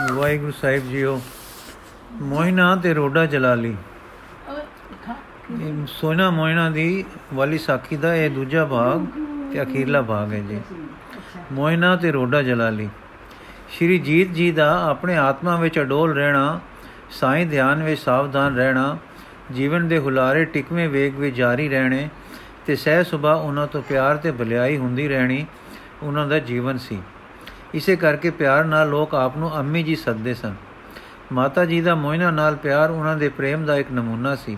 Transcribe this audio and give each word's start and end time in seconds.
ਵਾਹਿਗੁਰੂ 0.00 0.52
ਸਾਹਿਬ 0.52 0.88
JIO, 0.90 1.20
ਮੋਇਨਾ 2.22 2.74
ਤੇ 2.76 2.92
ਰੋਡਾ 2.94 3.24
ਜਲਾਲੀ 3.26 3.74
ਇਹ 5.52 5.86
ਸੋਨਾ 5.88 6.28
ਮੋਇਨਾ 6.30 6.68
ਦੀ 6.70 7.04
ਵਾਲੀ 7.34 7.58
ਸਾਖੀ 7.58 7.96
ਦਾ 7.96 8.14
ਇਹ 8.14 8.30
ਦੂਜਾ 8.30 8.64
ਭਾਗ 8.64 9.04
ਤੇ 9.52 9.62
ਅਖੀਰਲਾ 9.62 10.02
ਭਾਗ 10.02 10.32
ਹੈ 10.32 10.40
ਜੀ। 10.40 10.60
ਮੋਇਨਾ 11.52 11.94
ਤੇ 11.96 12.10
ਰੋਡਾ 12.12 12.42
ਜਲਾਲੀ 12.42 12.88
ਸ਼੍ਰੀ 13.70 13.98
ਜੀਤ 13.98 14.32
ਜੀ 14.32 14.50
ਦਾ 14.52 14.70
ਆਪਣੇ 14.88 15.16
ਆਤਮਾ 15.16 15.56
ਵਿੱਚ 15.56 15.78
ਅਡੋਲ 15.80 16.14
ਰਹਿਣਾ, 16.14 16.60
ਸਾਈਂ 17.10 17.46
ਧਿਆਨ 17.46 17.82
ਵਿੱਚ 17.82 18.00
ਸਾਵਧਾਨ 18.00 18.56
ਰਹਿਣਾ, 18.56 18.96
ਜੀਵਨ 19.52 19.88
ਦੇ 19.88 19.98
ਹੁਲਾਰੇ 19.98 20.44
ਟਿਕਵੇਂ 20.44 20.88
ਵੇਗ 20.88 21.14
ਵਿੱਚ 21.14 21.36
ਜਾਰੀ 21.36 21.68
ਰਹਿਣੇ 21.68 22.08
ਤੇ 22.66 22.76
ਸਹਿ 22.76 23.04
ਸੁਭਾ 23.04 23.34
ਉਹਨਾਂ 23.34 23.66
ਤੋਂ 23.66 23.82
ਪਿਆਰ 23.82 24.16
ਤੇ 24.16 24.32
ਭਲਾਈ 24.32 24.76
ਹੁੰਦੀ 24.76 25.08
ਰਹਿਣੀ, 25.08 25.46
ਉਹਨਾਂ 26.02 26.26
ਦਾ 26.26 26.38
ਜੀਵਨ 26.38 26.78
ਸੀ। 26.78 26.98
ਇਸੇ 27.74 27.96
ਕਰਕੇ 27.96 28.30
ਪਿਆਰ 28.30 28.64
ਨਾਲ 28.64 28.88
ਲੋਕ 28.88 29.14
ਆਪ 29.14 29.36
ਨੂੰ 29.36 29.58
ਅੰਮੀ 29.58 29.82
ਜੀ 29.82 29.94
ਸੱਦਦੇ 29.96 30.34
ਸਨ। 30.34 30.54
ਮਾਤਾ 31.32 31.64
ਜੀ 31.64 31.80
ਦਾ 31.80 31.94
ਮੋਇਨਾ 31.94 32.30
ਨਾਲ 32.30 32.56
ਪਿਆਰ 32.56 32.90
ਉਹਨਾਂ 32.90 33.16
ਦੇ 33.16 33.28
ਪ੍ਰੇਮ 33.28 33.64
ਦਾ 33.64 33.76
ਇੱਕ 33.76 33.92
ਨਮੂਨਾ 33.92 34.34
ਸੀ। 34.36 34.56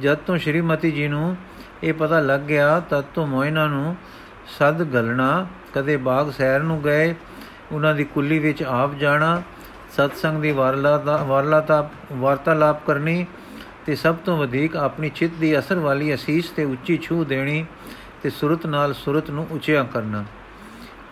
ਜਦ 0.00 0.18
ਤੋਂ 0.26 0.36
ਸ਼੍ਰੀਮਤੀ 0.38 0.90
ਜੀ 0.90 1.08
ਨੂੰ 1.08 1.36
ਇਹ 1.82 1.92
ਪਤਾ 1.94 2.20
ਲੱਗ 2.20 2.40
ਗਿਆ, 2.40 2.80
ਤਦ 2.80 3.04
ਤੋਂ 3.14 3.26
ਮੋਇਨਾ 3.26 3.66
ਨੂੰ 3.66 3.96
ਸਦ 4.58 4.82
ਗਲਣਾ, 4.82 5.46
ਕਦੇ 5.74 5.96
ਬਾਗ 5.96 6.30
ਸੈਰ 6.30 6.62
ਨੂੰ 6.62 6.82
ਗਏ, 6.82 7.14
ਉਹਨਾਂ 7.72 7.94
ਦੀ 7.94 8.04
ਕੁੱਲੀ 8.04 8.38
ਵਿੱਚ 8.38 8.62
ਆਪ 8.62 8.94
ਜਾਣਾ, 8.94 9.42
ਸਤਸੰਗ 9.92 10.42
ਦੀ 10.42 10.50
ਵਾਰਲਾਤਾ 10.50 11.16
ਵਾਰਲਾਤਾ, 11.16 11.90
ਵਾਰਤਾਲਾਪ 12.12 12.86
ਕਰਨੀ 12.86 13.26
ਤੇ 13.86 13.94
ਸਭ 13.96 14.14
ਤੋਂ 14.14 14.36
ਵਧੇਕ 14.38 14.76
ਆਪਣੀ 14.76 15.08
ਚਿੱਤ 15.08 15.32
ਦੀ 15.40 15.58
ਅਸਰ 15.58 15.78
ਵਾਲੀ 15.78 16.14
ਅਸੀਸ 16.14 16.50
ਤੇ 16.50 16.64
ਉੱਚੀ 16.64 16.96
ਛੂ 16.96 17.24
ਦੇਣੀ 17.24 17.64
ਤੇ 18.22 18.30
ਸੁਰਤ 18.30 18.66
ਨਾਲ 18.66 18.92
ਸੁਰਤ 18.94 19.30
ਨੂੰ 19.30 19.46
ਉੱਚਿਆ 19.50 19.82
ਕਰਨਾ। 19.82 20.24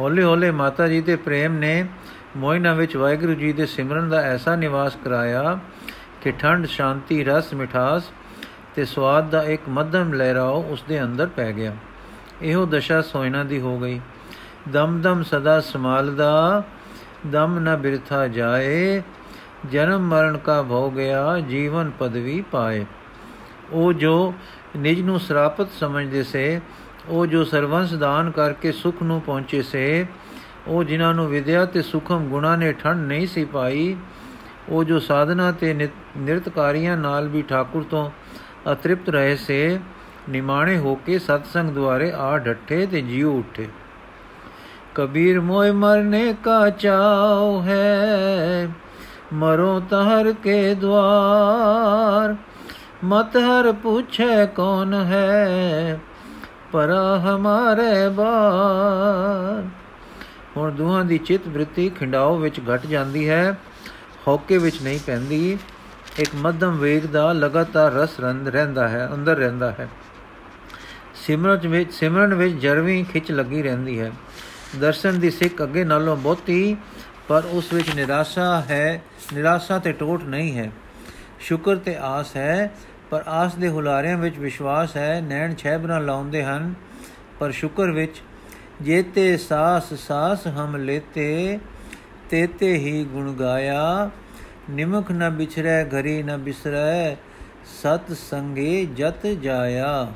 ਹੌਲੇ 0.01 0.23
ਹੌਲੇ 0.23 0.51
ਮਾਤਾ 0.51 0.88
ਜੀ 0.88 1.01
ਦੇ 1.01 1.16
ਪ੍ਰੇਮ 1.16 1.52
ਨੇ 1.52 1.87
ਮੋਇਨਾ 2.37 2.75
ਵਿੱਚ 2.75 2.97
ਵਾਹਿਗੁਰੂ 2.97 3.34
ਜੀ 3.34 3.52
ਦੇ 3.52 3.66
ਸਿਮਰਨ 3.66 4.09
ਦਾ 4.09 4.16
ਐਸਾ 4.16 4.57
ਨਿਵਾਸ 4.57 4.97
ਕਰਾਇਆ 5.05 5.59
ਕਿ 6.23 6.33
ਠੰਡ, 6.33 6.66
ਸ਼ਾਂਤੀ, 6.66 7.24
ਰਸ, 7.24 7.54
ਮਿਠਾਸ 7.54 8.02
ਤੇ 8.74 8.85
ਸਵਾਦ 8.85 9.30
ਦਾ 9.30 9.43
ਇੱਕ 9.43 9.63
ਮੱਧਮ 9.69 10.13
ਲਹਿਰਾਓ 10.13 10.63
ਉਸ 10.63 10.85
ਦੇ 10.88 11.02
ਅੰਦਰ 11.02 11.26
ਪੈ 11.26 11.52
ਗਿਆ। 11.52 11.76
ਇਹੋ 12.43 12.66
ਦਸ਼ਾ 12.66 13.02
ਸੋਇਨਾ 13.02 13.45
ਦੀ 13.45 13.60
ਹੋ 13.60 13.79
ਗਈ। 13.79 14.01
ਦਮ 14.69 15.01
ਦਮ 15.01 15.23
ਸਦਾ 15.23 15.60
ਸਮਾਲਦਾ, 15.60 16.63
ਦਮ 17.26 17.59
ਨ 17.59 17.76
ਬਿਰਥਾ 17.76 18.29
ਜਾਏ, 18.29 19.02
ਜਨਮ 19.71 20.01
ਮਰਨ 20.01 20.38
ਕਾ 20.38 20.63
ਭੋ 20.63 20.91
ਗਿਆ, 20.91 21.41
ਜੀਵਨ 21.41 21.91
ਪਦਵੀ 21.99 22.45
ਪਾਏ। 22.52 22.87
ਉਹ 23.71 23.93
ਜੋ 23.93 24.35
ਨਿਜ 24.76 25.01
ਨੂੰ 25.01 25.21
ਸਰਾਪਤ 25.21 25.69
ਸਮਝਦੇ 25.80 26.23
ਸੇ 26.23 26.60
ਉਹ 27.09 27.26
ਜੋ 27.26 27.45
ਸਰਵੰਸ 27.45 27.92
ਦਾਨ 27.95 28.30
ਕਰਕੇ 28.30 28.73
ਸੁਖ 28.73 29.02
ਨੂੰ 29.02 29.20
ਪਹੁੰਚੇ 29.20 29.62
ਸੇ, 29.62 30.06
ਉਹ 30.68 30.84
ਜਿਨ੍ਹਾਂ 30.84 31.12
ਨੂੰ 31.14 31.28
ਵਿਦਿਆ 31.28 31.64
ਤੇ 31.64 31.82
ਸੁਖਮ 31.82 32.28
ਗੁਣਾ 32.28 32.54
ਨੇ 32.56 32.73
ਠੰਡ 32.73 33.06
ਨਹੀਂ 33.09 33.26
ਸੀ 33.26 33.45
ਪਾਈ, 33.45 33.96
ਉਹ 34.68 34.84
ਜੋ 34.84 34.98
ਸਾਧਨਾ 34.98 35.51
ਤੇ 35.52 35.73
ਨਿਰਤਕਾਰੀਆਂ 35.74 36.96
ਨਾਲ 36.96 37.29
ਵੀ 37.29 37.42
ਠਾਕੁਰ 37.42 37.84
ਤੋਂ 37.90 38.10
ਅਤ੍ਰਿਪਤ 38.73 39.09
ਰਹੇ 39.09 39.36
ਸੇ, 39.36 39.79
ਨਿਮਾਣੇ 40.29 40.76
ਹੋ 40.79 40.95
ਕੇ 41.06 41.18
ਸਤਸੰਗ 41.18 41.70
ਦੁਆਰੇ 41.70 42.12
ਆ 42.16 42.36
ਡੱਠੇ 42.38 42.86
ਤੇ 42.86 43.01
ਜੀਉ 43.01 43.38
ਉੱਠੇ। 43.38 43.68
ਕਬੀਰ 44.95 45.40
ਮੋਇ 45.40 45.70
ਮਰਨੇ 45.70 46.34
ਕਾ 46.45 46.68
ਚਾਉ 46.70 47.60
ਹੈ, 47.62 48.68
ਮਰੋ 49.32 49.79
ਤਹਰ 49.80 50.32
ਕੇ 50.42 50.74
ਦਵਾਰ 50.74 52.36
ਮਤ 53.04 53.36
ਹਰ 53.36 53.73
ਪੁੱਛੇ 53.73 54.46
ਕੌਣ 54.46 54.95
ਹੈ 54.95 56.01
ਪਰ 56.73 56.91
ਹਮਾਰੇ 57.19 58.09
ਬਾਰ 58.09 59.69
ਹੁਣ 60.57 60.71
ਦੋਹਾਂ 60.71 61.05
ਦੀ 61.05 61.19
ਚਿਤ 61.19 61.49
ਬ੍ਰਿਤੀ 61.49 61.88
ਖਿੰਡਾਓ 61.88 62.37
ਵਿੱਚ 62.37 62.60
ਘਟ 62.60 62.87
ਜਾਂਦੀ 62.87 63.29
ਹੈ, 63.29 63.59
ਹੌਕੇ 64.28 64.59
ਵਿੱਚ 64.59 64.83
ਨਹੀਂ 64.83 65.00
ਪੈਂਦੀ। 65.06 65.59
ਇੱਕ 66.19 66.31
ਮੱਧਮ 66.34 66.78
ਵੇਗ 66.78 67.06
ਦਾ 67.06 67.33
ਲਗਾਤਾਰ 67.33 67.93
ਰਸ 67.93 68.21
ਰੰਦ 68.21 68.49
ਰਹਿੰਦਾ 68.49 68.88
ਹੈ, 68.88 69.09
ਅੰਦਰ 69.15 69.37
ਰਹਿੰਦਾ 69.37 69.71
ਹੈ। 69.71 69.88
ਸਿਮਰਨ 71.15 71.69
ਵਿੱਚ 71.69 71.92
ਸਿਮਰਨ 71.92 72.34
ਵਿੱਚ 72.34 72.54
ਜਰਵੀਂ 72.54 73.04
ਖਿੱਚ 73.04 73.32
ਲੱਗੀ 73.32 73.62
ਰਹਿੰਦੀ 73.62 74.00
ਹੈ। 74.00 74.12
ਦਰਸ਼ਨ 74.81 75.21
ਦੀ 75.21 75.31
ਸਿੱਖ 75.31 75.62
ਅੱਗੇ 75.62 75.84
ਨਾਲੋਂ 75.84 76.16
ਬਹੁਤੀ, 76.16 76.76
ਪਰ 77.28 77.42
ਉਸ 77.50 77.72
ਵਿੱਚ 77.72 77.94
ਨਿਰਾਸ਼ਾ 77.94 78.60
ਹੈ, 78.60 79.03
ਨਿਰਾਸ਼ਾ 79.34 79.78
ਤੇ 79.78 79.92
ਟੋਟ 79.92 80.25
ਨਹੀਂ 80.25 80.59
ਹੈ। 80.59 80.71
ਸ਼ੁਕਰ 81.41 81.76
ਤੇ 81.76 81.97
ਆਸ 82.00 82.37
ਹੈ 82.37 82.75
ਪਰ 83.10 83.24
ਆਸ 83.26 83.54
ਦੇ 83.54 83.69
ਹੁਲਾਰਿਆਂ 83.69 84.19
ਵਿੱਚ 84.19 84.38
ਵਿਸ਼ਵਾਸ 84.38 84.96
ਹੈ, 84.96 85.20
ਨੈਣ 85.20 85.54
ਛੈਬਰਾਂ 85.54 86.00
ਲਾਉਂਦੇ 86.00 86.44
ਹਨ, 86.44 86.74
ਪਰ 87.41 87.50
ਸ਼ੁਕਰ 87.50 87.91
ਵਿੱਚ 87.91 88.22
ਜੇਤੇ 88.82 89.36
ਸਾਸ 89.36 89.94
ਸਾਸ 89.94 90.46
ਹਮ 90.46 90.76
ਲੇਤੇ 90.76 91.58
ਤੇਤੇ 92.30 92.74
ਹੀ 92.74 93.04
ਗੁਣ 93.04 93.32
ਗਾਇਆ, 93.32 94.10
ਨਿਮਖ 94.70 95.12
ਨ 95.12 95.30
ਬਿਛਰੈ, 95.30 95.84
ਘਰੀ 95.84 96.22
ਨ 96.22 96.36
ਬਿਸਰੈ, 96.36 97.14
ਸਤ 97.82 98.12
ਸੰਗੇ 98.12 98.86
ਜਤ 98.86 99.26
ਜਾਇਆ। 99.26 100.12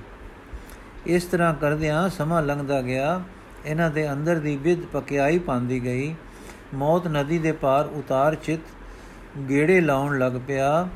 ਇਸ 1.07 1.25
ਤਰ੍ਹਾਂ 1.25 1.55
ਕਰਦਿਆਂ 1.55 2.09
ਸਮਾਂ 2.09 2.43
ਲੰਘਦਾ 2.43 2.83
ਗਿਆ। 2.83 3.23
ਇਹਨਾਂ 3.65 3.91
ਦੇ 3.91 4.13
ਅੰਦਰ 4.13 4.39
ਦੀ 4.39 4.57
ਵਿਦ 4.57 4.85
ਪਕਿਆਈ 4.85 5.39
ਪਾਉਂਦੀ 5.39 5.85
ਗਈ। 5.85 6.15
ਮੌਤ 6.75 7.09
ਨਦੀ 7.09 7.39
ਦੇ 7.39 7.53
ਪਾਰ 7.53 7.87
ਉਤਾਰ 7.87 8.35
ਚਿਤ 8.35 8.61
ਗੇੜੇ 9.49 9.81
ਲਾਉਣ 9.81 10.19
ਲੱਗ 10.19 10.33
ਪਿਆ। 10.47 10.89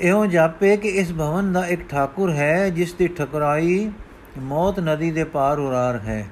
ਇਹੋ 0.00 0.26
ਜਾਪੇ 0.26 0.76
ਕਿ 0.76 0.88
ਇਸ 0.88 1.12
ਭਵਨ 1.12 1.52
ਦਾ 1.52 1.66
ਇੱਕ 1.66 1.88
ਠਾਕੁਰ 1.88 2.32
ਹੈ, 2.32 2.70
ਜਿਸ 2.70 2.94
ਦੀ 2.94 3.08
ਠਕਰਾਈ 3.08 3.92
ਮੌਤ 4.38 4.80
ਨਦੀ 4.80 5.10
ਦੇ 5.10 5.24
ਪਾਰ 5.24 5.58
ਉਰਾਰ 5.58 5.98
ਹੈ। 5.98 6.26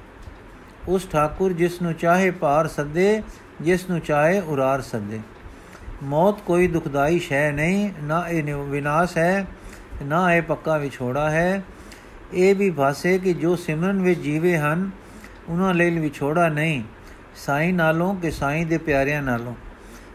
ਉਸ 0.87 1.07
ਠਾਕੁਰ 1.11 1.53
ਜਿਸ 1.53 1.81
ਨੂੰ 1.81 1.93
ਚਾਹੇ 1.93 2.31
ਪਾਰ 2.31 2.67
ਸੱਦੇ, 2.67 3.21
ਜਿਸ 3.61 3.89
ਨੂੰ 3.89 3.99
ਚਾਹੇ 3.99 4.39
ਉਰਾਰ 4.39 4.81
ਸੱਦੇ। 4.81 5.19
ਮੌਤ 6.03 6.41
ਕੋਈ 6.41 6.67
ਦੁਖਦਾਈ 6.67 7.19
ਸ਼ੈ 7.19 7.51
ਨਹੀਂ, 7.51 7.89
ਨਾ 8.03 8.27
ਇਹ 8.29 8.55
ਵਿਨਾਸ਼ 8.55 9.17
ਹੈ, 9.17 9.45
ਨਾ 10.03 10.33
ਇਹ 10.33 10.41
ਪੱਕਾ 10.41 10.77
ਵਿਛੋੜਾ 10.77 11.29
ਹੈ। 11.29 11.63
ਇਹ 12.33 12.55
ਵੀ 12.55 12.69
ਭਾਸੇ 12.69 13.17
ਕਿ 13.17 13.33
ਜੋ 13.33 13.55
ਸਿਮਰਨ 13.55 14.01
ਵਿੱਚ 14.01 14.19
ਜੀਵੇ 14.19 14.57
ਹਨ, 14.57 14.89
ਉਹਨਾਂ 15.49 15.73
ਲਈ 15.73 15.99
ਵਿਛੋੜਾ 15.99 16.49
ਨਹੀਂ, 16.49 16.83
ਸਾਈਂ 17.35 17.73
ਨਾਲੋਂ 17.73 18.15
ਕਿ 18.15 18.31
ਸਾਈਂ 18.31 18.65
ਦੇ 18.65 18.77
ਪਿਆਰਿਆਂ 18.77 19.21
ਨਾਲੋਂ। 19.21 19.55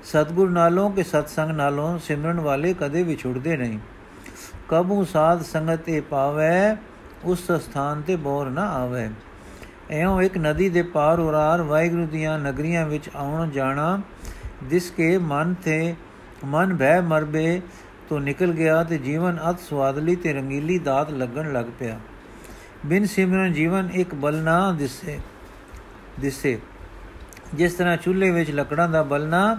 ਸਤਗੁਰ 0.05 0.51
ਨਾਲੋਂ 0.51 0.91
ਕਿ 0.91 1.03
ਸਤਸੰਗ 1.03 1.51
ਨਾਲੋਂ 1.51 1.99
ਸਿਮਰਨ 1.99 2.41
ਵਾਲੇ 2.41 2.75
ਕਦੇ 2.75 3.03
ਵਿਛੜਦੇ 3.03 3.57
ਨਹੀਂ। 3.57 3.79
ਕਬੂ 4.69 5.05
ਸਾਧ 5.05 5.43
ਸੰਗਤ 5.43 5.89
ਇਹ 5.89 6.03
ਪਾਵੇ, 6.03 6.77
ਉਸ 7.25 7.53
ਸਥਾਨ 7.53 8.03
ਤੇ 8.03 8.17
ਬੋਰ 8.17 8.51
ਨਾ 8.51 8.63
ਆਵੇ। 8.63 9.11
ਐਉਂ 9.91 10.23
ਇੱਕ 10.23 10.39
ਨਦੀ 10.39 10.69
ਦੇ 10.69 10.83
ਪਾਰ 10.83 11.19
ਉਰਾਰ 11.19 11.63
ਵਾਹਿਗੁਰੂ 11.63 12.07
ਦੀਆਂ 12.07 12.39
ਨਗਰੀਆਂ 12.39 12.87
ਵਿੱਚ 12.87 13.11
ਆਉਣ 13.17 13.51
ਜਾਣਾ, 13.51 14.01
ਜਿਸ 14.63 14.91
ਕੇ 14.91 15.19
ਮਨ 15.19 15.55
ਤੇ 15.55 15.95
ਮਨ 16.45 16.77
ਭੈ 16.77 17.01
ਮਰਬੇ, 17.01 17.61
ਤੋਂ 18.09 18.21
ਨਿਕਲ 18.21 18.53
ਗਿਆ 18.53 18.85
ਤੇ 18.85 18.99
ਜੀਵਨ 18.99 19.39
ਅਤ 19.51 19.61
ਸਵਾਦਲੀ 19.61 20.17
ਤੇ 20.17 20.33
ਰੰਗੀਲੀ 20.33 20.79
ਦਾਤ 20.79 21.11
ਲੱਗਣ 21.11 21.53
ਲੱਗ 21.53 21.67
ਪਿਆ। 21.79 22.01
ਬਿਨ 22.87 23.07
ਸਿਮਰਨ 23.07 23.53
ਜੀਵਨ 23.53 23.91
ਇੱਕ 23.93 24.15
ਬਲਨਾ 24.15 24.73
ਦਿਸੇ 24.73 25.19
ਦਿਸੇ। 26.21 26.59
ਜਿਸ 27.55 27.73
ਤਰ੍ਹਾਂ 27.73 27.97
ਚੁੱਲ੍ਹੇ 27.97 28.31
ਵਿੱਚ 28.31 28.51
ਲੱਕੜਾਂ 28.51 28.89
ਦਾ 28.89 29.03
ਬਲਨਾ 29.03 29.59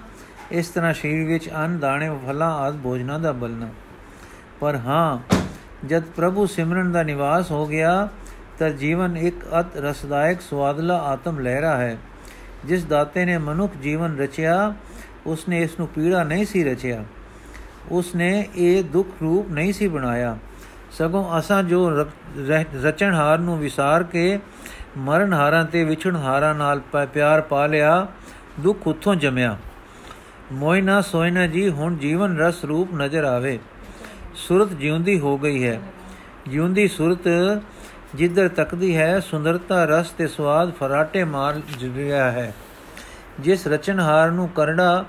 ਇਸ 0.51 0.67
ਤਰ੍ਹਾਂ 0.67 0.93
ਸਰੀਰ 0.93 1.27
ਵਿੱਚ 1.27 1.49
ਅੰਨ, 1.49 1.79
ਦਾਣੇ, 1.79 2.09
ਫਲਾਂ 2.27 2.51
ਆਦ 2.51 2.77
ਭੋਜਨਾਂ 2.83 3.19
ਦਾ 3.19 3.31
ਬਲਨਾ। 3.31 3.67
ਪਰ 4.59 4.75
ਹਾਂ, 4.75 5.35
ਜਦ 5.87 6.03
ਪ੍ਰਭੂ 6.03 6.45
ਸਿਮਰਨ 6.45 6.91
ਦਾ 6.91 7.03
ਨਿਵਾਸ 7.03 7.51
ਹੋ 7.51 7.65
ਗਿਆ, 7.65 8.09
ਤਾਂ 8.59 8.69
ਜੀਵਨ 8.69 9.17
ਇੱਕ 9.17 9.35
ਅਤ 9.59 9.77
ਰਸਦਾਇਕ, 9.77 10.41
ਸਵਾਦਲਾ 10.41 10.97
ਆਤਮ 10.97 11.39
ਲਹਿਰਾ 11.39 11.77
ਹੈ। 11.77 11.97
ਜਿਸ 12.65 12.85
ਦਾਤੇ 12.85 13.25
ਨੇ 13.25 13.37
ਮਨੁੱਖ 13.37 13.77
ਜੀਵਨ 13.77 14.17
ਰਚਿਆ, 14.17 14.73
ਉਸਨੇ 15.25 15.61
ਇਸ 15.61 15.79
ਨੂੰ 15.79 15.87
ਪੀੜਾ 15.87 16.23
ਨਹੀਂ 16.23 16.45
ਸੀ 16.45 16.63
ਰਚਿਆ। 16.63 17.03
ਉਸਨੇ 17.91 18.47
ਇਹ 18.55 18.83
ਦੁੱਖ 18.83 19.09
ਰੂਪ 19.21 19.51
ਨਹੀਂ 19.51 19.73
ਸੀ 19.73 19.87
ਬਣਾਇਆ। 19.87 20.37
ਸਗੋਂ 20.91 21.39
ਅਸਾਂ 21.39 21.63
ਜੋ 21.63 22.05
ਰਚਣਹਾਰ 22.83 23.37
ਨੂੰ 23.37 23.59
ਵਿਸਾਰ 23.59 24.03
ਕੇ 24.03 24.39
ਮਰਨਹਾਰਾਂ 24.97 25.65
ਤੇ 25.65 25.83
ਵਿਛੜਹਾਰਾਂ 25.83 26.55
ਨਾਲ 26.55 26.81
ਪਿਆਰ 27.13 27.41
ਪਾ 27.41 27.65
ਲਿਆ, 27.67 28.07
ਦੁੱਖ 28.59 28.87
ਉਥੋਂ 28.87 29.15
ਜਮਿਆ। 29.15 29.57
ਮੋਇਨਾ 30.53 31.01
ਸੋਇਨਾ 31.01 31.47
ਜੀ, 31.47 31.69
ਹੁਣ 31.69 31.97
ਜੀਵਨ 31.97 32.37
ਰਸ 32.37 32.65
ਰੂਪ 32.65 32.93
ਨਜ਼ਰ 32.95 33.23
ਆਵੇ। 33.23 33.59
ਸੁਰਤ 34.35 34.69
ਜਿਉਂਦੀ 34.69 35.19
ਹੋ 35.19 35.37
ਗਈ 35.37 35.67
ਹੈ। 35.67 35.81
ਜਿਉਂਦੀ 36.49 36.87
ਸੁਰਤ 36.87 37.27
ਜਿੱਧਰ 38.15 38.47
ਤੱਕਦੀ 38.47 38.97
ਹੈ, 38.97 39.19
ਸੁੰਦਰਤਾ 39.19 39.85
ਰਸ 39.85 40.09
ਤੇ 40.09 40.27
ਸਵਾਦ 40.27 40.71
ਫਰਾਟੇ 40.71 41.23
ਮਾਰ 41.23 41.61
ਰਿਹਾ 41.95 42.31
ਹੈ। 42.31 42.55
ਜਿਸ 43.39 43.67
ਰਚਨਹਾਰ 43.67 44.31
ਨੂੰ 44.31 44.49
ਕਰੜਾ 44.49 45.05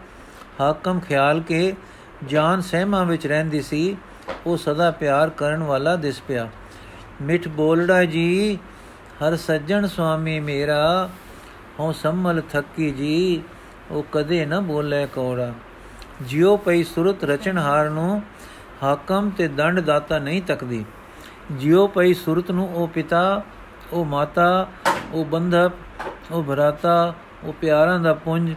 ਹਾਕਮ 0.60 1.00
ਖਿਆਲ 1.00 1.40
ਕੇ 1.40 1.74
ਜਾਨ 2.26 2.60
ਸਹਿਮਾ 2.60 3.04
ਵਿੱਚ 3.04 3.26
ਰਹਿੰਦੀ 3.26 3.62
ਸੀ, 3.62 3.96
ਉਹ 4.46 4.56
ਸਦਾ 4.56 4.90
ਪਿਆਰ 4.90 5.30
ਕਰਨ 5.30 5.62
ਵਾਲਾ 5.62 5.96
ਦਿਸ 5.96 6.22
ਪਿਆ। 6.28 6.48
ਮਿੱਠ 7.22 7.48
ਬੋਲੜਾ 7.48 8.04
ਜੀ, 8.04 8.58
ਹਰ 9.22 9.36
ਸੱਜਣ 9.36 9.86
ਸੁਆਮੀ 9.86 10.40
ਮੇਰਾ, 10.40 11.10
ਹਉ 11.80 11.92
ਸੰਮਲ 11.92 12.42
ਥੱਕੀ 12.52 12.90
ਜੀ 12.90 13.42
ਉਹ 13.90 14.04
ਕਦੇ 14.12 14.46
ਨਾ 14.46 14.60
ਬੋਲੇ 14.60 15.06
ਕੋੜਾ। 15.06 15.52
ਜਿਉ 16.22 16.56
ਪਈ 16.56 16.84
ਸੁਰਤ 16.84 17.24
ਰਚਨਹਾਰ 17.24 17.90
ਨੂੰ, 17.90 18.22
ਹਾਕਮ 18.82 19.30
ਤੇ 19.30 19.48
ਦੰਡ 19.48 19.80
ਦਾਤਾ 19.80 20.18
ਨਹੀਂ 20.18 20.42
ਤੱਕਦੀ। 20.42 20.84
ਜਿਉ 21.52 21.86
ਪਈ 21.86 22.14
ਸੁਰਤ 22.14 22.50
ਨੂੰ 22.50 22.74
ਉਹ 22.74 22.88
ਪਿਤਾ, 22.88 23.42
ਉਹ 23.92 24.04
ਮਾਤਾ, 24.04 24.68
ਉਹ 25.12 25.24
ਬੰਧਪ 25.24 25.72
ਉਹ 26.32 26.42
ਭਰਾਤਾ, 26.42 27.14
ਉਹ 27.44 27.52
ਪਿਆਰਾਂ 27.52 28.00
ਦਾ 28.00 28.14
ਪੁੰਜ, 28.14 28.54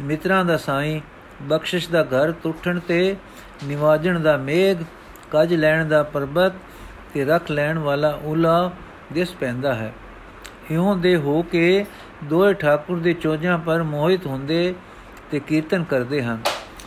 ਮਿੱਤਰਾਂ 0.00 0.44
ਦਾ 0.44 0.56
ਸਾਈਂ, 0.56 1.00
ਬਖਸ਼ਿਸ਼ 1.42 1.90
ਦਾ 1.90 2.02
ਘਰ 2.02 2.32
ਟੁੱਟਣ 2.32 2.78
ਤੇ 2.78 3.16
ਨਿਵਾਜਣ 3.64 4.20
ਦਾ 4.20 4.36
ਮੇਘ, 4.36 4.76
ਕੱਜ 5.30 5.54
ਲੈਣ 5.54 5.88
ਦਾ 5.88 6.02
ਪਰਬਤ 6.02 6.52
ਤੇ 7.14 7.24
ਰੱਖ 7.24 7.50
ਲੈਣ 7.50 7.78
ਵਾਲਾ 7.78 8.18
ਉਲਾ 8.24 8.70
ਦਿਸ 9.12 9.34
ਪੈਂਦਾ 9.34 9.74
ਹੈ। 9.74 9.92
ਇਉਂ 10.70 10.96
ਦੇ 10.96 11.16
ਹੋ 11.16 11.42
ਕੇ 11.42 11.86
ਦੋਏ 12.24 12.54
ਠਾਕੁਰ 12.54 12.98
ਦੇ 12.98 13.12
ਚੋਜਾਂ 13.12 13.58
ਪਰ 13.58 13.82
ਮੋਹਿਤ 13.82 14.26
ਹੁੰਦੇ 14.26 14.74
ਤੇ 15.30 15.40
ਕੀਰਤਨ 15.40 15.84
ਕਰਦੇ 15.84 16.22
ਹਨ। 16.22 16.38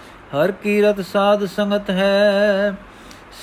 ਹਰ 0.10 0.52
ਕੀਰਤ 0.52 1.02
ਸਾਧ 1.02 1.46
ਸੰਗਤ 1.46 1.90
ਹੈ, 1.90 2.74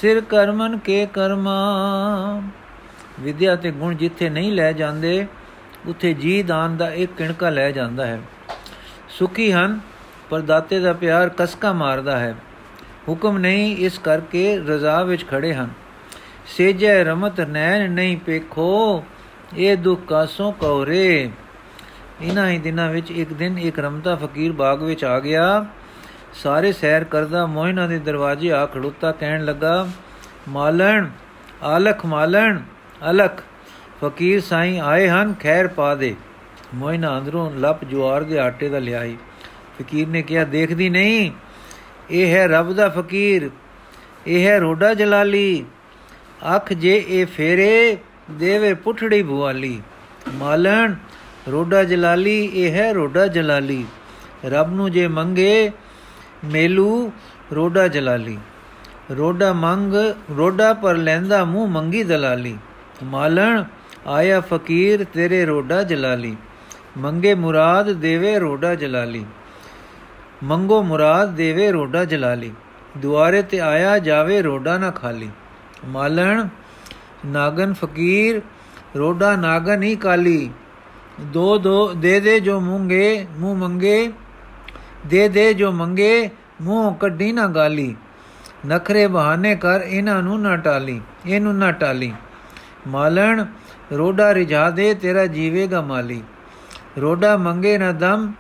ਸਿਰ 0.01 0.21
ਕਰਮਨ 0.21 0.79
ਕੇ 0.79 1.07
ਕਰਮਾ। 1.07 2.43
ਵਿਦਿਆ 3.21 3.57
ਤੇ 3.57 3.71
ਗੁਣ 3.71 3.95
ਜਿੱਥੇ 3.95 4.31
ਨਹੀਂ 4.31 4.53
ਲੈ 4.53 4.73
ਜਾਂਦੇ, 4.73 5.27
ਉੱਥੇ 5.87 6.15
ਜੀ 6.15 6.43
ਦਾਨ 6.43 6.77
ਦਾ 6.77 6.91
ਇੱਕ 6.91 7.13
ਕਿਣਕਾ 7.17 7.51
ਲੈ 7.51 7.71
ਜਾਂਦਾ 7.71 8.07
ਹੈ। 8.07 8.21
ਸੁਖੀ 9.09 9.53
ਹਨ 9.53 9.81
ਪਰ 10.31 10.41
ਦਾਤੇ 10.41 10.81
ਦਾ 10.81 10.93
ਪਿਆਰ 10.93 11.31
ਕਸਕਾ 11.37 11.73
ਮਾਰਦਾ 11.73 12.19
ਹੈ। 12.19 12.37
ਹੁਕਮ 13.09 13.39
ਨਹੀਂ 13.39 13.77
ਇਸ 13.77 13.99
ਕਰਕੇ 13.99 14.59
ਰਜ਼ਾ 14.59 15.03
ਵਿੱਚ 15.03 15.29
ਖੜੇ 15.29 15.55
ਹਨ। 15.55 15.71
ਸੇਜੈ 16.47 17.05
ਰਮਤ 17.05 17.41
ਨੈਣ 17.41 17.91
ਨਹੀਂ 17.91 18.17
ਪੇਖੋ, 18.17 19.05
ਇਹ 19.57 19.77
ਦੁੱਖ 19.77 20.01
ਕਾਸੋਂ 20.07 20.53
ਕੌਰੇ 20.53 21.31
ਇਨਾਂ 22.23 22.49
ਹੀ 22.51 22.59
ਦਿਨਾਂ 22.59 22.91
ਵਿੱਚ 22.91 23.11
ਇੱਕ 23.11 23.33
ਦਿਨ 23.33 23.59
ਇੱਕ 23.59 23.79
ਰਮਤਾ 23.79 24.15
ਫਕੀਰ 24.17 24.53
ਬਾਗ 24.53 24.83
ਵਿੱਚ 24.83 25.05
ਆ 25.05 25.19
ਗਿਆ। 25.21 25.67
ਸਾਰੇ 26.35 26.73
ਸੈਰ 26.73 27.05
ਕਰਦਾ 27.05 27.47
ਮੋਹਿਨਾ 27.47 27.87
ਦੇ 27.87 27.99
ਦਰਵਾਜ਼ੇ 27.99 28.53
ਆ 28.53 28.67
ਖੜੁੱਤਾ 28.67 29.13
ਕਹਿਣ 29.13 29.45
ਲੱਗਾ, 29.45 29.89
ਮਾਲਣ, 30.49 31.09
ਆਲਖ 31.63 32.07
ਮਾਲਣ, 32.07 32.61
ਅਲਖ, 33.11 33.43
ਫਕੀਰ 34.05 34.41
ਸਾਈਂ 34.41 34.81
ਆਏ 34.81 35.09
ਹਨ, 35.09 35.35
ਖੈਰ 35.41 35.69
ਪਾ 35.69 35.95
ਦੇ। 35.95 36.15
ਮੋਹਿਨਾ 36.75 37.19
ਅੰਦਰੋਂ 37.19 37.51
ਲੱਪ 37.57 37.85
ਜੁਆਰ 37.85 38.23
ਦੇ 38.23 38.39
ਆਟੇ 38.39 38.69
ਦਾ 38.69 38.79
ਲਿਆਈ। 38.79 39.17
ਫਕੀਰ 39.79 40.09
ਨੇ 40.09 40.23
ਕਿਹਾ, 40.23 40.45
ਦੇਖਦੀ 40.45 40.89
ਨਹੀਂ, 40.89 41.31
ਇਹ 42.11 42.35
ਹੈ 42.35 42.47
ਰੱਬ 42.47 42.73
ਦਾ 42.73 42.89
ਫਕੀਰ, 42.89 43.51
ਇਹ 44.27 44.47
ਹੈ 44.47 44.59
ਰੋਡਾ 44.59 44.95
ਜਲਾਲੀ, 44.95 45.65
ਅੱਖ 46.57 46.73
ਜੇ 46.73 47.05
ਇਹ 47.09 47.27
ਫੇਰੇ, 47.27 47.97
ਦੇਵੇ 48.31 48.75
ਪੁੱਠੜੀ 48.75 49.23
ਭੁਆਲੀ 49.23 49.81
ਮਾਲਣ 50.35 50.95
ਰੋਡਾ 51.51 51.85
ਜਲਾਲੀ, 51.85 52.45
ਇਹ 52.45 52.73
ਹੈ 52.73 52.93
ਰੋਡਾ 52.93 53.27
ਜਲਾਲੀ। 53.27 53.87
ਰੱਬ 54.45 54.75
ਨੂੰ 54.75 54.93
ਜੇ 54.93 55.07
ਮੰਗੇ, 55.07 55.73
ਮੇਲੂ 56.45 57.13
ਰੋਡਾ 57.55 57.89
ਜਲਾਲੀ। 57.89 58.39
ਰੋਡਾ 59.17 59.53
ਮੰਗ, 59.53 59.95
ਰੋਡਾ 60.37 60.73
ਪਰ 60.73 60.95
ਲੈਂਦਾ 60.95 61.45
ਮੂੰਹ 61.45 61.69
ਮੰਗੀ 61.69 62.05
ਦਲਾਲੀ। 62.05 62.59
ਮਾਲਣ, 63.05 63.65
ਆਇਆ 64.07 64.41
ਫਕੀਰ, 64.41 65.05
ਤੇਰੇ 65.05 65.45
ਰੋਡਾ 65.45 65.83
ਜਲਾਲੀ। 65.83 66.37
ਮੰਗੇ 66.99 67.35
ਮੁਰਾਦ, 67.35 67.93
ਦੇਵੇ 67.93 68.39
ਰੋਡਾ 68.39 68.75
ਜਲਾਲੀ। 68.75 69.27
ਮੰਗੋ 70.45 70.83
ਮੁਰਾਦ, 70.83 71.35
ਦੇਵੇ 71.35 71.73
ਰੋਡਾ 71.73 72.05
ਜਲਾਲੀ। 72.05 72.53
ਦੁਆਰੇ 72.99 73.43
ਤੇ 73.43 73.61
ਆਇਆ 73.61 73.99
ਜਾਵੇ 73.99 74.43
ਰੋਡਾ 74.43 74.79
ਨਾ 74.79 74.91
ਖਾਲੀ। 74.91 75.31
ਮਾਲਣ, 75.89 76.49
ਨਾਗਨ 77.27 77.75
ਫਕੀਰ, 77.75 78.41
ਰੋਡਾ 78.99 79.37
ਨਾਗਨ 79.37 79.83
ਹੀ 79.83 79.97
ਕਾਲੀ। 79.97 80.51
ਦੋ 81.21 81.59
ਦੋ, 81.59 81.95
ਦੇ 81.95 82.21
ਦੇ 82.21 82.41
ਜੋ 82.41 82.61
ਮੂੰਗੇ, 82.61 83.27
ਮੂੰਹ 83.39 83.57
ਮੰਗੇ, 83.57 84.13
ਦੇ 85.07 85.29
ਦੇ 85.29 85.55
ਜੋ 85.55 85.73
ਮੰਗੇ, 85.73 86.31
ਮੂੰਹ 86.63 86.95
ਕੱਢੀ 86.95 87.33
ਨਾ 87.33 87.47
ਗਾਲੀ। 87.47 87.97
ਨਖਰੇ 88.69 89.07
ਬਹਾਨੇ 89.07 89.57
ਕਰ 89.57 89.81
ਇਹਨਾਂ 89.81 90.23
ਨੂੰ 90.23 90.43
ਨਾ 90.43 90.57
ਟਾਲੀ, 90.57 91.01
ਇਹਨੂੰ 91.27 91.59
ਨਾ 91.59 91.73
ਟਾਲੀ। 91.73 92.13
ਮਾਲਣ, 92.89 93.45
ਰੋਡਾ 93.97 94.35
ਰਿਝਾ 94.35 94.71
ਦੇ, 94.71 94.95
ਤੇਰਾ 94.95 95.27
ਜੀਵੇਗਾ 95.27 95.81
ਮਾਲੀ। 95.81 96.23
ਰੋਡਾ 97.01 97.37
ਮੰਗੇ 97.37 97.79
ਨਾ 97.79 97.93
ਦਮ, 97.93 98.33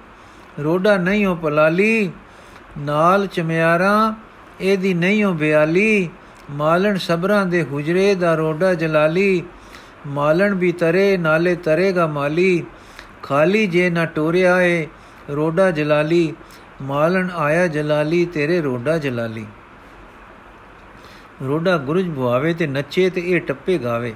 ਰੋਡਾ 0.64 0.96
ਨਹੀਂ 0.96 1.26
ਹੋ 1.26 1.34
ਪਲਾਲੀ। 1.34 2.12
ਨਾਲ 2.78 3.26
ਚਮਿਆਰਾ, 3.26 4.14
ਇਹਦੀ 4.60 4.94
ਨਹੀਂ 4.94 5.24
ਹੋ 5.24 5.32
ਬਿਆਲੀ। 5.32 6.10
ਮਾਲਣ 6.50 6.96
ਸਬਰਾਂ 6.96 7.46
ਦੇ 7.46 7.62
ਹੁਜਰੇ 7.62 8.14
ਦਾ 8.14 8.34
ਰੋਡਾ 8.34 8.74
ਜਲਾਲੀ। 8.74 9.42
ਮਾਲਣ 10.06 10.54
ਵੀ 10.54 10.72
ਤਰੇ, 10.72 11.16
ਨਾਲੇ 11.16 11.54
ਤਰੇਗਾ 11.54 12.06
ਮਾਲੀ। 12.06 12.64
ਖਾਲੀ 13.22 13.66
ਜੇ 13.66 13.90
ਨਾ 13.90 14.04
ਟੋਰਿਆ 14.04 14.62
ਏ, 14.62 14.86
ਰੋਡਾ 15.30 15.70
ਜਲਾਲੀ। 15.70 16.34
ਮਾਲਣ 16.82 17.28
ਆਇਆ 17.36 17.66
ਜਲਾਲੀ, 17.66 18.24
ਤੇਰੇ 18.24 18.60
ਰੋਡਾ 18.60 18.98
ਜਲਾਲੀ। 18.98 19.46
ਰੋਡਾ 21.46 21.78
ਗੁਰਜ 21.78 22.14
ਭੁਆਵੇ 22.14 22.54
ਤੇ 22.54 22.66
ਨੱਚੇ 22.66 23.10
ਤੇ 23.10 23.20
ਇਹ 23.20 23.40
ਟੱਪੇ 23.40 23.78
ਗਾਵੇ। 23.78 24.14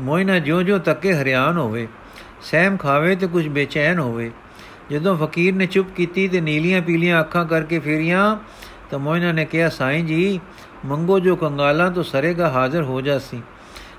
ਮੋਇਨਾ 0.00 0.38
ਜਿਉਂ-ਜਿਉਂ 0.38 0.80
ਤੱਕੇ 0.80 1.14
ਹਰਿਆਨ 1.14 1.56
ਹੋਵੇ। 1.58 1.88
ਸਹਿਮ 2.42 2.76
ਖਾਵੇ 2.76 3.16
ਤੇ 3.16 3.26
ਕੁਝ 3.26 3.48
ਬੇਚੈਨ 3.48 3.98
ਹੋਵੇ। 3.98 4.30
ਜਦੋਂ 4.90 5.16
ਫਕੀਰ 5.16 5.54
ਨੇ 5.54 5.66
ਚੁੱਪ 5.66 5.88
ਕੀਤੀ 5.96 6.28
ਤੇ 6.28 6.40
ਨੀਲੀਆਂ 6.40 6.82
ਪੀਲੀਆਂ 6.82 7.20
ਅੱਖਾਂ 7.20 7.44
ਕਰਕੇ 7.44 7.78
ਫੇਰੀਆਂ, 7.78 8.36
ਤਾਂ 8.90 8.98
ਮੋਇਨਾ 8.98 9.32
ਨੇ 9.32 9.44
ਕਿਹਾ, 9.44 9.68
ਸਾਈਂ 9.68 10.04
ਜੀ, 10.04 10.40
ਮੰਗੋ 10.84 11.18
ਜੋ 11.18 11.36
ਕੰਗਾਲਾਂ 11.36 11.90
ਤੋਂ 11.90 12.02
ਸਰੇਗਾ 12.02 12.50
ਹਾਜ਼ਰ 12.50 12.82
ਹੋ 12.82 13.00
ਜਾਸੀ 13.00 13.42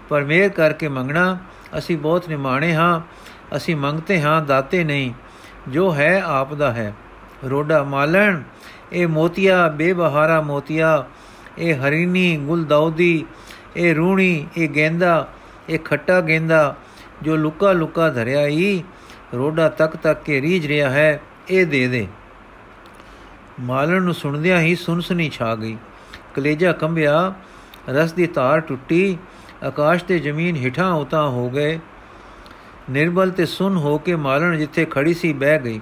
ਪਰ 0.10 0.24
ਮੇਰ 0.24 0.50
ਕਰਕੇ 0.50 0.88
ਮੰਗਣਾ, 0.88 1.38
ਅਸੀਂ 1.78 1.98
ਬਹੁਤ 1.98 2.30
ਨਿਮਾਣੇ 2.30 2.74
ਹਾਂ, 2.74 3.02
ਅਸੀਂ 3.56 3.76
ਮੰਗਤੇ 3.76 4.22
ਹਾਂ, 4.22 4.42
ਦਾਤੇ 4.42 4.84
ਨਹੀਂ, 4.84 5.14
ਜੋ 5.68 5.94
ਹੈ 5.94 6.22
ਆਪ 6.26 6.54
ਦਾ 6.54 6.74
ਹੈ। 6.74 6.94
ਰੋਡਾ 7.50 7.84
ਮਾਲਣ, 7.84 8.42
ਇਹ 8.94 9.08
ਮੋਤੀਆ 9.08 9.68
ਬੇਬਹਾਰਾ 9.68 10.42
ਮੋਤੀਆ, 10.42 11.06
ਇਹ 11.58 11.76
ਹਰੀਨੀ 11.76 12.38
ਗੁਲਦੌਦੀ 12.38 13.26
ਇਹ 13.78 13.96
ਰੂਣੀ, 13.96 14.48
ਇਹ 14.58 14.70
ਗੇਂਦਾ, 14.70 15.28
ਇਹ 15.70 15.80
ਖੱਟਾ 15.80 16.22
ਗੇਂਦਾ, 16.22 16.76
ਜੋ 17.22 17.36
ਲੁਕਾ 17.36 17.72
ਲੁਕਾ 17.72 18.10
ਧਰਿਆ 18.10 18.48
ਹੀ 18.48 18.84
ਰੋਡਾ 19.34 19.70
ਤੱਕ 19.70 19.96
ਤੱਕ 19.96 20.24
ਕੇ 20.24 20.42
ਰੀਝ 20.42 20.68
ਰਿਹਾ 20.68 20.90
ਹੈ, 20.90 21.22
ਇਹ 21.50 21.66
ਦੇ 21.66 21.88
ਦੇ। 21.88 22.08
ਮਾਲਣ 23.60 24.02
ਨੂੰ 24.02 24.14
ਸੁਣਦਿਆਂ 24.14 24.60
ਹੀ 24.60 24.76
ਸੁਨਸਨੀ 24.76 25.30
ਛਾ 25.30 25.56
ਗਈ। 25.56 25.78
ਕਲੇਜਾ 26.36 26.72
ਕੰਬਿਆ, 26.72 27.34
ਰਸ 27.90 28.14
ਦੀ 28.14 28.28
ਤਾਰ 28.28 28.60
ਟੁੱਟੀ 28.60 29.18
ਆਕਾਸ਼ 29.66 30.04
ਤੇ 30.04 30.20
ਜ਼ਮੀਨ 30.20 30.56
ਹਿਠਾਂ 30.56 30.94
ਉਤਾਂ 30.94 31.30
ਹੋ 31.30 31.50
ਗਏ। 31.50 31.80
ਨਿਰਬਲ 32.90 33.30
ਤੇ 33.30 33.46
ਸੁਨ 33.46 33.76
ਹੋ 33.76 33.98
ਕੇ 33.98 34.16
ਮਾਲਣ 34.16 34.58
ਜਿੱਥੇ 34.58 34.86
ਖੜੀ 34.86 35.14
ਸੀ 35.14 35.34
ਬਹਿ 35.34 35.60
ਗਈ। 35.60 35.82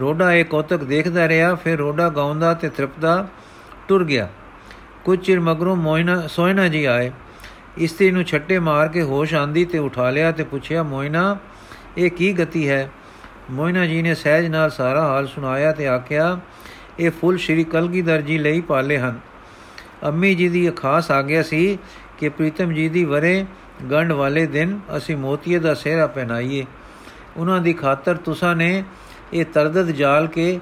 ਰੋਡਾ 0.00 0.32
ਇਹ 0.34 0.44
ਕੌਤਕ 0.44 0.84
ਦੇਖਦਾ 0.84 1.28
ਰਿਹਾ, 1.28 1.54
ਫਿਰ 1.54 1.78
ਰੋਡਾ 1.78 2.08
ਗਾਉਂਦਾ 2.08 2.54
ਤੇ 2.54 2.68
ਤ੍ਰਿਪਦਾ 2.68 3.28
ਟੁਰ 3.88 4.04
ਗਿਆ। 4.04 4.28
ਕੁਝ 5.04 5.18
ਚਿਰ 5.18 5.40
ਮਗਰੋਂ 5.40 5.76
ਮੋਇਨਾ, 5.76 6.26
ਸੋਇਨਾ 6.26 6.68
ਜੀ 6.68 6.84
ਆਏ। 6.84 7.10
ਇਸਤਰੀ 7.78 8.10
ਨੂੰ 8.10 8.24
ਛੱਟੇ 8.24 8.58
ਮਾਰ 8.58 8.88
ਕੇ 8.88 9.02
ਹੋਸ਼ 9.02 9.34
ਆਂਦੀ 9.34 9.64
ਤੇ 9.64 9.78
ਉਠਾ 9.78 10.10
ਲਿਆ 10.10 10.32
ਤੇ 10.32 10.44
ਪੁੱਛਿਆ, 10.44 10.82
ਮੋਇਨਾ, 10.82 11.36
ਇਹ 11.98 12.10
ਕੀ 12.10 12.32
ਗਤੀ 12.32 12.68
ਹੈ? 12.68 12.90
ਮੋਇਨਾ 13.50 13.86
ਜੀ 13.86 14.02
ਨੇ 14.02 14.14
ਸਹਿਜ 14.14 14.46
ਨਾਲ 14.46 14.70
ਸਾਰਾ 14.70 15.02
ਹਾਲ 15.02 15.26
ਸੁਣਾਇਆ 15.26 15.72
ਤੇ 15.72 15.88
ਆਖਿਆ, 15.88 16.38
ਇਹ 16.98 17.10
ਫੁੱਲ 17.10 17.36
ਸ਼੍ਰੀ 17.36 17.64
ਕਲਗੀਧਰ 17.64 18.20
ਜੀ 18.20 18.38
ਲਈ 18.38 18.60
ਪਾਲੇ 18.60 18.98
ਹਨ। 18.98 19.20
ਅੰਮੀ 20.04 20.34
ਜੀ 20.34 20.48
ਦੀ 20.48 20.70
ਖਾਸ 20.70 21.10
ਆਗਿਆ 21.10 21.42
ਸੀ 21.42 21.78
ਕਿ 22.20 22.28
ਪ੍ਰੀਤਮ 22.28 22.72
ਜੀ 22.72 22.88
ਦੀ 22.88 23.04
ਵਰੇ 23.04 23.46
ਗੰਢ 23.90 24.12
ਵਾਲੇ 24.12 24.46
ਦਿਨ 24.46 24.80
ਅਸੀਂ 24.96 25.16
ਮੋਤੀਏ 25.16 25.58
ਦਾ 25.58 25.74
ਸਿਹਰਾ 25.74 26.06
ਪਹਿਨਾਈਏ। 26.06 26.66
ਉਹਨਾਂ 27.36 27.60
ਦੀ 27.60 27.72
ਖਾਤਰ 27.72 28.16
ਤੁਸਾਂ 28.16 28.56
ਨੇ 28.56 28.84
ਇਹ 29.32 29.44
ਤਰਦਦ 29.44 29.86
ਜਾਲ 29.86 30.26
ਕੇ 30.26 30.60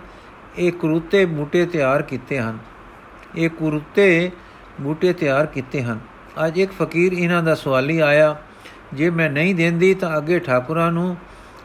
ਇਹ 0.58 0.72
ਕਰੂਤੇ 0.72 1.24
ਬੂਟੇ 1.24 1.66
ਤਿਆਰ 1.66 2.02
ਕੀਤੇ 2.02 2.38
ਹਨ। 2.38 2.58
ਇਹ 3.36 3.50
ਕਰੂਤੇ 3.50 4.30
ਬੂਟੇ 4.80 5.12
ਤਿਆਰ 5.12 5.46
ਕੀਤੇ 5.46 5.82
ਹਨ। 5.82 5.98
ਅੱਜ 6.46 6.58
ਇੱਕ 6.58 6.72
ਫਕੀਰ 6.72 7.12
ਇਹਨਾਂ 7.12 7.42
ਦਾ 7.42 7.54
ਸਵਾਲੀ 7.54 8.00
ਆਇਆ। 8.00 8.36
ਜੇ 8.94 9.10
ਮੈਂ 9.10 9.30
ਨਹੀਂ 9.30 9.54
ਦਿੰਦੀ 9.54 9.94
ਤਾਂ 9.94 10.16
ਅੱਗੇ 10.16 10.38
ਠਾਕੁਰਾਂ 10.38 10.92
ਨੂੰ, 10.92 11.16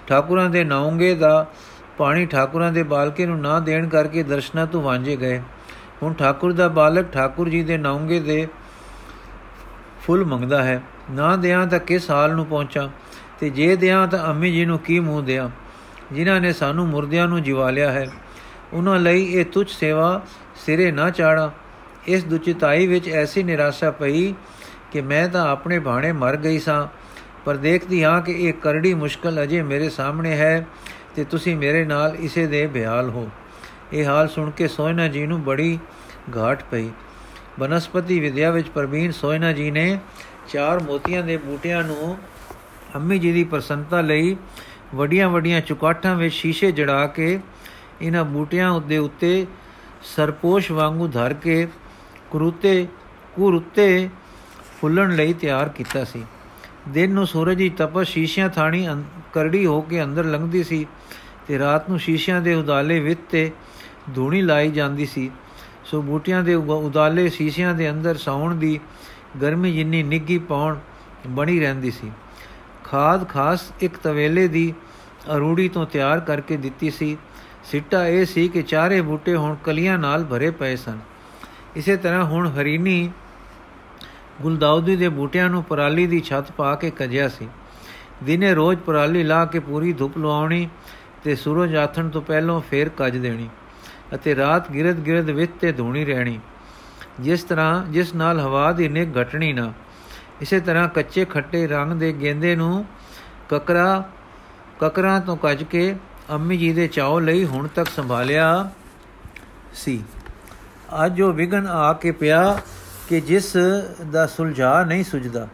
ਠਾਕੁਰਾਂ 0.08 0.50
ਦੇ 0.50 0.64
ਨਾਉਂਗੇ 0.64 1.16
ਦਾ 1.16 1.48
ਪਾਣੀ 1.98 2.26
ਠਾਕੁਰਾਂ 2.26 2.72
ਦੇ 2.72 2.84
ਬਾਲਕੇ 2.84 3.26
ਨੂੰ 3.26 3.40
ਨਾ 3.40 3.60
ਦੇਣ 3.60 3.88
ਕਰਕੇ 3.88 4.24
ਦਰਸ਼ਨਾ 4.24 4.66
ਤੋਂ 4.66 4.82
ਵਾਂਝੇ 4.82 5.16
ਗਏ। 5.16 5.42
ਹੁਣ 6.04 6.14
ਠਾਕੁਰ 6.14 6.54
ਦਾ 6.54 6.68
ਬਾਲਕ 6.68 7.06
ਠਾਕੁਰ 7.12 7.50
ਜੀ 7.50 7.64
ਦੇ 7.64 7.78
ਨਾਉਂਗੇ 7.78 8.20
ਦੇ 8.20 8.48
ਫੁੱਲ 10.04 10.26
ਮੰਗਦਾ 10.26 10.64
ਹੈ। 10.64 10.84
ਨਾ 11.12 11.36
ਦਿਆਂ 11.36 11.68
ਤਾਂ 11.68 11.80
ਕਿਸ 11.80 12.12
ਹਾਲ 12.12 12.36
ਨੂੰ 12.36 12.46
ਪਹੁੰਚਾਂ? 12.46 12.90
ਤੇ 13.40 13.50
ਜੇ 13.50 13.76
ਦਿਆਂ 13.76 14.08
ਤਾਂ 14.08 14.26
ਅੰਮੀ 14.26 14.52
ਜੀ 14.52 14.66
ਨੂੰ 14.66 14.80
ਕੀ 14.80 15.00
ਮੂੰਹ 15.00 15.24
ਦਿਆਂ? 15.24 15.50
ਜਿਨ੍ਹਾਂ 16.12 16.42
ਨੇ 16.42 16.54
ਸਾਨੂੰ 16.54 16.88
ਮੁਰਦਿਆਂ 16.88 17.28
ਨੂੰ 17.28 17.44
ਜਿਵਾ 17.44 17.70
ਲਿਆ 17.70 17.92
ਹੈ। 17.92 18.10
ਉਹਨਾਂ 18.74 19.00
ਲਈ 19.00 19.26
ਇਹ 19.26 19.46
ਤੁਛ 19.46 19.72
ਸੇਵਾ 19.72 20.22
ਸਿਰੇ 20.66 20.92
ਨਾ 20.92 21.10
ਚਾੜਾ। 21.10 21.52
ਇਸ 22.08 22.24
ਦੁਚਿਤਾਈ 22.24 22.88
ਵਿੱਚ 22.88 23.10
ਐਸੀ 23.10 23.44
ਨਿਰਾਸ਼ਾ 23.44 23.92
ਪਈ 23.92 24.34
ਕਿ 24.92 25.02
ਮੈਂ 25.02 25.30
ਤਾਂ 25.30 25.52
ਆਪਣੇ 25.52 25.80
ਬਾਣੇ 25.80 26.12
ਮਰ 26.12 26.38
ਗਈ 26.38 26.60
ਸਾਂ। 26.60 26.88
ਪਰ 27.46 27.58
ਦੇਖਦੀ 27.58 28.04
ਹਾਂ 28.04 28.22
ਕਿ 28.22 28.32
ਇਹ 28.32 28.54
ਕਰੜੀ 28.54 28.94
ਮੁਸ਼ਕਲ 28.94 29.44
ਅਜੇ 29.44 29.62
ਮੇਰੇ 29.62 29.90
ਸਾਹਮਣੇ 29.90 30.38
ਹੈ 30.38 30.68
ਤੇ 31.16 31.24
ਤੁਸੀਂ 31.24 31.56
ਮੇਰੇ 31.56 31.86
ਨਾਲ 31.86 32.16
ਇਸੇ 32.20 32.48
ਦੇ 32.48 32.68
ਬਿਆਲ 32.68 33.10
ਹੋ। 33.10 33.30
ਇਹ 33.94 34.06
ਹਾਲ 34.06 34.28
ਸੁਣ 34.28 34.52
ਕੇ 34.52 34.68
ਸੋਇਨਾ 34.68 35.08
ਜੀ 35.08 35.28
ਨੂੰ 35.28 35.44
ਬੜੀ 35.44 35.80
ਘਾਟ 36.38 36.64
ਪਈ। 36.72 36.90
ਬਨਸਪਤੀ 37.60 38.20
ਵਿਦਿਆ 38.20 38.52
ਵਿੱਚ 38.52 38.68
ਪ੍ਰਵੀਨ 38.70 39.12
ਸੋਇਨਾ 39.12 39.52
ਜੀ 39.52 39.70
ਨੇ 39.72 40.00
ਚਾਰ 40.50 40.80
ਮੋਤੀਆਂ 40.80 41.24
ਦੇ 41.24 41.38
ਬੂਟਿਆਂ 41.38 41.84
ਨੂੰ 41.84 42.18
ਅੰਮੀ 42.96 43.20
ਜੀ 43.20 43.32
ਦੀ 43.32 43.44
ਪ੍ਰਸੰਨਤਾ 43.44 44.02
ਲਈ 44.02 44.36
ਵੱਡੀਆਂ 44.96 45.30
ਵੱਡੀਆਂ 45.30 45.62
ਚੁਕਾਠਾਂ 45.62 46.16
ਵਿੱਚ 46.16 46.34
ਸ਼ੀਸ਼ੇ 46.34 46.72
ਜੜਾ 46.72 47.06
ਕੇ 47.08 47.40
ਇਹਨਾਂ 48.02 48.24
ਬੂਟਿਆਂ 48.26 48.70
ਉੱਤੇ 48.72 48.98
ਉੱਤੇ 48.98 49.46
ਸਰਪੋਸ਼ 50.16 50.72
ਵਾਂਗੂ 50.72 51.08
ਧਰ 51.08 51.34
ਕੇ 51.34 51.68
ਕਰੂਤੇ, 52.32 52.88
ਕੁਰੁੱਤੇ 53.36 54.10
ਫੁੱਲਣ 54.82 55.16
ਲਈ 55.16 55.34
ਤਿਆਰ 55.34 55.70
ਕੀਤਾ 55.70 56.04
ਸੀ। 56.04 56.24
ਦਿਨ 56.90 57.12
ਨੂੰ 57.12 57.26
ਸੂਰਜ 57.28 57.58
ਦੀ 57.58 57.70
ਤਪਸ਼ 57.70 58.10
ਸ਼ੀਸ਼ਿਆਂ 58.10 58.50
ਥਾਣੀ 58.50 58.88
ਕਰੜੀ 59.34 59.66
ਹੋ 59.66 59.82
ਕੇ 59.82 60.04
ਅੰਦਰ 60.04 60.26
ਲੰਘਦੀ 60.26 60.64
ਸੀ 60.64 60.86
ਤੇ 61.48 61.60
ਰਾਤ 61.60 61.90
ਨੂੰ 61.90 62.00
ਸ਼ੀਸ਼ਿਆਂ 62.00 62.42
ਦੇ 62.42 62.54
ਉਦਾਲੇ 62.54 63.00
ਵਿੱਚ 63.00 63.20
ਤੇ 63.32 63.52
ਧੂਣੀ 64.16 64.42
ਲਾਈ 64.42 64.72
ਜਾਂਦੀ 64.72 65.06
ਸੀ। 65.06 65.30
ਸੋ 65.86 66.02
ਬੂਟਿਆਂ 66.02 66.44
ਦੇ 66.44 66.56
ਉਦਾਲੇ 66.56 67.30
ਸ਼ੀਸ਼ਿਆਂ 67.30 67.74
ਦੇ 67.74 67.90
ਅੰਦਰ 67.90 68.18
ਸੌਣ 68.18 68.56
ਦੀ 68.56 68.80
ਗਰਮੀ 69.42 69.74
ਜਿੰਨੀ 69.74 70.04
ਨਿੱਗੀ 70.04 70.38
ਪਾਉਣ 70.40 70.78
ਬਣੀ 71.28 71.60
ਰਹਿੰਦੀ 71.60 71.92
ਸੀ। 71.92 72.12
ਖਾਦ 72.84 73.28
ਖਾਸ 73.30 73.72
ਇੱਕ 73.82 73.98
ਤਵੇਲੇ 73.98 74.48
ਦੀ 74.48 74.74
ਅਰੂੜੀ 75.36 75.68
ਤੋਂ 75.70 75.86
ਤਿਆਰ 75.86 76.20
ਕਰਕੇ 76.20 76.58
ਦਿੱਤੀ 76.58 76.90
ਸੀ। 76.90 77.18
ਸਿੱਟਾ 77.63 78.06
ਇਹ 78.08 78.25
ਸੀ 78.25 78.48
ਕਿ 78.48 78.62
ਚਾਰੇ 78.62 79.02
ਬੂਟੇ 79.02 79.36
ਹੁਣ 79.36 79.56
ਕਲੀਆਂ 79.63 79.98
ਨਾਲ 79.98 80.24
ਭਰੇ 80.24 80.50
ਪਏ 80.52 80.75
ਸਨ। 80.75 81.00
ਇਸੇ 81.75 81.96
ਤਰ੍ਹਾਂ 81.98 82.24
ਹੁਣ 82.24 82.48
ਹਰੀਨੀ 82.50 83.10
ਗੁਲਦਾਉਦੀ 84.42 84.96
ਦੇ 84.96 85.10
ਬੂਟਿਆਂ 85.10 85.50
ਨੂੰ 85.50 85.63
ਪਰਾਲੀ 85.63 86.08
ਦੀ 86.08 86.20
ਛੱਤ 86.20 86.52
ਪਾ 86.52 86.75
ਕੇ 86.75 86.90
ਕਜਿਆ 86.90 87.28
ਸੀ। 87.28 87.48
ਦਿਨੇ 88.24 88.54
ਰੋਜ਼ 88.54 88.80
ਪਰਾਲੀ 88.80 89.24
ਲਾ 89.24 89.46
ਕੇ 89.46 89.60
ਪੂਰੀ 89.60 89.94
ਧੁੱਪ 89.94 90.18
ਲਵਾਉਣੀ 90.18 90.68
ਤੇ 91.24 91.36
ਸੂਰਜ 91.36 91.75
ਆਥਣ 91.75 92.10
ਤੋਂ 92.10 92.22
ਪਹਿਲਾਂ 92.22 92.60
ਫੇਰ 92.60 92.90
ਕੱਜ 92.90 93.18
ਦੇਣੀ। 93.18 93.50
ਅਤੇ 94.15 94.36
ਰਾਤ 94.36 94.72
ਗਿਰਦ 94.72 94.98
ਗਿਰਦ 95.05 95.29
ਵਿੱਚ 95.29 95.51
ਤੇ 95.62 95.72
ਧੂਣੀ 95.72 96.05
ਰਹਿਣੀ। 96.05 96.39
ਜਿਸ 97.20 97.43
ਤਰ੍ਹਾਂ, 97.43 97.86
ਜਿਸ 97.86 98.15
ਨਾਲ 98.15 98.39
ਹਵਾ 98.39 98.72
ਦੀ 98.72 98.88
ਨਿਗ 98.88 99.22
ਘਟਣੀ 99.22 99.53
ਨਾ। 99.53 99.74
ਇਸੇ 100.41 100.60
ਤਰ੍ਹਾਂ 100.60 100.88
ਕੱਚੇ 100.88 101.25
ਖੱਟੇ 101.25 101.67
ਰੰਗ 101.67 101.93
ਦੇ 101.93 102.13
ਗੇਂਦੇ 102.13 102.55
ਨੂੰ 102.55 102.86
ਕਕਰਾ, 103.50 104.03
ਕਕਰਾਂ 104.79 105.22
ਤੋਂ 105.22 105.38
ਕੱਜ 105.38 105.63
ਕੇ 105.63 105.96
ਅੰਮੀ 106.29 106.58
ਜੀ 106.58 106.74
ਦੇ 106.74 106.88
ਚਾਉ 106.88 107.20
ਲਈ 107.20 107.46
ਹੁਣ 107.46 107.67
ਤੱਕ 107.67 107.89
ਸੰਭਾਲਿਆ 107.89 108.72
ਸੀ। 109.74 110.03
ਅੱਜ 111.05 111.13
ਜੋ 111.13 111.32
ਵਿਗਨ 111.32 111.67
ਆ 111.67 111.93
ਕੇ 111.93 112.12
ਪਿਆ 112.12 112.60
ਕਿ 113.10 113.22
ਜਿਸ 113.22 113.58
ਦਾ 114.12 114.27
ਸੁਲਝਾ 114.27 114.84
ਨਹੀਂ 114.84 115.03
ਸੁਝਦਾ। 115.03 115.48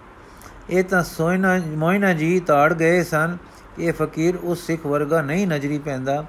ਇਹ 0.70 0.84
ਤਾਂ 0.84 1.04
ਸੋਇਨਾ, 1.04 1.62
ਮੋਇਨਾ 1.66 2.14
ਜੀ 2.14 2.40
ਤਾੜ 2.40 2.74
ਗਏ 2.74 3.04
ਸਨ 3.04 3.38
ਇਹ 3.80 3.94
ਫਕੀਰ 3.94 4.36
ਉਸ 4.36 4.66
ਸਿੱਖ 4.66 4.86
ਵਰਗਾ 4.86 5.22
ਨਹੀਂ 5.22 5.48
ਨਜ਼ਰੀ 5.48 5.80
ਪੈਂਦਾ। 5.80 6.26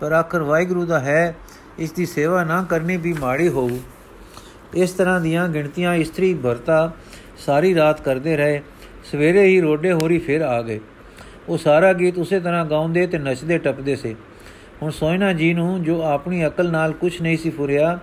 ਪਰ 0.00 0.12
ਆਖਰ 0.12 0.42
ਵਾਹਿਗੁਰੂ 0.42 0.86
ਦਾ 0.86 1.00
ਹੈ 1.00 1.36
ਇਸ 1.78 1.92
ਦੀ 1.92 2.06
ਸੇਵਾ 2.06 2.44
ਨਾ 2.44 2.66
ਕਰਨੀ 2.70 2.96
ਵੀ 2.96 3.12
ਮਾੜੀ 3.12 3.48
ਹੋਊ। 3.48 3.78
ਇਸ 4.74 4.90
ਤਰ੍ਹਾਂ 4.90 5.20
ਦੀਆਂ 5.20 5.48
ਗਿਣਤੀਆਂ 5.48 5.94
ਇਸਤਰੀ 5.94 6.34
ਭਰਤਾ 6.34 6.92
ਸਾਰੀ 7.38 7.74
ਰਾਤ 7.74 8.00
ਕਰਦੇ 8.00 8.36
ਰਹੇ। 8.36 8.62
ਸਵੇਰੇ 9.04 9.44
ਹੀ 9.46 9.60
ਰੋਡੇ 9.60 9.92
ਹੋਰੀ 9.92 10.18
ਫਿਰ 10.18 10.40
ਆ 10.40 10.62
ਗਏ। 10.62 10.80
ਉਹ 11.48 11.58
ਸਾਰਾ 11.58 11.92
ਗੀਤ 11.92 12.18
ਉਸੇ 12.18 12.40
ਤਰ੍ਹਾਂ 12.40 12.64
ਗਾਉਂਦੇ 12.64 13.06
ਤੇ 13.06 13.18
ਨੱਚਦੇ 13.18 13.58
ਟੱਪਦੇ 13.58 13.96
ਸੀ। 13.96 14.16
ਹੁਣ 14.82 14.90
ਸੋਇਨਾ 14.90 15.32
ਜੀ 15.32 15.54
ਨੂੰ 15.54 15.82
ਜੋ 15.82 16.02
ਆਪਣੀ 16.02 16.46
ਅਕਲ 16.46 16.70
ਨਾਲ 16.70 16.92
ਕੁਝ 16.92 17.22
ਨਹੀਂ 17.22 17.36
ਸੀ 17.36 17.50
ਫੁਰਿਆ, 17.50 17.98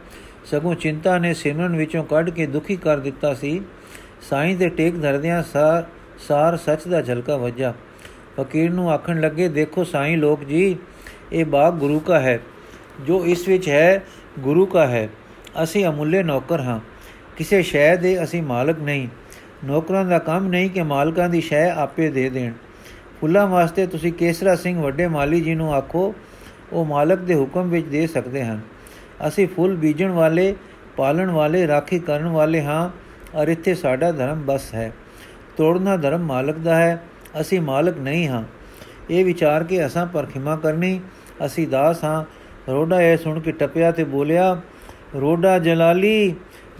ਸਗੋਂ 0.46 0.76
ਚਿੰਤਾ 0.76 1.18
ਨੇ 1.18 1.34
ਸਿਮਰਨ 1.34 1.76
ਵਿੱਚੋਂ 1.76 2.04
ਕੱਢ 2.04 2.30
ਕੇ 2.30 2.46
ਦੁਖੀ 2.46 2.76
ਕਰ 2.76 2.98
ਦਿੱਤਾ 2.98 3.34
ਸੀ। 3.34 3.62
ਸਾਈਂ 4.30 4.56
ਦੇ 4.56 4.70
ਟੇਕ 4.70 5.02
ਧਰਦਿਆਂ 5.02 5.44
ਸਾਰ 5.44 5.86
ਸਾਰ 6.28 6.58
ਸੱਚ 6.58 6.88
ਦਾ 6.88 7.02
ਝਲਕਾ 7.02 7.38
ਵੱਜਾ। 7.38 7.74
ਫਕੀਰ 8.40 8.70
ਨੂੰ 8.72 8.92
ਆਖਣ 8.92 9.22
ਲੱਗੇ, 9.22 9.48
ਦੇਖੋ 9.48 9.84
ਸਾਈਂ 9.84 10.18
ਲੋਕ 10.18 10.44
ਜੀ, 10.44 10.76
ਇਹ 11.34 11.46
ਬਾਗ 11.46 11.74
ਗੁਰੂ 11.74 12.00
ਦਾ 12.00 12.20
ਹੈ। 12.20 12.40
ਜੋ 13.02 13.26
ਇਸ 13.26 13.48
ਵਿੱਚ 13.48 13.70
ਹੈ, 13.70 14.04
ਗੁਰੂ 14.40 14.66
ਦਾ 14.66 14.88
ਹੈ। 14.88 15.10
ਅਸੀਂ 15.64 15.86
ਅਮੁੱਲੇ 15.86 16.24
ਨੌਕਰ 16.24 16.62
ਹਾਂ। 16.62 16.80
ਕਿਸੇ 17.38 17.62
ਸ਼ੈ 17.62 17.96
ਦੇ 17.96 18.24
ਅਸੀਂ 18.24 18.44
ਮਾਲਕ 18.44 18.80
ਨਹੀਂ। 18.80 19.08
ਨੌਕਰਾਂ 19.66 20.06
ਦਾ 20.06 20.20
ਕੰਮ 20.20 20.48
ਨਹੀਂ 20.48 20.70
ਕਿ 20.70 20.84
ਮਾਲਕਾਂ 20.84 21.30
ਦੀ 21.30 21.42
ਸ਼ੈ 21.42 21.72
ਆਪੇ 21.72 22.10
ਦੇ 22.10 22.30
ਦੇਣ। 22.30 22.54
ਫੁੱਲਾਂ 23.22 23.48
ਵਾਸਤੇ 23.48 23.88
ਤੁਸੀਂ 23.88 24.14
ਕੇਸਰਾ 24.14 24.56
ਸਿੰਘ 24.56 24.82
ਵੱਡੇ 24.82 25.08
ਮਾਲੀ 25.08 25.42
ਜੀ 25.42 25.56
ਨੂੰ 25.56 25.74
ਆਖੋ, 25.74 26.16
ਉਹ 26.74 26.86
ਮਾਲਕ 26.86 27.20
ਦੇ 27.20 27.36
ਹੁਕਮ 27.36 27.70
ਵਿੱਚ 27.70 27.88
ਦੇ 27.88 28.08
ਸਕਦੇ 28.08 28.44
ਹਨ। 28.44 28.60
ਅਸੀਂ 29.28 29.48
ਫੁੱਲ 29.48 29.76
ਬੀਜਣ 29.76 30.12
ਵਾਲੇ, 30.12 30.56
ਪਾਲਣ 30.98 31.30
ਵਾਲੇ, 31.30 31.68
ਰਾਖੀ 31.68 32.00
ਕਰਨ 32.00 32.28
ਵਾਲੇ 32.28 32.62
ਹਾਂ 32.62 32.90
ਔਰ 33.38 33.48
ਇੱਥੇ 33.48 33.76
ਸਾਡਾ 33.76 34.12
ਧਰਮ 34.12 34.42
ਬਸ 34.46 34.74
ਹੈ। 34.74 34.92
ਤੋੜਨਾ 35.58 35.98
ਧਰਮ 35.98 36.22
ਮਾਲਕ 36.22 36.58
ਦਾ 36.58 36.76
ਹੈ। 36.76 37.04
ਅਸੀਂ 37.42 37.62
ਮਾਲਕ 37.62 37.98
ਨਹੀਂ 37.98 38.28
ਹਾਂ। 38.28 38.44
ਇਹ 39.10 39.26
ਵਿਚਾਰ 39.26 39.64
ਕੇ 39.64 39.86
ਅਸਾਂ 39.86 40.06
ਪਰਖਿਮਾ 40.06 40.56
ਕਰਨੀ, 40.56 41.02
ਅਸੀਂ 41.46 41.68
ਦਾਸ 41.68 42.04
ਹਾਂ 42.04 42.24
ਰੋਡਾ 42.70 43.02
ਇਹ 43.02 43.18
ਸੁਣ 43.18 43.40
ਕੇ 43.40 43.52
ਟਪਿਆ 43.52 43.92
ਤੇ 43.92 44.04
ਬੋਲਿਆ, 44.04 44.62
ਰੋਡਾ 45.16 45.60
ਜਲਾਲੀ, 45.60 46.36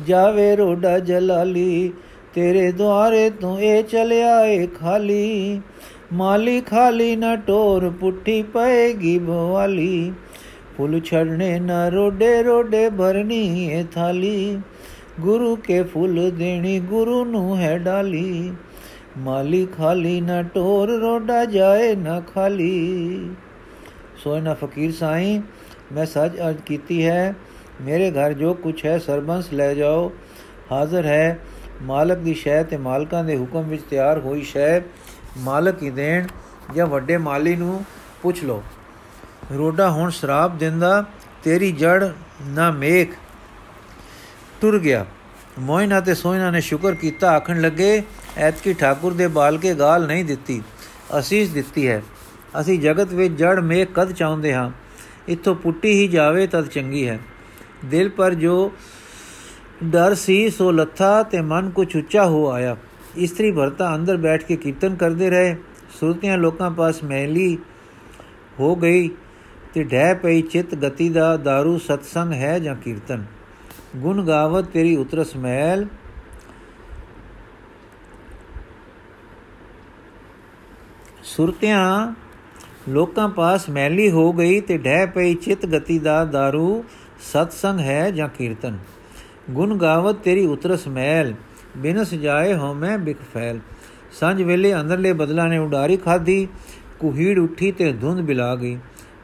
ਜਾਵੇ 0.08 0.56
ਰੋਡਾ 0.56 1.00
ਜਲਾਲੀ, 1.00 1.94
ਤੇਰੇ 2.34 2.72
ਦੁਆਰੇ 2.72 3.30
ਤੂੰ 3.30 3.62
ਇਹ 3.62 3.84
ਚਲਿਆ 3.84 4.46
ਏ 4.46 4.68
ਖਾਲੀ। 4.68 5.62
ਮਾਲੀ 6.14 6.62
ਖਾਲੀ 6.62 7.16
ਨਾ 7.16 7.36
ਟੋਰ 7.36 7.90
ਪੁੱਠੀ 7.90 8.44
ਪਏਗੀ 8.44 9.20
ਬਵਾਲੀ। 9.20 10.14
ਫੁੱਲ 10.78 11.00
ਛੜਨੇ 11.00 11.60
ਨਾ 11.60 11.90
ਰੋਡੇ 11.90 12.44
ਰੋਡੇ 12.44 12.90
ਭਰਨੀ 12.90 13.70
ਏ 13.70 13.84
ਥਾਲੀ। 13.84 14.62
ਗੁਰੂ 15.20 15.56
ਕੇ 15.56 15.84
ਫੁੱਲ 15.84 16.32
ਦੇਣੀ 16.32 16.80
ਗੁਰੂ 16.80 17.26
ਨੂੰ 17.26 17.58
ਹੈ 17.58 17.78
ਡਾਲੀ। 17.78 18.52
ਮਾਲੀ 19.18 19.66
ਖਾਲੀ 19.66 20.22
ਨਾ 20.22 20.42
ਟੋਰ 20.44 20.90
ਰੋਡਾ 20.90 21.46
ਜਾਏ 21.46 21.96
ਨਾ 21.96 22.20
ਖਾਲੀ। 22.20 23.30
ਸੋਇਨਾ 24.24 24.54
ਫਕੀਰ 24.54 24.92
ਸਾਈਂ 24.92 25.42
ਮੈਂ 25.92 26.06
ਸੱਚ 26.06 26.38
ਅਰਜ 26.38 26.62
ਕੀਤੀ 26.66 27.06
ਹੈ, 27.06 27.36
ਮੇਰੇ 27.82 28.12
ਘਰ 28.12 28.34
ਜੋ 28.34 28.54
ਕੁਛ 28.54 28.86
ਹੈ, 28.86 28.98
ਸਰਬੰਸ 28.98 29.52
ਲੈ 29.54 29.74
ਜਾਓ। 29.74 30.12
ਹਾਜ਼ਰ 30.72 31.06
ਹੈ, 31.06 31.40
ਮਾਲਕ 31.82 32.18
ਦੀ 32.18 32.34
ਸ਼ੈ 32.34 32.62
ਤੇ 32.64 32.78
ਮਾਲਕਾਂ 32.78 33.24
ਦੇ 33.24 33.38
ਹੁਕਮ 33.38 33.64
ਵਿੱਚ 33.64 33.84
ਤਿਆਰ 33.90 34.20
ਹੋਈ 34.20 34.42
ਸ਼ੈ, 34.44 34.80
ਮਾਲਕ 35.38 35.84
ਹੀ 35.84 35.90
ਦੇਣ 35.90 36.28
ਜਾਂ 36.76 36.88
ਵੱਡੇ 36.88 37.18
ਮਾਲੀ 37.18 37.56
ਨੂੰ 37.56 37.84
ਪੁੱਛ 38.22 38.44
ਲਓ। 38.44 38.64
ਰੋਡਾ 39.54 39.90
ਹੁਣ 39.90 40.10
ਸ਼ਰਾਬ 40.10 40.58
ਦਿੰਦਾ, 40.58 41.04
ਤੇਰੀ 41.44 41.72
ਜੜ 41.72 42.10
ਨਾ 42.46 42.72
ਮੇਖ। 42.72 43.14
ਟੁਰ 44.62 44.80
ਗਿਆ। 44.80 45.06
ਮੋਇਨਾ 45.60 46.00
ਤੇ 46.00 46.14
ਸੋਇਨਾ 46.14 46.50
ਨੇ 46.52 46.62
ਸ਼ੁਕਰ 46.62 46.96
ਕੀਤਾ, 46.96 47.32
ਆਖਣ 47.32 47.62
ਲੱਗੇ, 47.62 48.04
ਐਤਕੀ 48.38 48.74
ਠਾਕੁਰ 48.74 49.14
ਦੇ 49.14 49.28
ਬਾਲ 49.28 49.58
ਕੇ 49.58 49.74
ਗਾਲ 49.74 50.08
ਨਹੀਂ 50.08 50.26
ਦਿੱਤੀ, 50.26 50.62
ਅਸੀਸ 51.20 51.50
ਦਿੱਤੀ 51.50 51.88
ਹੈ। 51.88 52.02
ਅਸੀਂ 52.60 52.80
ਜਗਤ 52.80 53.14
ਵਿੱਚ 53.14 53.34
ਜੜ, 53.34 53.60
ਮੇਖ 53.60 53.94
ਕਦ 53.96 54.12
ਚਾਹੁੰਦੇ 54.12 54.54
ਹਾਂ? 54.54 54.70
ਇੱਥੋਂ 55.28 55.56
ਪੁੱਟੀ 55.56 55.92
ਹੀ 55.92 56.08
ਜਾਵੇ 56.08 56.48
ਤਦ 56.48 56.68
ਚੰਗੀ 56.68 57.08
ਹੈ 57.08 57.20
ਦਿਲ 57.86 58.10
ਪਰ 58.10 58.34
ਜੋ 58.34 58.72
ਡਰ 59.84 60.14
ਸੀ 60.16 60.50
ਸੋ 60.50 60.72
ਲੱਥਾ 60.72 61.22
ਤੇ 61.24 61.42
ਮਨ 61.44 61.70
ਕੁਛ 61.70 61.96
ਉੱਚਾ 61.96 62.26
ਹੋ 62.26 62.48
ਆਇਆ 62.50 62.76
ਇਸਤਰੀ 63.18 63.52
ਭਰਤਾ 63.52 63.94
ਅੰਦਰ 63.96 64.18
ਬੈਠ 64.18 64.44
ਕੇ 64.44 64.56
ਕੀਰਤਨ 64.56 64.96
ਕਰਦੇ 64.96 65.30
ਰਹੇ 65.30 65.56
ਸੁਰਤੀਆਂ 66.00 66.38
ਲੋਕਾਂ 66.38 66.72
ਪਾਸ 66.72 67.04
ਮਹਿਲੀ 67.04 67.58
ਹੋ 68.60 68.76
ਗਈ 68.76 69.10
ਤੇ 69.74 69.84
ਢਹਿ 69.84 70.16
ਪਈ 70.16 70.42
ਚਿਤ 70.42 70.76
ਗਤੀ 70.76 71.10
ਦਾ 71.10 71.34
दारू 71.46 71.78
ਸਤਸੰਗ 71.78 72.34
ਹੈ 72.34 72.58
ਜਾਂ 72.60 72.76
ਕੀਰਤਨ 72.76 73.26
ਗੁਣ 73.96 74.26
ਗਾਵਤ 74.28 74.70
ਤੇਰੀ 74.70 74.96
ਉਤਰਸ 74.96 75.36
ਮਹਿਲ 75.36 75.86
ਸੁਰਤਿਆਂ 81.26 82.14
ਲੋਕਾਂ 82.90 83.30
ਪਾਸ 83.30 83.70
ਮੈਲੀ 83.70 84.12
ਹੋ 84.12 84.34
ਗਈ 84.34 84.60
ਤੇ 84.62 84.78
ਢਹਿ 84.78 85.06
ਪਈ 85.08 85.34
ਚਿਤ 85.36 85.66
ਗਤੀ 85.66 86.00
ਦਾ 86.00 86.22
दारू 86.24 86.84
ਸਤਸੰਗ 87.34 87.80
ਹੈ 87.80 88.12
ਜਾਂ 88.12 88.28
ਕੀਰਤਨ? 88.28 88.78
ਗੁਣ 89.52 89.78
ਗਾਵਤ 89.78 90.16
ਤੇਰੀ 90.16 90.46
ਉਤਰਸ 90.46 90.88
ਮਹਿਲ 90.88 91.34
ਬਿਨਸ 91.78 92.14
ਜਾਏ 92.14 92.54
ਹੋ 92.54 92.74
ਮੈਂ 92.74 92.98
ਬਿਕ 92.98 93.18
ਫੈਲ। 93.34 93.60
ਸੰਜ 94.20 94.42
ਵੇਲੇ 94.42 94.74
ਅੰਦਰਲੇ 94.74 95.14
ਬਦਲਾ 95.14 95.48
ਨੇ 95.48 95.58
ਉਡਾਰੀ 95.58 95.98
ਖਾਧੀ, 95.98 96.48
ਕੁਹੀੜ 97.00 97.40
ਉੱਠੀ 97.40 97.72
ਤੇ 97.72 97.92
ਧੁੰਦ 97.94 98.22
ਬਿਲਾ 98.22 98.56
ਗਈ। 98.56 98.78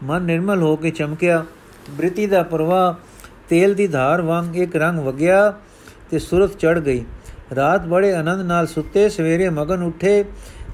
ਮਨ 0.03 0.23
ਨਿਰਮਲ 0.23 0.61
ਹੋ 0.61 0.75
ਕੇ 0.75 0.89
ਚਮਕਿਆ, 0.89 1.45
ਬ੍ਰਿਤੀ 1.91 2.25
ਦਾ 2.25 2.43
ਪ੍ਰਵਾਹ, 2.43 2.93
ਤੇਲ 3.49 3.73
ਦੀ 3.73 3.87
ਧਾਰ 3.87 4.21
ਵਾਂਗ 4.21 4.55
ਇੱਕ 4.57 4.75
ਰੰਗ 4.75 4.99
ਵਗਿਆ 4.99 5.53
ਤੇ 6.11 6.19
ਸੁਰਤ 6.19 6.57
ਚੜ 6.57 6.79
ਗਈ। 6.79 7.03
ਰਾਤ 7.55 7.85
ਬੜੇ 7.85 8.13
ਆਨੰਦ 8.13 8.41
ਨਾਲ 8.41 8.67
ਸੁੱਤੇ, 8.67 9.09
ਸਵੇਰੇ 9.09 9.49
ਮਗਨ 9.49 9.83
ਉੱਠੇ, 9.83 10.23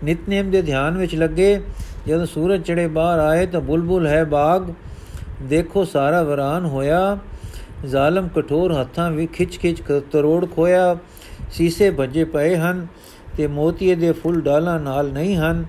ਨਿਤਨੇਮ 0.04 0.52
ਦੇ 0.52 0.62
ਧਿਆਨ 0.62 0.98
ਵਿੱਚ 0.98 1.16
ਲੱਗੇ 1.16 1.60
ਜਦੋਂ 2.08 2.26
ਸੂਰਜ 2.26 2.64
ਚੜੇ 2.64 2.88
ਬਾਹਰ 2.88 3.20
ਆਏ 3.20 3.46
ਤਾਂ 3.46 3.62
ਬੁਲਬੁਲ 3.62 4.08
ਹੈ 4.08 4.24
ਬਾਗ। 4.26 4.74
ਦੇਖੋ 5.44 5.86
ਸਾਰਾ 5.86 6.24
ਵਰਾਨ 6.24 6.66
ਹੋਇਆ। 6.66 7.18
ਜ਼ਾਲਮ 7.86 8.28
ਕਠੋਰ 8.28 8.82
ਹੱਥਾਂ 8.82 9.12
ਵਿੱਚ 9.12 9.32
ਖਿੱਚ-ਖਿੱਚ 9.34 9.84
ਤਰੋੜ 10.12 10.46
ਖੋਇਆ। 10.56 10.98
ਸੀਸੇ 11.52 11.92
ਭੱਜੇ 11.92 12.24
ਪਏ 12.24 12.56
ਹਨ 12.56 12.88
ਤੇ 13.38 13.48
ਮੋਤੀਏ 13.48 13.96
ਦੇ 13.96 14.12
ਫੁੱਲ 14.12 14.42
ਡਾਲਾਂ 14.42 14.80
ਨਾਲ 14.80 15.12
ਨਹੀਂ 15.12 15.38
ਹਨ। 15.38 15.66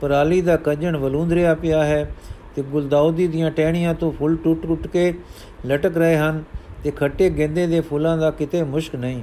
ਪਰਾਲੀ 0.00 0.40
ਦਾ 0.40 0.56
ਕੰਜਣ 0.56 0.96
ਵਲੂੰਦਰਿਆ 0.96 1.54
ਪਿਆ 1.54 1.84
ਹੈ 1.84 2.14
ਤੇ 2.56 2.62
ਗੁਲਦਾਉਦੀ 2.62 3.26
ਦੀਆਂ 3.26 3.50
ਟਹਿਣੀਆਂ 3.50 3.94
ਤੋਂ 3.94 4.12
ਫੁੱਲ 4.12 4.36
ਟੁੱਟ-ਟੁੱਟ 4.36 4.86
ਕੇ 4.86 5.18
ਲਟਕ 5.66 5.96
ਰਹੇ 5.96 6.16
ਹਨ 6.16 6.44
ਤੇ 6.84 6.90
ਖੱਟੇ 6.90 7.30
ਗੇਂਦੇ 7.30 7.66
ਦੇ 7.66 7.80
ਫੁੱਲਾਂ 7.80 8.18
ਦਾ 8.18 8.30
ਕਿਤੇ 8.30 8.62
ਮੁਸ਼ਕ 8.62 8.94
ਨਹੀਂ। 8.94 9.22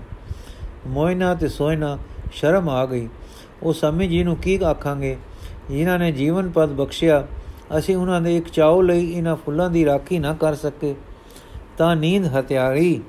ਮੋਇਨਾ 0.88 1.36
ਤੇ 1.36 1.48
ਸੋਇਨਾ 1.48 1.98
ਸ਼ਰਮ 2.34 2.70
ਆ 2.70 2.86
ਗਈ। 2.86 3.10
ਉਹ 3.63 3.74
ਸਮੇਂ 3.74 4.10
ਜੀ 4.10 4.24
ਨੂੰ 4.24 4.36
ਕੀ 4.36 4.60
ਆਖਾਂਗੇ? 4.63 5.18
ਜਿਨ੍ਹਾਂ 5.70 6.00
ਨੇ 6.00 6.12
ਜੀਵਨ 6.12 6.50
ਪਦ 6.50 6.70
ਬਖਸ਼ਿਆ। 6.70 7.27
ਅਸੀਂ 7.77 7.96
ਉਹਨਾਂ 7.96 8.22
ਦੇ 8.22 8.38
ਇੱਕ 8.38 8.50
ਚਾਉ 8.50 8.82
ਲਈ 8.82 9.12
ਇਹਨਾਂ 9.12 9.36
ਫੁੱਲਾਂ 9.36 9.70
ਦੀ 9.70 9.86
ਰਾਖੀ 9.86 10.20
ਨਾ 10.20 10.34
ਕਰ 10.34 10.56
ਸਕੇ। 10.56 10.96
ਤਾਂ 11.77 11.96
ਨੀਂਦ 11.96 12.25
ਹਤਿਆਰੀ 12.39 13.01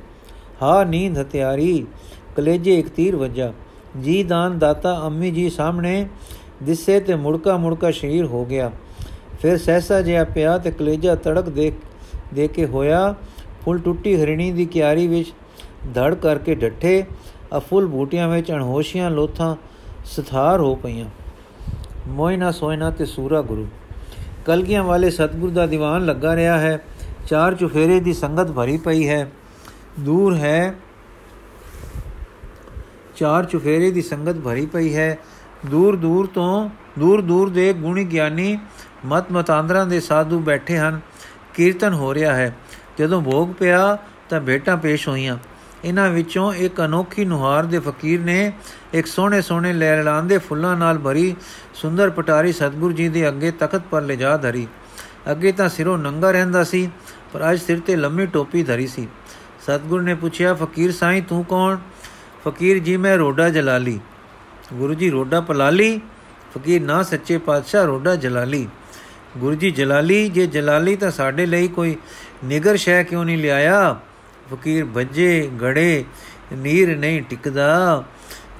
ਹਾਂ 0.62 0.86
ਨੀਂਦ 0.86 1.18
ਹਤਿਆਰੀ 1.18 1.86
ਕਲੇਜੇ 2.36 2.78
ਇੱਕ 2.78 2.88
ਤੀਰ 2.88 3.16
ਵੱਜਾ। 3.16 3.52
ਜੀ 4.00 4.22
ਦਾਨ 4.24 4.58
ਦਾਤਾ 4.58 5.02
ਅੰਮੀ 5.06 5.30
ਜੀ 5.30 5.50
ਸਾਹਮਣੇ 5.50 6.06
ਦਿਸੇ 6.62 7.00
ਤੇ 7.00 7.14
ਮੁੜਕਾ 7.14 7.56
ਮੁੜਕਾ 7.56 7.90
ਸ਼ਹੀਰ 7.90 8.24
ਹੋ 8.24 8.44
ਗਿਆ। 8.44 8.70
ਫਿਰ 9.40 9.58
ਸਹਿਸਾ 9.58 10.00
ਜਿਹਾ 10.02 10.24
ਪਿਆ 10.24 10.58
ਤੇ 10.58 10.70
ਕਲੇਜਾ 10.70 11.14
ਤੜਕ 11.14 11.48
ਦੇ 11.48 11.72
ਦੇ 12.34 12.48
ਕੇ 12.48 12.66
ਹੋਇਆ। 12.66 13.14
ਫੁੱਲ 13.64 13.78
ਟੁੱਟੀ 13.78 14.16
ਹਰਿਣੀ 14.16 14.50
ਦੀ 14.52 14.66
ਕਿਆਰੀ 14.66 15.06
ਵਿੱਚ 15.06 15.32
ਧੜ 15.94 16.14
ਕਰਕੇ 16.14 16.54
ਡੱਠੇ। 16.54 17.04
ਆ 17.52 17.58
ਫੁੱਲ 17.58 17.86
ਬੂਟਿਆਂ 17.86 18.28
ਵਿੱਚ 18.28 18.52
ਅਣਹੋਸ਼ੀਆਂ 18.52 19.10
ਲੋਥਾਂ 19.10 19.56
ਸਥਾਰ 20.04 20.60
ਹੋ 20.60 20.74
ਪਈਆਂ। 20.74 21.06
ਮੋਇਨਾ 22.08 22.50
ਸੋਇਨਾ 22.50 22.90
ਤੇ 22.90 23.04
ਸੂਰਾ 23.04 23.42
ਗੁਰੂ। 23.42 23.68
ਕਲਗੀਆਂ 24.46 24.82
ਵਾਲੇ 24.82 25.10
ਸਤਗੁਰ 25.10 25.50
ਦਾ 25.50 25.66
ਦੀਵਾਨ 25.66 26.04
ਲੱਗਾ 26.04 26.36
ਰਿਹਾ 26.36 26.58
ਹੈ। 26.58 26.84
ਚਾਰ 27.26 27.54
ਚੁਫੇਰੇ 27.54 28.00
ਦੀ 28.00 28.12
ਸੰਗਤ 28.12 28.50
ਭਰੀ 28.50 28.76
ਪਈ 28.76 29.08
ਹੈ। 29.08 29.32
ਦੂਰ 30.00 30.36
ਹੈ। 30.36 30.74
ਚਾਰ 33.16 33.44
ਚੁਫੇਰੇ 33.44 33.90
ਦੀ 33.90 34.02
ਸੰਗਤ 34.02 34.34
ਭਰੀ 34.34 34.66
ਪਈ 34.66 34.94
ਹੈ। 34.94 35.18
ਦੂਰ 35.66 35.96
ਦੂਰ 35.96 36.26
ਤੋਂ 36.26 36.70
ਦੂਰ 36.98 37.20
ਦੂਰ 37.20 37.48
ਦੇ 37.48 37.72
ਗੁਣੀ 37.72 38.04
ਗਿਆਨੀ 38.04 38.58
ਮਤ 39.06 39.32
ਮਤਾਂਦਰਾਂ 39.32 39.86
ਦੇ 39.86 40.00
ਸਾਧੂ 40.00 40.40
ਬੈਠੇ 40.40 40.78
ਹਨ। 40.78 41.00
ਕੀਰਤਨ 41.54 41.92
ਹੋ 41.92 42.14
ਰਿਹਾ 42.14 42.34
ਹੈ। 42.34 42.56
ਜਦੋਂ 42.98 43.22
ਭੋਗ 43.22 43.48
ਪਿਆ 43.58 43.98
ਤਾਂ 44.28 44.40
ਭੇਟਾਂ 44.40 44.76
ਪੇਸ਼ 44.76 45.08
ਹੋਈਆਂ। 45.08 45.38
ਇਹਨਾਂ 45.84 46.10
ਵਿੱਚੋਂ 46.10 46.54
ਇੱਕ 46.54 46.80
ਅਨੋਖੀ 46.84 47.24
ਨੁਹਾਰ 47.24 47.64
ਦੇ 47.64 47.78
ਫਕੀਰ 47.78 48.20
ਨੇ 48.20 48.52
ਇੱਕ 48.94 49.06
ਸੋਹਣੇ 49.06 49.42
ਸੋਹਣੇ 49.42 49.72
ਲਹਿਰਾਂਦੇ 49.72 50.38
ਫੁੱਲਾਂ 50.38 50.76
ਨਾਲ 50.76 50.98
ਭਰੀ 50.98 51.36
ਸੁੰਦਰ 51.74 52.10
ਪਟਾਰੀ 52.10 52.52
ਸਤਗੁਰੂ 52.52 52.92
ਜੀ 52.92 53.08
ਦੇ 53.08 53.28
ਅੱਗੇ 53.28 53.50
ਤਖਤ 53.50 53.82
ਪਰ 53.90 54.02
ਲਿਜਾ 54.02 54.36
ਧਰੀ। 54.36 54.68
ਅੱਗੇ 55.30 55.52
ਤਾਂ 55.52 55.68
ਸਿਰੋਂ 55.68 55.98
ਨੰਗਾ 55.98 56.30
ਰਹਿੰਦਾ 56.30 56.64
ਸੀ, 56.64 56.90
ਪਰ 57.32 57.52
ਅੱਜ 57.52 57.60
ਸਿਰ 57.60 57.80
ਤੇ 57.80 57.96
ਲੰਮੀ 57.96 58.26
ਟੋਪੀ 58.26 58.62
ਧਰੀ 58.62 58.86
ਸੀ। 58.86 59.08
ਸਤਗੁਰ 59.62 60.02
ਨੇ 60.02 60.14
ਪੁੱਛਿਆ, 60.14 60.54
ਫਕੀਰ 60.54 60.92
ਸਾਈਂ, 60.92 61.22
ਤੂੰ 61.22 61.44
ਕੌਣ? 61.44 61.76
ਫਕੀਰ 62.48 62.78
ਜੀ, 62.78 62.96
ਮੈਂ 62.96 63.16
ਰੋਡਾ 63.16 63.48
ਜਲਾਲੀ। 63.48 64.00
ਗੁਰੂ 64.72 64.94
ਜੀ, 64.94 65.10
ਰੋਡਾ 65.10 65.40
ਪਲਾਲੀ? 65.40 66.00
ਫਕੀਰ, 66.54 66.82
ਨਾ 66.82 67.02
ਸੱਚੇ 67.02 67.38
ਪਾਤਸ਼ਾਹ, 67.38 67.84
ਰੋਡਾ 67.84 68.16
ਜਲਾਲੀ। 68.16 68.68
ਗੁਰੂ 69.38 69.54
ਜੀ, 69.54 69.70
ਜਲਾਲੀ? 69.70 70.28
ਜੇ 70.28 70.46
ਜਲਾਲੀ 70.46 70.96
ਤਾਂ 70.96 71.10
ਸਾਡੇ 71.10 71.46
ਲਈ 71.46 71.68
ਕੋਈ 71.68 71.96
ਨਿਗਰ 72.44 72.76
ਸ਼ੈ 72.76 73.02
ਕਿਉਂ 73.02 73.24
ਨਹੀਂ 73.24 73.38
ਲਿਆਇਆ? 73.38 74.00
ਫਕੀਰ 74.52 74.84
ਭੱਜੇ 74.84 75.50
ਗੜੇ, 75.62 76.04
ਨੀਰ 76.52 76.96
ਨਹੀਂ 76.98 77.22
ਟਿਕਦਾ, 77.22 78.04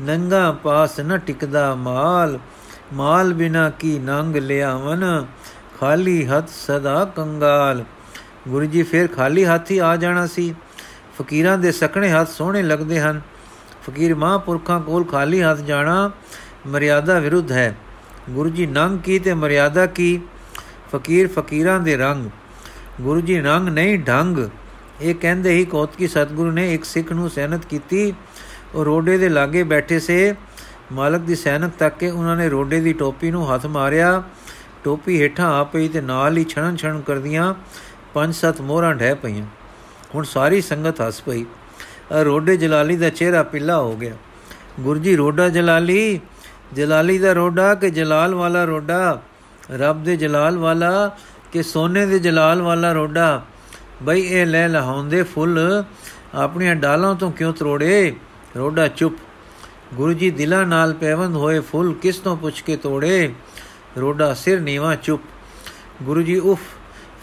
ਨੰਗਾ 0.03 0.53
ਪਾਸ 0.53 1.01
ਨ 1.01 1.19
ਟਿਕਦਾ 1.19 1.75
ਮਾਲ 1.75 2.39
ਮਾਲ 2.93 3.33
ਬਿਨਾ 3.33 3.71
ਕੀ 3.71 3.99
ਨੰਗ 3.99 4.37
ਲਿਆਵਨ, 4.37 5.27
ਖਾਲੀ 5.81 6.27
ਹੱਥ 6.27 6.49
ਸਦਾ 6.49 7.05
ਕੰਗਾਲ। 7.05 7.85
ਗੁਰੂ 8.49 8.67
ਜੀ 8.67 8.83
ਫਿਰ 8.83 9.09
ਖਾਲੀ 9.09 9.45
ਹੱਥ 9.45 9.71
ਹੀ 9.71 9.79
ਆ 9.79 9.97
ਜਾਣਾ 9.97 10.27
ਸੀ। 10.27 10.55
ਫਕੀਰਾਂ 11.19 11.59
ਦੇ 11.59 11.73
ਸਕਣੇ 11.73 12.11
ਹੱਥ 12.11 12.29
ਸੋਹਣੇ 12.29 12.63
ਲੱਗਦੇ 12.63 13.01
ਹਨ। 13.01 13.21
ਫਕੀਰ 13.87 14.15
ਮਹਾਂਪੁਰਖਾਂ 14.15 14.81
ਕੋਲ 14.81 15.05
ਖਾਲੀ 15.05 15.43
ਹੱਥ 15.43 15.59
ਜਾਣਾ 15.59 16.11
ਮਰਿਆਦਾ 16.67 17.19
ਵਿਰੁੱਧ 17.19 17.53
ਹੈ। 17.53 17.77
ਗੁਰੂ 18.31 18.49
ਜੀ 18.49 18.67
ਨੰਗ 18.67 18.99
ਕੀ 18.99 19.19
ਤੇ 19.19 19.35
ਮਰਿਆਦਾ 19.35 19.87
ਕੀ? 19.87 20.21
ਫਕੀਰ 20.93 21.29
ਫਕੀਰਾਂ 21.29 21.81
ਦੇ 21.81 21.97
ਰੰਗ। 21.97 22.31
ਗੁਰੂ 23.01 23.21
ਜੀ 23.21 23.41
ਰੰਗ 23.41 23.69
ਨਹੀਂ 23.69 23.99
ਢੰਗ। 23.99 24.39
ਇਹ 25.03 25.15
ਕਹਿੰਦੇ 25.15 25.51
ਹੀ 25.51 25.65
ਕੋਤਕੀ 25.65 26.09
ਸਤਗੁਰੂ 26.09 26.51
ਨੇ 26.51 26.75
ਇੱਕ 26.75 26.85
ਸਿੱਖ 26.85 27.13
ਨੂੰ 27.13 27.31
ਸੈਨਤ 27.31 27.65
ਕੀਤੀ। 27.65 28.15
ਉਹ 28.75 28.85
ਰੋਡੇ 28.85 29.19
ਦੇ 29.19 29.29
ਲਾਗੇ 29.29 29.63
ਬੈਠੇ 29.63 29.99
ਸੇ। 30.01 30.35
ਮਾਲਕ 30.93 31.21
ਦੀ 31.21 31.35
ਸੈਨਤ 31.35 31.73
ਤੱਕ 31.79 31.97
ਕੇ 31.99 32.11
ਉਹਨਾਂ 32.11 32.37
ਨੇ 32.37 32.49
ਰੋਡੇ 32.49 32.81
ਦੀ 32.81 32.93
ਟੋਪੀ 32.93 33.31
ਨੂੰ 33.31 33.55
ਹੱਥ 33.55 33.67
ਮਾਰਿਆ। 33.67 34.23
ਟੋਪੀ 34.85 35.21
ਹੇਠਾਂ 35.23 35.53
ਆ 35.55 35.65
ਪਈ 35.65 35.89
ਤੇ 35.89 36.01
ਨਾਲ 36.01 36.37
ਹੀ 36.37 36.45
ਛਣਨ 36.45 36.77
ਛਣ 36.77 37.01
ਕਰਦੀਆਂ 37.01 37.55
ਪੰਜ 38.15 38.35
ਸੱਤ 38.35 38.61
ਮੋਹਰਾਂ 38.61 38.95
ਢਹਿ 38.95 39.15
ਪਈਆਂ। 39.15 39.47
ਹੁਣ 40.15 40.25
ਸਾਰੀ 40.25 40.61
ਸੰਗਤ 40.61 41.01
ਹੱਸ 41.01 41.21
ਪਈ। 41.21 41.45
ਰੋਡੇ 42.13 42.57
ਜਲਾਲੀ 42.57 42.97
ਦਾ 42.97 43.09
ਚਿਹਰਾ 43.09 43.43
ਪਿੱਲਾ 43.43 43.79
ਹੋ 43.79 43.97
ਗਿਆ। 43.97 44.17
ਗੁਰਜੀ 44.81 45.17
ਰੋਡਾ 45.17 45.49
ਜਲਾਲੀ 45.49 46.21
ਜਲਾਲੀ 46.73 47.19
ਦਾ 47.19 47.33
ਰੋਡਾ 47.33 47.75
ਕਿ 47.75 47.91
ਜਲਾਲ 47.91 48.35
ਵਾਲਾ 48.35 48.65
ਰੋਡਾ? 48.65 49.23
ਰੱਬ 49.71 50.05
ਦੇ 50.05 50.17
ਜਲਾਲ 50.17 50.59
ਵਾਲਾ 50.59 51.17
ਕਿ 51.53 51.63
ਸੋਨੇ 51.63 52.07
ਦੇ 52.07 52.19
ਜਲਾਲ 52.19 52.63
ਵਾਲਾ 52.63 52.93
ਰੋਡਾ? 52.93 53.43
ਬਈ 54.03 54.21
ਇਹ 54.21 54.47
ਲੈ 54.47 54.69
ਲਹਾਉਂਦੇ 54.69 55.23
ਫੁੱਲ, 55.23 55.85
ਆਪਣੀਆਂ 56.35 56.77
ਡਾਲਾਂ 56.77 57.15
ਤੋਂ 57.15 57.33
ਕਿਉਂ 57.33 57.53
ਤਰੋੜੇ? 57.53 58.17
ਰੋਡਾ 58.57 58.89
ਚੁੱਪ। 58.89 59.15
ਗੁਰੂ 59.95 60.13
ਜੀ 60.13 60.31
ਦਿਲਾਂ 60.31 60.67
ਨਾਲ 60.67 60.93
ਪੈਵੰਦ 60.93 61.37
ਹੋਏ 61.37 61.61
ਫੁੱਲ 61.61 61.95
ਕਿਸ 61.95 62.17
ਤੋਂ 62.17 62.37
ਪੁੱਛ 62.37 62.63
ਕੇ 62.63 62.77
ਤੋੜੇ? 62.77 63.35
ਰੋਡਾ 64.01 64.35
ਸਿਰ 64.35 64.61
ਨੀਵਾ 64.61 64.95
ਚੁੱਪ। 64.95 65.23
ਗੁਰੂ 66.03 66.23
ਜੀ 66.23 66.39
ਉਫ, 66.39 66.61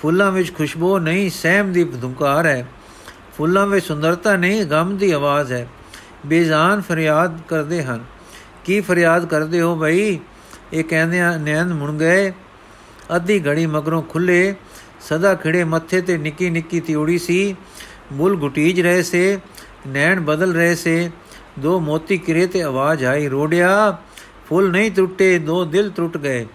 ਫੁੱਲਾਂ 0.02 0.32
ਵਿੱਚ 0.32 0.54
ਖੁਸ਼ਬੂ 0.54 1.00
ਨਹੀਂ, 1.00 1.30
ਸਹਿਮ 1.30 1.74
ਦੀ 1.74 1.84
ਧੁੰਕਾਰ 1.84 2.46
ਹੈ। 2.46 2.68
ਫੁੱਲਾਂ 3.38 3.68
ਵਿੱਚ 3.68 3.86
ਸੁੰਦਰਤਾ 3.86 4.36
ਨਹੀਂ, 4.36 4.66
ਗਮ 4.66 4.98
ਦੀ 4.98 5.12
ਆਵਾਜ਼ 5.12 5.54
ਹੈ। 5.54 5.68
ਬੇਜ਼ਾਨ 6.26 6.82
ਫਰਿਆਦ 6.82 7.40
ਕਰਦੇ 7.48 7.84
ਹਨ। 7.84 8.04
ਕੀ 8.66 8.82
ਫਰਿਆਦ 8.82 9.26
ਕਰਦੇ 9.26 9.62
ਹੋ 9.62 9.76
ਭਾਈ 9.76 10.20
ਇਹ 10.74 10.84
ਕਹਿੰਦੇ 10.84 11.22
ਆ 11.22 11.38
ਨੈਣ 11.38 11.74
ਮੁਣ 11.74 11.98
ਗਏ। 11.98 12.34
ਅੱਧੀ 13.16 13.48
ਘੜੀ 13.48 13.66
ਮਗਰੋਂ 13.66 14.04
ਖੁੱਲੇ 14.04 14.56
ਸਦਾ 15.02 15.36
ਖੜੇ 15.36 15.64
ਮੱਥੇ 15.64 16.02
ਤੇ 16.02 16.18
ਨਿੱਕੀ 16.18 16.50
ਨਿੱਕੀ 16.50 16.80
ਤਿਉੜੀ 16.80 17.18
ਸੀ। 17.18 17.56
ਬੁੱਲ 18.14 18.36
ਗੁਟੀਜ 18.36 18.82
ਰਹੇ 18.82 19.04
ਸੇ, 19.04 19.40
ਨੈਣ 19.88 20.20
ਬਦਲ 20.20 20.54
ਰਹੇ 20.54 20.76
ਸੇ। 20.76 21.12
ਦੋ 21.60 21.80
ਮੋਤੀ 21.80 22.18
ਕਿਰੇ 22.18 22.48
ਤੇ 22.48 22.64
ਆਵਾਜ਼ 22.64 23.06
ਆਈ, 23.06 23.28
ਰੋੜਿਆ, 23.28 23.98
ਫੁੱਲ 24.50 24.72
ਨਹੀਂ 24.72 24.92
ਟੁੱਟੇ, 24.92 25.40
ਦੋ 25.40 25.66
ਦਿਲ 25.66 25.90
ਟੁੱਟ 25.90 26.18
ਗਏ। 26.18 26.46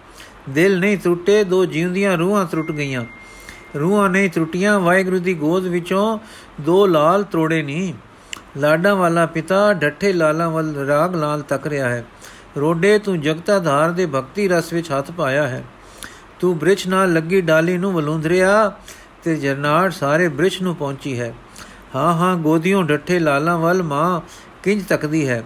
ਦਿਲ 0.49 0.79
ਨਹੀਂ 0.79 0.97
ਟੁੱਟੇ, 0.97 1.43
ਦੋ 1.43 1.65
ਜਿਉਂਦੀਆਂ 1.65 2.17
ਰੂਹਾਂ 2.17 2.45
ਟੁੱਟ 2.51 2.71
ਗਈਆਂ। 2.71 3.05
ਰੂਹਾਂ 3.79 4.09
ਨਹੀਂ 4.09 4.29
ਟੁੱਟੀਆਂ, 4.29 4.79
ਵਾਹਿਗੁਰੂ 4.79 5.19
ਦੀ 5.19 5.33
ਗੋਦ 5.33 5.63
ਵਿੱਚੋਂ 5.63 6.19
ਦੋ 6.61 6.87
ਲਾਲ 6.87 7.23
ਤਰੋੜੇ 7.23 7.63
ਨਹੀਂ 7.63 7.93
ਲਾਡਾਂ 8.57 8.95
ਵਾਲਾ 8.95 9.25
ਪਿਤਾ, 9.25 9.73
ਡੱਠੇ 9.73 10.13
ਲਾਲਾਂ 10.13 10.49
ਵੱਲ 10.49 10.75
ਰਾਗ 10.75 11.15
ਲਾਲ 11.15 11.41
ਤੱਕ 11.41 11.67
ਰਿਹਾ 11.67 11.89
ਹੈ। 11.89 12.05
ਰੋਡੇ, 12.57 12.99
ਤੂੰ 12.99 13.21
ਜਗਤਾ 13.21 13.59
ਧਾਰ 13.59 13.91
ਦੇ 13.91 14.05
ਭਗਤੀ 14.05 14.47
ਰਸ 14.47 14.73
ਵਿੱਚ 14.73 14.91
ਹੱਥ 14.91 15.11
ਪਾਇਆ 15.11 15.47
ਹੈ। 15.47 15.63
ਤੂੰ 16.39 16.57
ਬ੍ਰਿਛ 16.57 16.87
ਨਾਲ 16.87 17.13
ਲੱਗੀ 17.13 17.41
ਡਾਲੀ 17.41 17.77
ਨੂੰ 17.77 17.93
ਵਲੁੰਦਰਿਆ 17.93 18.71
ਤੇ 19.23 19.35
ਜਰਨਾੜ 19.35 19.91
ਸਾਰੇ 19.91 20.27
ਬ੍ਰਿਛ 20.27 20.61
ਨੂੰ 20.61 20.75
ਪਹੁੰਚੀ 20.75 21.19
ਹੈ। 21.19 21.33
ਹਾਂ 21.95 22.13
ਹਾਂ, 22.13 22.35
ਗੋਦੀਆਂ 22.35 22.83
ਡੱਠੇ 22.83 23.19
ਲਾਲਾਂ 23.19 23.57
ਵੱਲ 23.57 23.83
ਮਾਂ 23.83 24.21
ਕਿੰਜ 24.63 24.83
ਤੱਕਦੀ 24.85 25.29
ਹੈ। 25.29 25.43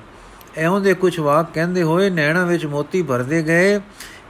ਐਉਂ 0.58 0.82
ਦੇ 0.82 0.93
ਕੁਝ 0.93 1.19
ਵਾਕ 1.19 1.47
ਕਹਿੰਦੇ 1.54 1.84
ਹੋਏ 1.84 2.10
ਨੈਣਾ 2.10 2.45
ਵਿੱਚ 2.45 2.65
ਮੋਤੀ 2.65 3.02
ਭਰਦੇ 3.02 3.43
ਗਏ। 3.43 3.80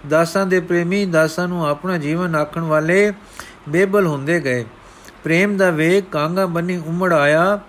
ਦਾਸਾਂ 0.09 0.45
ਦੇ 0.45 0.59
ਪ੍ਰੇਮੀ 0.59 1.05
ਦਾਸਾਂ 1.05 1.47
ਨੂੰ 1.47 1.67
ਆਪਣਾ 1.67 1.97
ਜੀਵਨ 1.97 2.35
ਆਖਣ 2.35 2.61
ਵਾਲੇ 2.61 3.13
ਬੇਬਲ 3.69 4.07
ਹੁੰਦੇ 4.07 4.39
ਗਏ। 4.39 4.65
ਪ੍ਰੇਮ 5.23 5.57
ਦਾ 5.57 5.69
ਵੇਗ 5.69 6.03
ਕਾਂਗਾ 6.11 6.45
ਬੰਨੀ 6.45 6.77
ਉਮੜ 6.77 7.13
ਆਇਆ। 7.13 7.59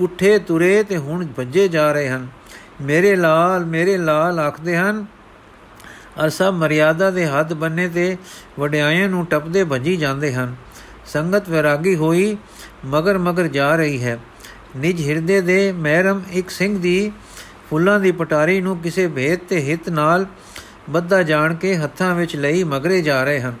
ਉੱਠੇ 0.00 0.38
ਤੁਰੇ 0.38 0.82
ਤੇ 0.82 0.96
ਹੁਣ 0.96 1.26
ਭੱਜੇ 1.26 1.68
ਜਾ 1.68 1.92
ਰਹੇ 1.92 2.08
ਹਨ। 2.08 2.26
ਮੇਰੇ 2.82 3.16
ਲਾਲ 3.16 3.64
ਮੇਰੇ 3.64 3.96
ਲਾਲ 3.96 4.38
ਆਖਦੇ 4.38 4.76
ਹਨ 4.76 5.06
ਅਰ 6.24 6.30
ਸਭ 6.30 6.54
ਮਰਿਆਦਾ 6.56 7.10
ਦੇ 7.10 7.26
ਹੱਦ 7.26 7.52
ਬੰਨੇ 7.52 7.88
ਤੇ 7.88 8.16
ਵਡਿਆਇਆਂ 8.60 9.08
ਨੂੰ 9.08 9.26
ਟੱਪਦੇ 9.26 9.64
ਭੱਜੀ 9.64 9.96
ਜਾਂਦੇ 9.96 10.34
ਹਨ। 10.34 10.56
ਸੰਗਤ 11.06 11.48
ਵਿਰਾਗੀ 11.48 11.96
ਹੋਈ, 11.96 12.36
ਮਗਰ 12.84 13.18
ਮਗਰ 13.18 13.46
ਜਾ 13.46 13.76
ਰਹੀ 13.76 14.02
ਹੈ। 14.02 14.18
ਨਿਜ 14.76 15.08
ਹਿਰਦੇ 15.08 15.40
ਦੇ 15.40 15.72
ਮਹਿਰਮ 15.72 16.22
ਇੱਕ 16.30 16.50
ਸਿੰਘ 16.50 16.78
ਦੀ, 16.78 17.12
ਫੁੱਲਾਂ 17.70 18.00
ਦੀ 18.00 18.12
ਪਟਾਰੀ 18.12 18.60
ਨੂੰ 18.60 18.78
ਕਿਸੇ 18.78 19.08
ਭੇਦ 19.08 19.38
ਤੇ 19.48 19.60
ਹਿੱਤ 19.60 19.88
ਨਾਲ 19.88 20.26
ਬੱਧਾ 20.90 21.22
ਜਾਣ 21.22 21.54
ਕੇ 21.54 21.76
ਹੱਥਾਂ 21.76 22.14
ਵਿੱਚ 22.14 22.36
ਲਈ 22.36 22.64
ਮਗਰੇ 22.64 23.02
ਜਾ 23.02 23.24
ਰਹੇ 23.24 23.40
ਹਨ। 23.40 23.54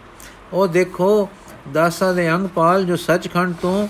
ਉਹ 0.52 0.68
ਦੇਖੋ, 0.68 1.28
ਦਾਸਾ 1.72 2.12
ਦੇ 2.12 2.32
ਅੰਗਪਾਲ 2.32 2.84
ਜੋ 2.84 2.96
ਸੱਚਖੰਡ 2.96 3.54
ਤੋਂ 3.62 3.88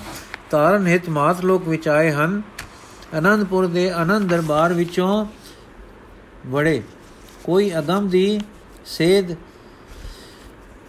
ਤਾਰਨ 0.50 0.86
ਹਿਤ 0.86 1.08
ਮਾਤ 1.08 1.44
ਲੋਕ 1.44 1.68
ਵਿੱਚ 1.68 1.88
ਆਏ 1.88 2.10
ਹਨ, 2.10 2.42
ਅਨੰਦਪੁਰ 3.18 3.66
ਦੇ 3.66 3.90
ਆਨੰਦ 3.90 4.30
ਦਰਬਾਰ 4.30 4.72
ਵਿੱਚੋਂ 4.72 5.26
ਵੜੇ। 6.46 6.82
ਕੋਈ 7.44 7.78
ਅਗਮ 7.78 8.08
ਦੀ 8.08 8.40
ਸੇਧ, 8.88 9.34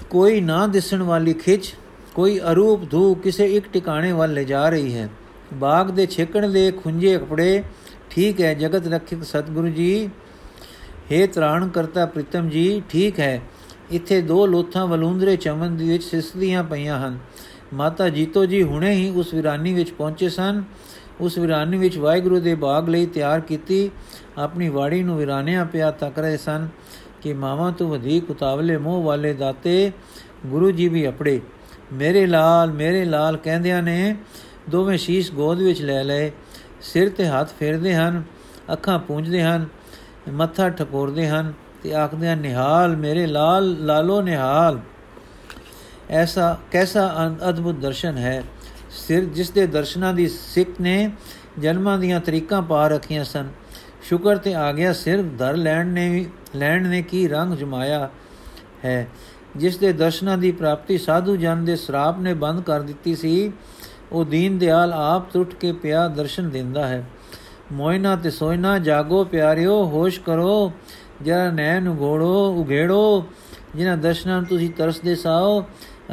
ਕੋਈ 0.10 0.42
ਨਾ 0.42 0.66
ਦਿਸਣ 0.68 1.04
ਵਾਲੀ 1.04 1.34
ਖਿੱਚ, 1.34 1.74
ਕੋਈ 2.16 2.40
ਅਰੂਪ 2.52 2.90
ਧੂ 2.92 3.14
ਕਿਸੇ 3.16 3.46
ਇੱਕ 3.48 3.68
ਟਿਕਾਣੇ 3.74 4.12
ਵੱਲ 4.12 4.34
ਲੈ 4.34 4.44
ਜਾ 4.44 4.68
ਰਹੀ 4.70 4.94
ਹੈ। 4.94 5.10
ਬਾਗ 5.54 5.92
ਦੇ 5.92 6.06
ਛੇਕਣ 6.06 6.48
ਦੇ 6.48 6.72
ਖੁੰਝੇ 6.72 7.18
ਕਪੜੇ, 7.18 7.64
ਠੀਕ 8.10 8.42
ਹੈ, 8.42 8.54
ਜਗਤ 8.54 8.88
ਰਖਿਤ 8.88 9.24
ਸਤਿਗੁਰੂ 9.24 9.68
ਜੀ 9.68 10.10
हे 11.12 11.28
ਤਰਾਣ 11.34 11.68
ਕਰਤਾ 11.68 12.06
ਪ੍ਰਿਤਮ 12.06 12.50
ਜੀ, 12.50 12.82
ਠੀਕ 12.90 13.20
ਹੈ, 13.20 13.42
ਇੱਥੇ 13.92 14.22
ਦੋ 14.22 14.46
ਲੋਥਾਂ 14.46 14.86
ਵਲੂੰਦਰੇ 14.88 15.36
ਚਮਨ 15.36 15.78
ਦੇ 15.78 15.86
ਵਿੱਚ 15.86 16.04
ਸਿਸਦੀਆਂ 16.04 16.64
ਪਈਆਂ 16.64 17.00
ਹਨ। 17.00 17.18
ਮਾਤਾ 17.74 18.10
ਜੀਤੋ 18.10 18.46
ਜੀ 18.46 18.62
ਹੁਣੇ 18.64 18.94
ਹੀ 18.94 19.10
ਉਸ 19.10 19.34
ਵਿਰਾਨੀ 19.34 19.74
ਵਿੱਚ 19.74 19.92
ਪਹੁੰਚੇ 19.92 20.30
ਸਨ। 20.30 20.64
ਉਸ 21.22 21.38
ਵਿਰਾਨੀ 21.38 21.78
ਵਿੱਚ 21.78 21.98
ਵਾਹਿਗੁਰੂ 21.98 22.40
ਦੇ 22.40 22.54
ਬਾਗ 22.56 22.90
ਲਈ 22.90 23.06
ਤਿਆਰ 23.06 23.40
ਕੀਤੀ, 23.40 23.90
ਆਪਣੀ 24.38 24.70
ਵਾੜੀ 24.70 25.02
ਨੂੰ 25.04 25.18
ਵਿਰਾਨਿਆਂ 25.18 25.66
ਪਿਆ 25.66 25.92
ਤੱਕ 25.92 26.20
ਰਹੇ 26.20 26.38
ਸਨ। 26.38 26.68
ਕਿ 27.22 27.34
ਮਾਵਾ 27.34 27.72
ਤੋਂ 27.72 27.90
ਵਧੇਕ 27.90 28.30
ਉਤਾਵਲੇ 28.30 28.78
ਮੋਹ 28.78 29.04
ਵਾਲੇ 29.04 29.34
ਦਾਤੇ 29.34 29.92
ਗੁਰੂ 30.46 30.72
ਜੀ 30.72 30.88
ਵੀ 30.88 31.08
ਅਪੜੇ। 31.08 31.42
ਮੇਰੇ 31.94 32.26
ਲਾਲ 32.26 32.72
ਮੇਰੇ 32.72 33.06
ਲਾਲ 33.06 33.38
ਕਹਿੰਦਿਆਂ 33.38 33.82
ਨੇ 33.84 34.16
ਦੋਵੇਂ 34.70 34.98
ਸ਼ੀਸ਼ 34.98 35.32
ਗੋਦ 35.32 35.62
ਵਿੱਚ 35.62 35.82
ਲੈ 35.82 36.04
ਲਏ। 36.04 36.32
ਸਿਰ 36.82 37.10
ਤੇ 37.10 37.28
ਹੱਥ 37.28 37.50
ਫੇਰਦੇ 37.60 37.96
ਹਨ, 37.96 38.24
ਅੱਖਾਂ 38.74 39.00
ਪੂੰਝਦੇ 39.00 39.44
ਹਨ, 39.44 39.66
ਮੱਥਾ 40.32 40.70
ਠਕੋਰਦੇ 40.70 41.28
ਹਨ 41.28 41.54
ਤੇ 41.84 41.94
ਆਖਦੇ 41.94 42.30
ਹਨ 42.30 42.38
ਨਿਹਾਲ 42.38 42.96
ਮੇਰੇ 42.98 43.26
ਲਾਲ, 43.28 43.86
ਲਾਲੋ 43.86 44.22
ਨਿਹਾਲ। 44.22 44.80
ਐਸਾ 46.10 46.58
ਕੈਸਾ 46.72 47.36
ਅਦਭੁਤ 47.50 47.76
ਦਰਸ਼ਨ 47.76 48.18
ਹੈ। 48.18 48.44
ਸਿਰ 48.90 49.26
ਜਿਸ 49.26 49.50
ਦੇ 49.50 49.68
ਦਰਸ਼ਨਾਂ 49.68 50.14
ਦੀ 50.14 50.28
ਸਿੱਖ 50.28 50.70
ਨੇ 50.82 51.12
ਜਨਮਾਂ 51.60 51.98
ਦੀਆਂ 52.00 52.20
ਤਰੀਕਾਂ 52.20 52.62
ਪਾ 52.62 52.88
ਰੱਖੀਆਂ 52.88 53.24
ਸਨ। 53.24 53.50
ਸ਼ੁਕਰ 54.04 54.38
ਤੇ 54.38 54.54
ਆ 54.54 54.72
ਗਿਆ 54.72 54.94
ਸਿਰ 54.94 55.24
ਧਰ 55.24 55.56
ਲੈਣ 55.56 55.88
ਨੇ 55.88 56.10
ਵੀ 56.10 56.28
ਲੈਣ 56.56 56.88
ਨੇ 56.88 57.02
ਕੀ 57.02 57.28
ਰੰਗ 57.28 57.54
ਜਮਾਇਆ 57.54 58.10
ਹੈ? 58.86 59.08
ਜਿਸ 59.58 59.78
ਦੇ 59.78 59.94
ਦਰਸ਼ਨਾਂ 59.94 60.38
ਦੀ 60.38 60.52
ਪ੍ਰਾਪਤੀ 60.52 60.98
ਸਾਧੂ 60.98 61.36
ਜਨ 61.36 61.66
ਦੇ 61.66 61.76
ਸਰਾਪ 61.76 62.20
ਨੇ 62.20 62.34
ਬੰਦ 62.34 62.64
ਕਰ 62.64 62.82
ਦਿੱਤੀ 62.82 63.16
ਸੀ, 63.16 63.52
ਉਹ 64.12 64.26
ਦੀਨ 64.26 64.58
ਦਿਆਲ 64.58 64.94
ਆਪ 64.94 65.34
ਟੁੱਟ 65.34 65.54
ਕੇ 65.54 65.72
ਪਿਆ 65.72 66.08
ਦਰਸ਼ਨ 66.08 66.50
ਦਿੰਦਾ 66.50 66.88
ਹੈ। 66.88 67.06
ਮੋਇਨਾ 67.72 68.16
ਤੇ 68.16 68.30
ਸੋਇਨਾ, 68.30 68.80
ਜਾਗੋ 68.80 69.24
ਪਿਆਰਿਓ, 69.24 69.86
ਹੋਸ਼ 69.86 70.20
ਕਰੋ, 70.20 70.72
ਜਰਾ 71.22 71.52
ਨੈਣ 71.52 71.88
ਉਗੋੜੋ 71.88 72.56
ਉਗੇੜੋ 72.58 73.26
ਜਿਨ੍ਹਾਂ 73.76 73.98
ਦਰਸ਼ਨਾਂ 73.98 74.38
ਨੂੰ 74.38 74.46
ਤੁਸੀਂ 74.46 74.70
ਤਰਸਦੇ 74.70 75.16
ਸਾਓ, 75.16 75.66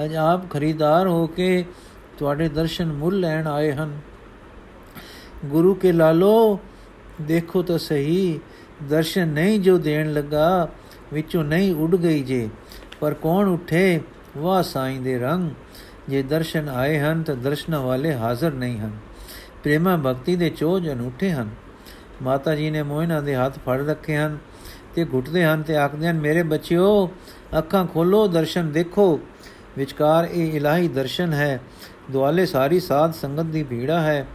ਅਜ 0.05 0.14
ਆਪ 0.14 0.51
ਖਰੀਦਾਰ 0.51 1.07
ਹੋ 1.07 1.27
ਕੇ 1.27 1.64
ਤੁਹਾਡੇ 2.18 2.49
ਦਰਸ਼ਨ 2.49 2.92
ਮੁੱਲ 2.92 3.20
ਲੈਣ 3.20 3.46
ਆਏ 3.46 3.72
ਹਨ। 3.72 3.99
ਗੁਰੂ 5.44 5.75
ਕੇ 5.75 5.92
ਲਾਲੋ, 5.92 6.61
ਦੇਖੋ 7.20 7.62
ਤਾਂ 7.62 7.79
ਸਹੀ 7.79 8.40
ਦਰਸ਼ਨ 8.82 9.28
ਨਹੀਂ 9.28 9.60
ਜੋ 9.60 9.78
ਦੇਣ 9.78 10.12
ਲੱਗਾ, 10.12 10.68
ਵਿੱਚੋਂ 11.12 11.44
ਨਹੀਂ 11.44 11.74
ਉੱਡ 11.74 11.96
ਗਈ 11.96 12.22
ਜੇ। 12.22 12.48
ਪਰ 13.00 13.14
ਕੌਣ 13.14 13.48
ਉਠੇ? 13.48 14.00
ਵਾਹ 14.38 14.62
ਸਾਈਂ 14.62 15.00
ਦੇ 15.00 15.18
ਰੰਗ। 15.18 15.50
ਜੇ 16.08 16.22
ਦਰਸ਼ਨ 16.22 16.68
ਆਏ 16.68 16.98
ਹਨ, 16.98 17.22
ਤਾਂ 17.22 17.36
ਦਰਸ਼ਨਾਂ 17.36 17.80
ਵਾਲੇ 17.80 18.14
ਹਾਜ਼ਰ 18.14 18.52
ਨਹੀਂ 18.52 18.78
ਹਨ। 18.78 18.90
ਪ੍ਰੇਮਾ 19.62 19.96
ਭਗਤੀ 19.96 20.36
ਦੇ 20.36 20.50
ਚੋਜ 20.50 20.90
ਅਨੂਠੇ 20.90 21.30
ਹਨ। 21.30 21.50
ਮਾਤਾ 22.22 22.54
ਜੀ 22.54 22.70
ਨੇ 22.70 22.82
ਮੋਹਨਾ 22.82 23.20
ਦੇ 23.20 23.36
ਹੱਥ 23.36 23.58
ਫੜ 23.58 23.86
ਰੱਖੇ 23.86 24.16
ਹਨ 24.16 24.38
ਤੇ 24.94 25.04
ਘੁੱਟਦੇ 25.04 25.44
ਹਨ 25.44 25.62
ਤੇ 25.62 25.76
ਆਖਦੇ 25.76 26.08
ਹਨ, 26.08 26.20
ਮੇਰੇ 26.20 26.42
ਬੱਚਿਓ, 26.42 27.10
ਅੱਖਾਂ 27.58 27.86
ਖੋਲੋ, 27.86 28.28
ਦਰਸ਼ਨ 28.28 28.72
ਦੇਖੋ। 28.72 29.20
ਵਿਚਕਾਰ 29.78 30.28
ਇਹ 30.32 30.52
ਇਲਾਹੀ 30.52 30.88
ਦਰਸ਼ਨ 30.88 31.32
ਹੈ। 31.32 31.60
ਦੁਆਲੇ 32.10 32.46
ਸਾਰੀ 32.46 32.80
ਸਾਧ 32.80 33.12
ਸੰਗਤ 33.12 33.42
ਦੀ 33.42 33.62
ਭੀੜਾ 33.62 34.00
ਹੈ। 34.00 34.26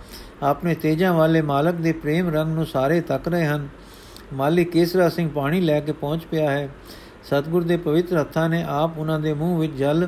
ਆਪਣੇ 0.43 0.75
ਤੇਜਾਂ 0.75 1.13
ਵਾਲੇ 1.13 1.41
ਮਾਲਕ 1.41 1.75
ਦੇ 1.75 1.91
ਪ੍ਰੇਮ 1.91 2.35
ਰੰਗ 2.35 2.53
ਨੂੰ 2.53 2.65
ਸਾਰੇ 2.65 3.01
ਤੱਕ 3.01 3.27
ਰਹੇ 3.27 3.45
ਹਨ। 3.45 3.67
ਮਾਲਿਕ 4.33 4.71
ਕੇਸਰਾ 4.71 5.07
ਸਿੰਘ 5.09 5.29
ਪਾਣੀ 5.29 5.61
ਲੈ 5.61 5.79
ਕੇ 5.79 5.91
ਪਹੁੰਚ 5.91 6.25
ਪਿਆ 6.25 6.49
ਹੈ। 6.51 6.69
ਸਤਗੁਰ 7.23 7.63
ਦੇ 7.63 7.77
ਪਵਿੱਤਰ 7.77 8.19
ਹੱਥਾਂ 8.19 8.47
ਨੇ 8.49 8.63
ਆਪ 8.69 8.97
ਉਹਨਾਂ 8.97 9.19
ਦੇ 9.19 9.33
ਮੂੰਹ 9.33 9.59
ਵਿੱਚ 9.59 9.73
ਜਲ 9.73 10.07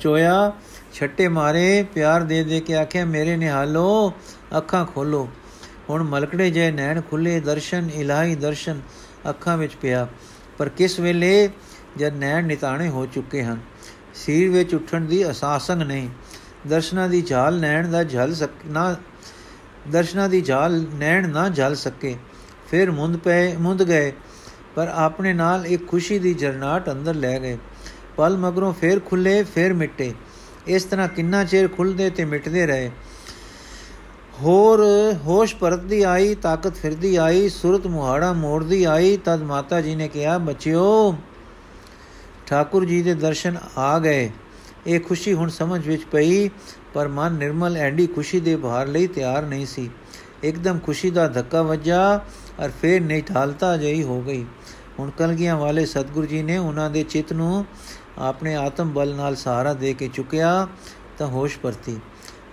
ਚੋਇਆ, 0.00 0.52
ਛੱਟੇ 0.94 1.26
ਮਾਰੇ, 1.28 1.82
ਪਿਆਰ 1.94 2.22
ਦੇ 2.22 2.42
ਦੇ 2.44 2.60
ਕੇ 2.60 2.74
ਆਖਿਆ, 2.74 3.04
ਮੇਰੇ 3.04 3.36
ਨਿਹਾਲੋ, 3.36 4.12
ਅੱਖਾਂ 4.56 4.84
ਖੋਲੋ। 4.86 5.28
ਹੁਣ 5.90 6.02
ਮਲਕੜੇ 6.02 6.50
ਜੇ 6.50 6.70
ਨੈਣ 6.70 7.00
ਖੁੱਲੇ, 7.00 7.38
ਦਰਸ਼ਨ, 7.40 7.88
ਇਲਾਹੀ 7.94 8.34
ਦਰਸ਼ਨ 8.34 8.80
ਅੱਖਾਂ 9.30 9.56
ਵਿੱਚ 9.58 9.74
ਪਿਆ। 9.76 10.06
ਪਰ 10.58 10.68
ਕਿਸ 10.68 10.98
ਵੇਲੇ 11.00 11.48
ਜਦ 11.96 12.16
ਨੈਣ 12.16 12.46
ਨਿਤਾਣੇ 12.46 12.88
ਹੋ 12.88 13.06
ਚੁੱਕੇ 13.06 13.42
ਹਨ, 13.44 13.58
ਸੀਰ 14.14 14.50
ਵਿੱਚ 14.50 14.74
ਉੱਠਣ 14.74 15.00
ਦੀ 15.00 15.30
ਅਸਾਸੰਗ 15.30 15.82
ਨਹੀਂ। 15.82 16.08
ਦਰਸ਼ਨਾ 16.68 17.06
ਦੀ 17.08 17.22
ਝਾਲ 17.22 17.60
ਨੈਣ 17.60 17.90
ਦਾ 17.90 18.04
ਝਲ 18.04 18.34
ਸਕਣਾ 18.34 18.94
ਦਰਸ਼ਨਾ 19.92 20.26
ਦੀ 20.28 20.40
ਝਾਲ 20.40 20.84
ਨੈਣ 20.94 21.28
ਨਾ 21.28 21.48
ਝਲ 21.48 21.74
ਸਕੇ। 21.74 22.16
ਫਿਰ 22.70 22.90
ਮੁੰਦ 22.90 23.16
ਪਏ, 23.16 23.56
ਮੁੰਦ 23.56 23.88
ਗਏ, 23.88 24.12
ਪਰ 24.74 24.88
ਆਪਣੇ 24.88 25.32
ਨਾਲ 25.32 25.66
ਇੱਕ 25.66 25.88
ਖੁਸ਼ੀ 25.88 26.18
ਦੀ 26.18 26.34
ਜਰਨਾਟ 26.34 26.90
ਅੰਦਰ 26.90 27.14
ਲੈ 27.14 27.38
ਗਏ। 27.38 27.58
ਪਲ 28.16 28.36
ਮਗਰੋਂ 28.36 28.72
ਫੇਰ 28.72 29.00
ਖੁੱਲੇ, 29.00 29.42
ਫੇਰ 29.42 29.72
ਮਿਟੇ। 29.72 30.12
ਇਸ 30.66 30.84
ਤਰ੍ਹਾਂ 30.84 31.08
ਕਿੰਨਾ 31.08 31.44
ਚਿਰ 31.44 31.68
ਖੁੱਲਦੇ 31.68 32.10
ਤੇ 32.10 32.24
ਮਿਟਦੇ 32.24 32.66
ਰਹੇ। 32.66 32.90
ਹੋਰ 34.42 34.84
ਹੋਸ਼ 35.24 35.56
ਪਰਤਦੀ 35.56 36.02
ਆਈ, 36.02 36.34
ਤਾਕਤ 36.34 36.74
ਫਿਰਦੀ 36.74 37.16
ਆਈ, 37.16 37.48
ਸੁਰਤ 37.48 37.86
ਮੁਹਾੜਾ 37.86 38.32
ਮੋੜਦੀ 38.32 38.84
ਆਈ। 38.84 39.16
ਤਦ 39.16 39.42
ਮਾਤਾ 39.42 39.80
ਜੀ 39.80 39.94
ਨੇ 39.94 40.08
ਕਿਹਾ, 40.08 40.38
ਬੱਚਿਓ, 40.38 41.16
ਠਾਕੁਰ 42.46 42.84
ਜੀ 42.84 43.02
ਦੇ 43.02 43.14
ਦਰਸ਼ਨ 43.14 43.56
ਆ 43.76 43.98
ਗਏ। 43.98 44.30
ਇਹ 44.86 45.00
ਖੁਸ਼ੀ 45.00 45.32
ਹੁਣ 45.34 45.48
ਸਮਝ 45.48 45.88
ਵਿੱਚ 45.88 46.04
ਪਈ, 46.04 46.48
ਪਰ 46.94 47.08
ਮਨ 47.08 47.32
ਨਿਰਮਲ 47.32 47.76
ਐਂਡੀ 47.76 48.06
ਖੁਸ਼ੀ 48.06 48.40
ਦੇ 48.40 48.56
ਬਾਹਰ 48.56 48.86
ਲਈ 48.86 49.06
ਤਿਆਰ 49.06 49.42
ਨਹੀਂ 49.42 49.66
ਸੀ। 49.66 49.90
ਇੱਕਦਮ 50.42 50.78
ਖੁਸ਼ੀ 50.78 51.10
ਦਾ 51.10 51.28
ਧੱਕਾ 51.28 51.62
ਵੱਜਾ 51.62 52.20
ਔਰ 52.60 52.70
ਫੇਰ 52.82 53.00
ਨਿਠਾਲਤਾ 53.00 53.76
ਜਈ 53.76 54.02
ਹੋ 54.02 54.20
ਗਈ। 54.22 54.44
ਹੁਣ 54.98 55.10
ਕਲਗੀਆਂ 55.10 55.56
ਵਾਲੇ 55.56 55.84
ਸਤਗੁਰੂ 55.86 56.26
ਜੀ 56.26 56.42
ਨੇ 56.42 56.58
ਉਹਨਾਂ 56.58 56.90
ਦੇ 56.90 57.02
ਚਿੱਤ 57.02 57.32
ਨੂੰ 57.32 57.64
ਆਪਣੇ 58.18 58.54
ਆਤਮ 58.54 58.90
ਬਲ 58.90 59.14
ਨਾਲ 59.14 59.34
ਸਹਾਰਾ 59.36 59.74
ਦੇ 59.74 59.92
ਕੇ 59.94 60.08
ਚੁੱਕਿਆ 60.08 60.66
ਤਾਂ 61.18 61.26
ਹੋਸ਼ 61.26 61.58
ਪਰਤੀ 61.58 61.98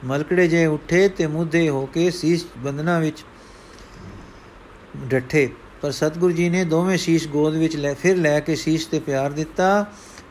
ਮਲਕੜੇ 0.05 0.47
ਜੇ 0.47 0.65
ਉੱਠੇ 0.65 1.07
ਤੇ 1.09 1.27
ਮੁੱਦੇ 1.27 1.67
ਹੋ 1.69 1.85
ਕੇ 1.85 2.09
ਸੀਸ 2.11 2.45
ਬੰਦਨਾ 2.57 2.99
ਵਿੱਚ 2.99 3.23
ਡੱਠੇ। 5.05 5.49
ਪਰ 5.81 5.91
ਸਤਗੁਰੂ 5.91 6.33
ਜੀ 6.33 6.49
ਨੇ 6.49 6.63
ਦੋਵੇਂ 6.65 6.97
ਸੀਸ 6.97 7.27
ਗੋਦ 7.27 7.55
ਵਿੱਚ 7.55 7.75
ਲੈ 7.75 7.93
ਫਿਰ 7.93 8.17
ਲੈ 8.17 8.39
ਕੇ 8.39 8.55
ਸੀਸ 8.55 8.85
ਤੇ 8.85 8.99
ਪਿਆਰ 8.99 9.31
ਦਿੱਤਾ। 9.31 9.85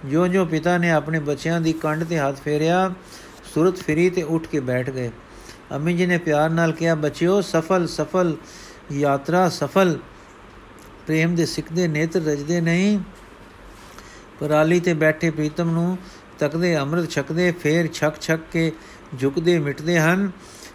ਜੋ 0.06 0.26
ਜੋ 0.28 0.44
ਪਿਤਾ 0.44 0.76
ਨੇ 0.78 0.90
ਆਪਣੇ 0.90 1.18
ਬੱਚਿਆਂ 1.20 1.60
ਦੀ 1.60 1.72
ਕੰਡ 1.72 2.04
ਤੇ 2.04 2.18
ਹੱਥ 2.18 2.40
ਫੇਰਿਆ, 2.40 2.90
ਸੁਰਤ 3.54 3.76
ਫਿਰੀ 3.76 4.08
ਤੇ 4.10 4.22
ਉੱਠ 4.22 4.46
ਕੇ 4.46 4.60
ਬੈਠ 4.60 4.90
ਗਏ। 4.90 5.10
ਅੰਮੀ 5.72 5.94
ਜੀ 5.96 6.06
ਨੇ 6.06 6.18
ਪਿਆਰ 6.18 6.50
ਨਾਲ 6.50 6.72
ਕਿਹਾ, 6.72 6.94
ਬੱਚਿਓ, 6.94 7.40
ਸਫਲ 7.40 7.86
ਸਫਲ 7.86 8.36
ਯਾਤਰਾ 8.92 9.48
ਸਫਲ। 9.48 9.98
ਪ੍ਰੇਮ 11.06 11.34
ਦੇ 11.34 11.46
ਸਿੱਖਦੇ 11.46 11.88
ਨੇਤਰ 11.88 12.20
ਰਜਦੇ 12.20 12.60
ਨਹੀਂ। 12.60 12.98
ਪਰਾਲੀ 14.40 14.80
ਤੇ 14.80 14.94
ਬੈਠੇ 14.94 15.30
ਪ੍ਰੀਤਮ 15.30 15.70
ਨੂੰ 15.70 15.98
ਤੱਕਦੇ 16.38 16.78
ਅੰਮ੍ਰਿਤ 16.78 17.10
ਛਕਦੇ, 17.10 17.52
ਫੇਰ 17.52 17.86
ਛਕ 17.86 18.20
ਛਕ 18.20 18.40
ਕੇ 18.52 18.72
ਝੁਕਦੇ 19.20 19.58
ਮਿਟਦੇ 19.58 20.00
ਹਨ। 20.00 20.30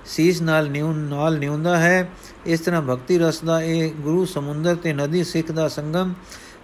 ਸੀਸ 0.06 0.42
ਨਾਲ 0.42 0.70
ਨਿਉ, 0.70 0.94
ਨਾਲ 0.94 1.38
ਨਿਉਂਦਾ 1.38 1.78
ਹੈ। 1.78 2.10
ਇਸ 2.46 2.60
ਤਰ੍ਹਾਂ 2.60 2.82
ਭਗਤੀ 2.82 3.18
ਰਸ 3.18 3.42
ਦਾ 3.42 3.62
ਇਹ 3.62 3.92
ਗੁਰੂ 3.92 4.26
ਸਮੁੰਦਰ 4.26 4.76
ਤੇ 4.76 4.94
ਨਦੀ 4.94 5.24
ਸਿੱਖ 5.24 5.52
ਦਾ 5.52 5.68
ਸੰਗਮ 5.68 6.14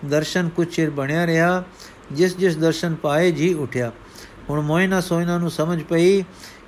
ਦਰਸ਼ਨ 0.05 0.49
ਕੁਛ 0.49 0.67
ਚਿਰ 0.67 0.89
ਬਣਿਆ 0.89 1.27
ਰਿਹਾ, 1.27 1.63
ਜਿਸ 2.11 2.37
ਜਿਸ 2.37 2.57
ਦਰਸ਼ਨ 2.57 2.95
ਪਾਏ 2.95 3.31
ਜੀ 3.31 3.53
ਉਠਿਆ। 3.53 3.91
ਹੁਣ 4.49 4.61
ਮੋਇਨਾ 4.61 5.01
ਸੋਇਨਾ 5.01 5.37
ਨੂੰ 5.37 5.51
ਸਮਝ 5.51 5.83
ਪਈ 5.83 6.21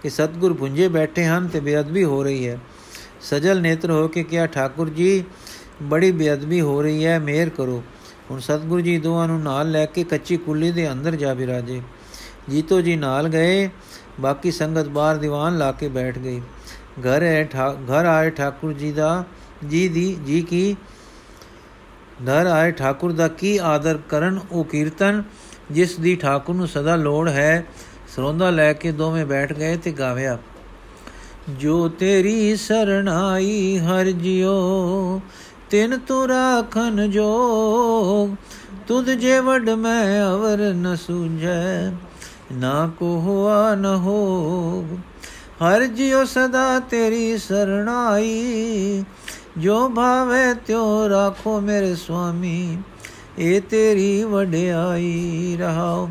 ਕਿ 0.04 0.10
ਸਤਗੁਰ 0.10 0.54
ਪੁੰਜੇ 0.54 0.88
ਬੈਠੇ 0.88 1.26
ਹਨ 1.26 1.48
ਤੇ 1.48 1.60
ਬੇਅਦਬੀ 1.60 2.04
ਹੋ 2.04 2.24
ਰਹੀ 2.24 2.48
ਹੈ। 2.48 2.60
ਸਜਲ 3.26 3.62
ਨੇਤਰ 3.62 3.92
ਹੋ 3.92 4.08
ਕੇ 4.08 4.24
ਕਿਹਾ, 4.24 4.46
ਠਾਕੁਰ 4.46 4.90
ਜੀ, 4.90 5.24
ਬੜੀ 5.84 6.12
ਬੇਅਦਬੀ 6.12 6.62
ਹੋ 6.62 6.82
ਰਹੀ 6.82 7.06
ਹੈ, 7.06 7.20
ਮਿਹਰ 7.20 7.50
ਕਰੋ। 7.50 7.84
ਹੁਣ 8.32 8.40
ਸਤਗੁਰੂ 8.40 8.82
ਜੀ 8.82 8.98
ਦੋਵਾਂ 8.98 9.28
ਨੂੰ 9.28 9.42
ਨਾਲ 9.42 9.72
ਲੈ 9.72 9.86
ਕੇ 9.86 10.04
ਕੱਚੀ 10.04 10.38
ਕੁੱਲੀ 10.38 10.72
ਦੇ 10.72 10.92
ਅੰਦਰ 10.92 11.16
ਜਾ 11.16 11.34
ਬਿਰਾਜੇ। 11.34 11.82
ਜੀਤੋ 12.50 12.82
ਜੀ 12.82 12.96
ਨਾਲ 12.96 13.28
ਗਏ, 13.30 13.70
ਬਾਕੀ 14.20 14.52
ਸੰਗਤ 14.52 14.88
ਬਾਹਰ 14.88 15.18
ਦੀਵਾਨ 15.18 15.58
ਲਾ 15.58 15.72
ਕੇ 15.72 15.88
ਬੈਠ 15.88 16.20
ਗਈ। 16.20 16.42
ਘਰ 17.02 17.24
ਹੈ 17.24 17.50
ਘਰ 17.70 18.06
ਆਏ 18.06 18.30
ਠਾਕੁਰ 18.30 18.74
ਜੀ 18.74 18.92
ਦਾ, 18.92 19.24
ਜੀ 19.70 19.88
ਦੀ, 19.90 20.18
ਜੀ 20.26 20.42
ਕੀ? 20.42 20.76
ਘਰ 22.24 22.46
ਆਏ 22.46 22.72
ਠਾਕੁਰ 22.72 23.12
ਦਾ 23.12 23.28
ਕੀ 23.28 23.58
ਆਦਰ 23.58 24.00
ਕਰਨ 24.10 24.40
ਉਹ 24.52 24.66
ਕੀਰਤਨ? 24.66 25.24
ਜਿਸ 25.72 26.00
ਦੀ 26.00 26.16
ਠਾਕੁਰ 26.16 26.56
ਨੂੰ 26.56 26.68
ਸਦਾ 26.68 26.96
ਲੋੜ 26.96 27.30
ਹੈ, 27.30 27.66
ਸਰੋਂਦਾ 28.16 28.50
ਲੈ 28.50 28.74
ਕੇ 28.74 28.92
ਦੋਵੇਂ 28.92 29.26
ਬੈਠ 29.26 29.54
ਗਏ 29.54 29.78
ਤੇ 29.78 29.92
ਗਾਵਿਆ। 29.92 30.38
ਜੋ 31.50 31.88
ਤੇਰੀ 31.88 32.56
ਸਰਣਾਈ 32.56 33.80
ਹਰ 33.80 34.06
ਜਿਉ, 34.06 35.22
ਤਿਨ 35.70 35.98
ਤੂ 35.98 36.28
ਰਾਖਨ 36.28 37.12
ਜੋਗ। 37.12 38.36
ਤੁਧ 38.88 39.10
ਜੇ 39.10 39.40
ਵਡ 39.40 39.70
ਮੈਂ 39.70 40.26
ਅਵਰ 40.26 40.58
ਨ 40.60 40.96
ਸੂਝੈ, 40.96 41.92
ਨਾ 42.54 42.92
ਕੋ 43.00 43.06
ਹੋਆ 43.06 43.76
ਨ 43.76 43.86
ਹੋਗ। 43.86 44.98
ਹਰ 45.64 45.86
ਜਿਉ 45.86 46.26
ਸਦਾ 46.26 46.80
ਤੇਰੀ 46.80 47.38
ਸਰਣਾਈ, 47.38 49.04
ਜੋ 49.58 49.90
ਭਾਵੇ 49.90 50.54
ਤਿਉ 50.54 51.10
ਰਾਖੋ 51.10 51.60
ਮੇਰੇ 51.60 51.96
ਸੁਆਮੀ, 51.96 52.78
ਏ 53.40 53.60
ਤੇਰੀ 53.60 54.24
ਵਡਿਆਈ 54.24 55.58
ਰਹਾਓ। 55.60 56.10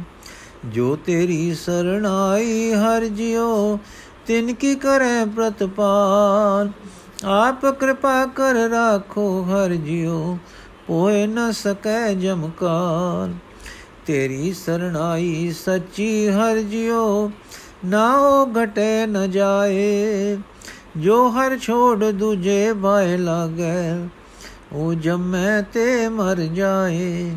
ਜੋ 0.64 0.96
ਤੇਰੀ 0.96 1.54
ਸਰਣਾਈ 1.54 2.72
ਹਰ 2.72 3.04
ਜਿਉ 3.04 3.78
ਤਿਨ 4.26 4.54
ਕੀ 4.54 4.74
ਕਰੇ 4.74 5.24
ਪ੍ਰਤਪਾਲ 5.36 6.70
ਆਪ 7.24 7.66
ਕਿਰਪਾ 7.66 8.26
ਕਰ 8.26 8.54
ਰਾਖੋ 8.54 9.42
ਹਰ 9.42 9.74
ਜਿਉ 9.74 10.38
ਪੋਏ 10.86 11.26
ਨ 11.26 11.52
ਸਕੈ 11.52 12.14
ਜਮਕਾਰ 12.14 13.34
ਤੇਰੀ 14.06 14.52
ਸਰਣਾਈ 14.52 15.52
ਸੱਚੀ 15.64 16.28
ਹਰ 16.28 16.58
ਜਿਉ, 16.58 17.30
ਨਾਉ 17.84 18.46
ਘਟੇ 18.46 19.06
ਨ 19.06 19.30
ਜਾਏ। 19.30 20.38
ਜੋ 20.96 21.28
ਹਰ 21.28 21.58
ਛੋੜ 21.58 22.04
ਦੂਜੇ 22.04 22.72
ਬਾਏ 22.72 23.16
ਲਾਗੇ 23.16 24.08
ਉਹ 24.72 24.94
ਜਮੈ 24.94 25.62
ਤੇ 25.62 26.08
ਮਰ 26.08 26.40
ਜਾਏ। 26.40 27.36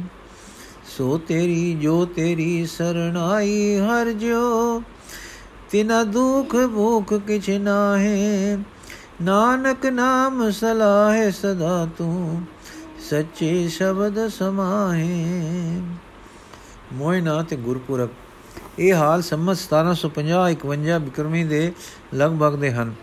ਸੋ 0.98 1.18
ਤੇਰੀ, 1.18 1.74
ਜੋ 1.74 2.06
ਤੇਰੀ 2.06 2.66
ਸਰਣਾਈ 2.66 3.80
ਹਰ 3.80 4.12
ਜੋ 4.12 4.82
ਤਿਨਾ 5.72 6.04
ਦੁਖ 6.04 6.56
ਭੂਖ 6.74 7.14
ਕਿਛ 7.28 7.50
ਨਾਹੇ, 7.52 8.58
ਨਾਨਕ 9.22 9.86
ਨਾਮ 9.86 10.50
ਸਲਾਹੇ 10.52 11.32
ਸਦਾ 11.32 11.88
ਤੂੰ 11.98 12.42
ਸੱਚੇ 13.10 13.68
ਸ਼ਬਦ 13.68 14.28
ਸਮਾਹੇ। 14.28 15.82
ਮੋਇਨਾ 16.94 17.42
ਤੇ 17.44 17.56
ਗੁਰਪੁਰਬ, 17.56 18.10
ਇਹ 18.80 18.94
ਹਾਲ 18.94 19.22
ਸੰਮਤ 19.22 19.58
1750 19.58 20.56
51 20.56 21.00
ਬਿਕਰਮੀ 21.00 21.44
ਦੇ 21.44 21.72
ਲਗਭਗ 22.16 22.56
ਦੇ 22.56 22.72
ਹਨ। 22.72 22.94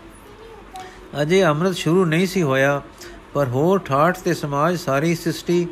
ਅਜੇ 1.21 1.43
ਅੰਮ੍ਰਿਤ 1.45 1.75
ਸ਼ੁਰੂ 1.75 2.05
ਨਹੀਂ 2.05 2.27
ਸੀ 2.27 2.41
ਹੋਇਆ, 2.43 2.81
ਪਰ 3.33 3.47
ਹੋਰ 3.47 3.79
ਠਾਠ 3.79 4.19
ਤੇ 4.19 4.33
ਸਮਾਜ 4.33 4.77
ਸਾਰੀ 4.79 5.15
ਸ੍ਰਿਸ਼ਟੀ 5.15 5.67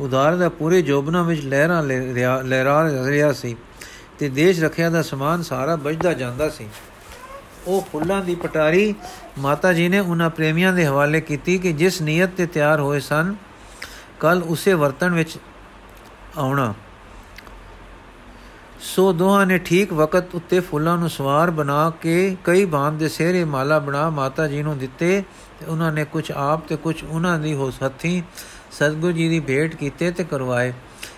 ਉਦਾਰ 0.00 0.36
ਦਾ 0.36 0.48
ਪੂਰੇ 0.48 0.82
ਜੋਬਨਾ 0.82 1.22
ਵਿੱਚ 1.22 1.44
ਲਹਿਰਾਂ 1.44 1.82
ਲਹਿਰਾ 1.82 2.82
ਰਿਹਾ 3.06 3.32
ਸੀ। 3.32 3.56
ਤੇ 4.24 4.28
ਦੇਸ਼ 4.28 4.60
ਰੱਖਿਆ 4.60 4.88
ਦਾ 4.90 5.00
ਸਮਾਨ 5.02 5.42
ਸਾਰਾ 5.42 5.74
ਵੱਜਦਾ 5.76 6.12
ਜਾਂਦਾ 6.12 6.48
ਸੀ। 6.48 6.66
ਉਹ 7.66 7.86
ਫੁੱਲਾਂ 7.92 8.20
ਦੀ 8.24 8.34
ਪਟਾਰੀ 8.34 8.94
ਮਾਤਾ 9.38 9.72
ਜੀ 9.72 9.88
ਨੇ 9.88 9.98
ਉਹਨਾਂ 9.98 10.28
ਪ੍ਰੇਮੀਆਂ 10.30 10.72
ਦੇ 10.72 10.86
ਹਵਾਲੇ 10.86 11.20
ਕੀਤੀ 11.20 11.58
ਕਿ 11.58 11.72
ਜਿਸ 11.72 12.00
ਨੀਅਤ 12.02 12.30
ਤੇ 12.36 12.46
ਤਿਆਰ 12.46 12.80
ਹੋਏ 12.80 13.00
ਸਨ 13.00 13.34
ਕੱਲ 14.20 14.42
ਉਸੇ 14.42 14.74
ਵਰਤਨ 14.74 15.14
ਵਿੱਚ 15.14 15.36
ਆਉਣਾ। 16.36 16.74
ਸੋ 18.80 19.12
ਦੋਹਾਂ 19.12 19.44
ਨੇ 19.46 19.58
ਠੀਕ 19.58 19.92
ਵਕਤ 19.92 20.34
ਉੱਤੇ 20.34 20.60
ਫੁੱਲਾਂ 20.60 20.96
ਨੂੰ 20.98 21.10
ਸਵਾਰ 21.10 21.50
ਬਣਾ 21.50 21.90
ਕੇ 22.02 22.36
ਕਈ 22.44 22.64
ਬਾਂਦ 22.64 22.98
ਦੇ 22.98 23.08
ਸਿਹਰੇ 23.08 23.44
ਮਾਲਾ 23.44 23.78
ਬਣਾ 23.78 24.08
ਮਾਤਾ 24.10 24.48
ਜੀ 24.48 24.62
ਨੂੰ 24.62 24.78
ਦਿੱਤੇ 24.78 25.22
ਤੇ 25.60 25.66
ਉਹਨਾਂ 25.66 25.92
ਨੇ 25.92 26.04
ਕੁਝ 26.04 26.30
ਆਪ 26.32 26.66
ਤੇ 26.68 26.76
ਕੁਝ 26.76 27.04
ਉਹਨਾਂ 27.04 27.38
ਦੀ 27.38 27.54
ਹੋ 27.54 27.70
ਹੱਥੀਂ 27.84 28.22
ਸਤਗੁਰੂ 28.72 29.12
ਜੀ 29.12 29.28
ਦੀ 29.28 29.40
ਭੇਟ 29.40 29.76
ਕੀਤੇ 29.76 30.10
ਤੇ 30.10 30.24
ਕਰਵਾਏ। 30.24 30.72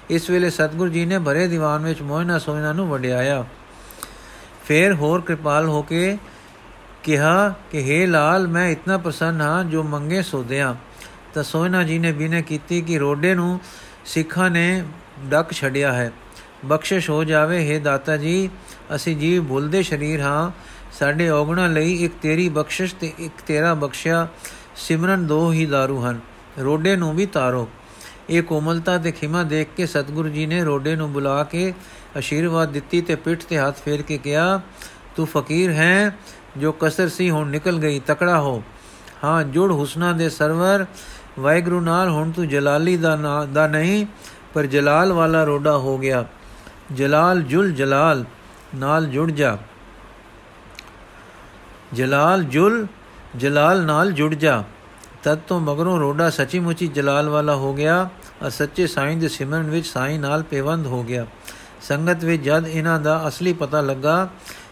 ਇਸ 0.10 0.30
ਵੇਲੇ 0.30 0.50
ਸਤਗੁਰੂ 0.50 0.90
ਜੀ 0.90 1.06
ਨੇ 1.06 1.20
ਭਰੇ 1.20 1.48
ਦੀਵਾਨ 1.48 1.84
ਵਿੱਚ 1.84 2.02
ਮੋਹਨਾ 2.02 2.38
ਸੋਹਣਾ 2.40 2.72
ਨੂੰ 2.74 2.88
ਵਡਿਆਇਆ 2.90 3.44
ਫੇਰ 4.66 4.94
ਹੋਰ 4.94 5.22
ਕਿਰਪਾਲ 5.22 5.68
ਹੋ 5.68 5.82
ਕੇ 5.82 6.18
ਕਿਹਾ 7.04 7.54
ਕਿ 7.72 7.82
हे 7.82 8.08
ਲਾਲ 8.08 8.48
ਮੈਂ 8.48 8.68
ਇਤਨਾ 8.70 8.98
ਪ੍ਰਸੰਨ 8.98 9.42
ਹਾਂ 9.42 9.64
ਜੋ 9.64 9.84
ਮੰਗੇ 9.84 10.22
ਸੋ 10.22 10.44
ਦਿਆਂ 10.44 10.74
ਤਾਂ 11.34 11.44
ਸੋਹਣਾ 11.44 11.84
ਜੀ 11.84 11.98
ਨੇ 12.00 12.12
ਬਿਨੇ 12.12 12.42
ਕੀਤੀ 12.42 12.82
ਕਿ 12.82 12.98
ਰੋਡੇ 12.98 13.34
ਨੂੰ 13.36 13.60
ਸਿੱਖਾਂ 14.06 14.50
ਨੇ 14.50 14.84
ਡੱਕ 15.30 15.54
ਛੜਿਆ 15.54 15.94
ਹੈ 15.94 16.12
ਬਖਸ਼ਿਸ਼ 16.66 17.10
ਹੋ 17.10 17.24
ਜਾਵੇ 17.24 17.60
हे 17.62 17.82
ਦਾਤਾ 17.84 18.18
ਜੀ 18.18 18.50
ਅਸੀਂ 18.96 19.16
ਜੀ 19.16 19.40
ਭੁੱਲਦੇ 19.40 19.82
ਸ਼ਰੀਰ 19.84 20.22
ਹਾਂ 20.22 20.52
ਸਾਡੇ 21.00 21.30
ਔਗਣਾ 21.30 21.68
ਲਈ 21.68 21.94
ਇੱਕ 22.06 22.14
ਤੇਰੀ 22.22 22.48
ਬਖਸ਼ਿਸ਼ 22.50 22.96
ਤੇ 22.96 23.12
ਇੱਕ 23.20 23.42
ਤੇਰਾ 23.48 23.74
ਬਖਸ਼ਿਆ 23.74 24.28
ਸਿਮਰਨ 24.78 25.26
ਦੋ 25.28 25.52
ਹੀ 25.52 25.66
दारू 25.66 26.00
ਹਨ 26.02 26.20
ਰੋਡੇ 26.60 26.96
ਨੂੰ 26.96 27.14
ਵੀ 27.16 27.26
ਤਾਰੋ 27.26 27.68
ਇਹ 28.31 28.43
ਕੋਮਲਤਾ 28.43 28.99
ਤੇ 28.99 29.13
ਖਿਮਾ 29.13 29.43
ਦੇਖ 29.43 29.69
ਕੇ 29.77 29.87
ਸਤਿਗੁਰੂ 29.87 30.29
ਜੀ 30.29 30.47
ਨੇ 30.47 30.65
ਰੋਡੇ 30.65 30.97
ਨੂੰ 30.97 31.13
ਬੁਲਾ 31.13 31.45
ਕੇ 31.45 31.75
ਅਸ਼ੀਰਵਾਦ 32.19 32.73
ਦਿੱਤੀ 32.73 33.01
ਤੇ 33.01 33.15
ਪਿੱਠ 33.15 33.45
ਤੇ 33.45 33.59
ਹੱਥ 33.59 33.77
ਫੇਰ 33.85 34.03
ਕੇ 34.03 34.19
ਕਿਹਾ, 34.19 34.61
ਤੂੰ 35.17 35.27
ਫਕੀਰ 35.27 35.71
ਹੈ, 35.71 36.17
ਜੋ 36.57 36.73
ਕਸਰ 36.73 37.09
ਸੀ 37.09 37.31
ਹੁਣ 37.31 37.49
ਨਿਕਲ 37.49 37.79
ਗਈ, 37.79 38.01
ਤਕੜਾ 38.01 38.41
ਹੋ। 38.41 38.63
ਹਾਂ, 39.25 39.45
ਜੁੜ 39.45 39.73
ਹੁਸਨਾ 39.73 40.13
ਦੇ 40.13 40.29
ਸਰਵਰ, 40.29 40.87
ਵਾਹਿਗੁਰੂ 41.39 41.81
ਨਾਲ 41.81 42.09
ਹੁਣ 42.09 42.31
ਤੂੰ 42.31 42.49
ਜਲਾਲੀ 42.49 42.97
ਦਾ 42.97 43.47
ਦਾ 43.53 43.67
ਨਹੀਂ, 43.67 44.07
ਪਰ 44.55 44.67
ਜਲਾਲ 44.67 45.13
ਵਾਲਾ 45.13 45.45
ਰੋਡਾ 45.45 45.77
ਹੋ 45.77 45.99
ਗਿਆ। 45.99 46.25
ਜਲਾਲ 46.93 47.43
ਜੁਲ 47.43 47.73
ਜਲਾਲ, 47.73 48.25
ਨਾਲ 48.75 49.07
ਜੁੜ 49.07 49.31
ਜਾ। 49.31 49.59
ਜਲਾਲ 51.93 52.45
ਜੁਲ 52.45 52.87
ਜਲਾਲ 53.37 53.85
ਨਾਲ 53.85 54.13
ਜੁੜ 54.13 54.35
ਜਾ। 54.35 54.65
ਤਦ 55.27 55.39
ਤੋਂ 55.39 55.61
ਮਗਰੋਂ 55.61 56.01
ਰੋਡਾ 56.01 56.31
ਸੱਚੀ 56.31 56.59
ਮੁੱਚੀ 56.59 56.87
ਜਲਾਲ 56.87 57.29
ਵਾਲਾ 57.29 57.55
ਹੋ 57.55 57.75
ਗਿਆ 57.75 58.09
ਅਰ 58.47 58.51
ਸੱਚੇ 58.51 58.87
ਸਾਈਂ 58.87 59.17
ਦੇ 59.17 59.29
ਸਿਮਰਨ 59.29 59.71
ਵਿੱਚ 59.71 59.87
ਸਾਈਂ 59.87 60.21
ਨਾਲ 60.21 60.43
ਪੇਵੰਦ 60.43 60.87
ਹੋ 60.87 61.03
ਗਿਆ। 61.03 61.27
ਸੰਗਤ 61.89 62.25
ਵਿੱਚ 62.25 62.43
ਜਦ 62.43 62.65
ਇਹਨਾਂ 62.69 63.01
ਦਾ 63.01 63.29
ਅਸਲੀ 63.29 63.53
ਪਤਾ 63.53 63.81
ਲੱਗਾ 63.81 64.29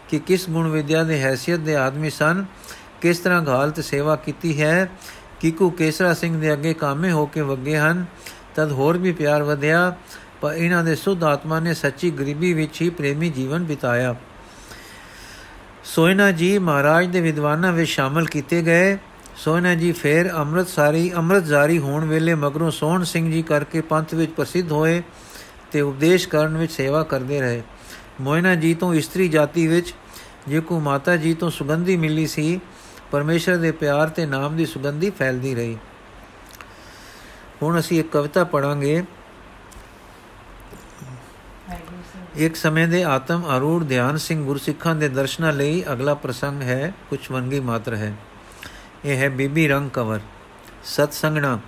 ਕਿ 0.09 0.19
ਕਿਸ 0.19 0.49
ਗੁਣ 0.49 0.67
ਵਿਦਿਆ 0.67 1.03
ਦੇ 1.03 1.25
ਹیثیت 1.25 1.61
ਦੇ 1.61 1.75
ਆਦਮੀ 1.75 2.09
ਸਨ, 2.09 2.45
ਕਿਸ 3.01 3.17
ਤਰ੍ਹਾਂ 3.17 3.45
ਘਾਲ 3.47 3.71
ਤੇ 3.71 3.81
ਸੇਵਾ 3.81 4.15
ਕੀਤੀ 4.15 4.61
ਹੈ, 4.61 4.89
ਕਿਕੂ 5.39 5.69
ਕੇਸਰਾ 5.69 6.13
ਸਿੰਘ 6.13 6.41
ਦੇ 6.41 6.53
ਅੱਗੇ 6.53 6.73
ਕਾਮੇ 6.73 7.11
ਹੋ 7.11 7.25
ਕੇ 7.25 7.41
ਵੱਗੇ 7.41 7.77
ਹਨ, 7.77 8.05
ਤਦ 8.55 8.71
ਹੋਰ 8.71 8.97
ਵੀ 8.97 9.11
ਪਿਆਰ 9.11 9.43
ਵਧਿਆ, 9.43 9.95
ਪਰ 10.41 10.53
ਇਹਨਾਂ 10.53 10.83
ਦੇ 10.83 10.95
ਸੁਧ 10.95 11.23
ਆਤਮਾ 11.23 11.59
ਨੇ 11.59 11.73
ਸੱਚੀ 11.73 12.11
ਗਰੀਬੀ 12.11 12.53
ਵਿੱਚ 12.53 12.81
ਹੀ 12.81 12.89
ਪ੍ਰੇਮੀ 12.89 13.29
ਜੀਵਨ 13.29 13.63
ਬਿਤਾਇਆ। 13.63 14.15
ਸੋਇਨਾ 15.83 16.31
ਜੀ 16.31 16.59
ਮਹਾਰਾਜ 16.59 17.05
ਦੇ 17.05 17.21
ਵਿਦਵਾਨਾਂ 17.21 17.73
ਵਿੱਚ 17.73 17.89
ਸ਼ਾਮਲ 17.89 18.25
ਕੀਤੇ 18.25 18.61
ਗਏ। 18.61 18.97
ਸੋਇਨਾ 19.37 19.73
ਜੀ, 19.75 19.91
ਫੇਰ 19.91 20.29
ਅੰਮ੍ਰਿਤਸਾਰੀ 20.31 21.11
ਅੰਮ੍ਰਿਤਜ਼ਾਰੀ 21.13 21.77
ਹੋਣ 21.79 22.05
ਵੇਲੇ 22.05 22.35
ਮਗਰੋਂ 22.35 22.71
ਸੋਹਣ 22.71 23.03
ਸਿੰਘ 23.03 23.31
ਜੀ 23.31 23.41
ਕਰਕੇ 23.41 23.81
ਪੰਥ 23.81 24.13
ਵਿੱਚ 24.13 24.31
ਪ੍ਰਸਿੱਧ 24.31 24.71
ਹੋਏ 24.71 25.01
ਤੇ 25.71 25.81
ਉਪਦੇਸ਼ 25.81 26.27
ਕਰਨ 26.27 26.57
ਵਿੱਚ 26.57 26.71
ਸੇਵਾ 26.71 27.03
ਕਰਦੇ 27.03 27.39
ਰਹੇ। 27.41 27.61
ਮੋਇਨਾ 28.21 28.55
ਜੀ 28.55 28.73
ਤੋਂ 28.73 28.93
ਇਸਤਰੀ 28.93 29.27
ਜਾਤੀ 29.27 29.67
ਵਿੱਚ, 29.67 29.93
ਜੇ 30.47 30.59
ਕੋ 30.59 30.79
ਮਾਤਾ 30.79 31.15
ਜੀ 31.15 31.33
ਤੋਂ 31.33 31.49
ਸੁਗੰਧੀ 31.49 31.97
ਮਿਲੀ 31.97 32.27
ਸੀ, 32.27 32.59
ਪਰਮੇਸ਼ਰ 33.11 33.57
ਦੇ 33.57 33.71
ਪਿਆਰ 33.71 34.09
ਤੇ 34.09 34.25
ਨਾਮ 34.25 34.55
ਦੀ 34.55 34.65
ਸੁਗੰਧੀ 34.65 35.09
ਫੈਲਦੀ 35.09 35.53
ਰਹੀ। 35.55 35.77
ਹੁਣ 37.61 37.79
ਅਸੀਂ 37.79 37.99
ਇੱਕ 37.99 38.11
ਕਵਿਤਾ 38.11 38.43
ਪੜਾਂਗੇ 38.43 39.03
ਇੱਕ 42.37 42.55
ਸਮੇਂ 42.55 42.87
ਦੇ 42.87 43.03
ਆਤਮ 43.03 43.43
ਅਰੂੜ 43.57 43.83
ਧਿਆਨ 43.83 44.17
ਸਿੰਘ 44.17 44.43
ਗੁਰਸਿੱਖਾਂ 44.45 44.95
ਦੇ 44.95 45.09
ਦਰਸ਼ਨਾਂ 45.09 45.51
ਲਈ 45.53 45.83
ਅਗਲਾ 45.93 46.13
ਪ੍ਰਸੰਗ 46.13 46.61
ਹੈ 46.61 46.93
ਕੁਝ 47.09 47.19
ਵੰਗੀ 47.31 47.59
ਮਾਤਰ 47.59 47.95
ਹੈ। 47.95 48.13
ਇਹ 49.05 49.17
ਹੈ 49.17 49.29
ਬੀਬੀ 49.29 49.67
ਰੰਗ 49.67 49.89
ਕਵਰ 49.89 50.19
ਸਤ 50.85 51.13
ਸੰਗਣਾ 51.13 51.59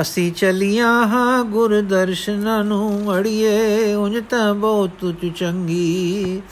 ਅਸੀਂ 0.00 0.32
ਚਲੀਆਂ 0.32 1.06
ਹਾਂ 1.06 1.44
ਗੁਰ 1.44 1.80
ਦਰਸ਼ਨਾਂ 1.80 2.64
ਨੂੰ 2.64 3.18
ਅੜੀਏ 3.18 3.94
ਉੰਜ 3.94 4.22
ਤਾਂ 4.30 4.54
ਬਹੁਤ 4.54 4.90
ਤੁ 5.00 5.12
ਚੰਗੀ। 5.36 6.42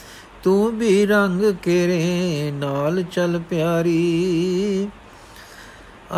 ਤੂੰ 0.43 0.79
ਵੀ 0.79 1.07
ਰੰਗ 1.07 1.55
ਕੇਰੇ 1.63 2.51
ਨਾਲ 2.55 3.03
ਚੱਲ 3.03 3.43
ਪਿਆਰੀ। 3.51 4.89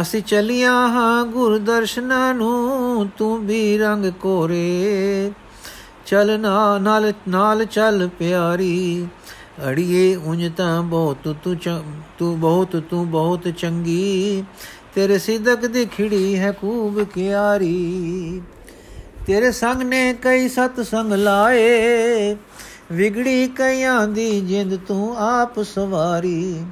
ਅਸੀਂ 0.01 0.23
ਚਲੀਆਂ 0.23 0.89
ਹਾਂ 0.89 1.25
ਗੁਰ 1.25 1.59
ਦਰਸ਼ਨਾਂ 1.59 2.35
ਨੂੰ, 2.35 3.09
ਤੂੰ 3.19 3.47
ਵੀ 3.47 3.79
ਰੰਗ 3.79 4.07
ਕੋਰੇ। 4.07 5.33
ਚਲ 6.07 6.41
ਨਾਲ 6.41 7.13
ਨਾਲ 7.29 7.65
ਚੱਲ 7.65 8.09
ਪਿਆਰੀ। 8.19 9.07
ਅੜੀਏ 9.69 10.17
ਉੰਜ 10.17 10.53
ਤਾਂ 10.57 10.83
ਬਹੁਤ 10.83 11.37
ਤੂੰ 11.45 11.57
ਤੂੰ 12.19 12.41
ਬਹੁਤ 12.41 12.83
ਤੂੰ 12.91 13.11
ਬਹੁਤ 13.11 13.49
ਚੰਗੀ। 13.49 14.45
ਤੇਰੇ 14.95 15.19
ਸਿਦਕ 15.19 15.67
ਦੀ 15.67 15.85
ਖਿੜੀ 15.85 16.39
ਹੈ 16.39 16.53
ਖੂਬ 16.53 17.03
ਕਿਆਰੀ। 17.05 18.43
ਤੇਰੇ 19.27 19.53
ਸੰਗ 19.53 19.83
ਨੇ 19.83 20.15
ਕਈ 20.23 20.49
ਸਤ 20.49 20.81
ਸੰਗ 20.81 21.13
ਲਾਏ। 21.13 22.37
ਵਿਗੜੀ 22.93 23.49
ਕਈਆਂ 23.49 24.09
ਦੀ 24.09 24.41
ਜਿੰਦ 24.41 24.79
ਤੂੰ 24.89 25.17
ਆਪ 25.19 25.63
ਸਵਾਰੀ। 25.63 26.65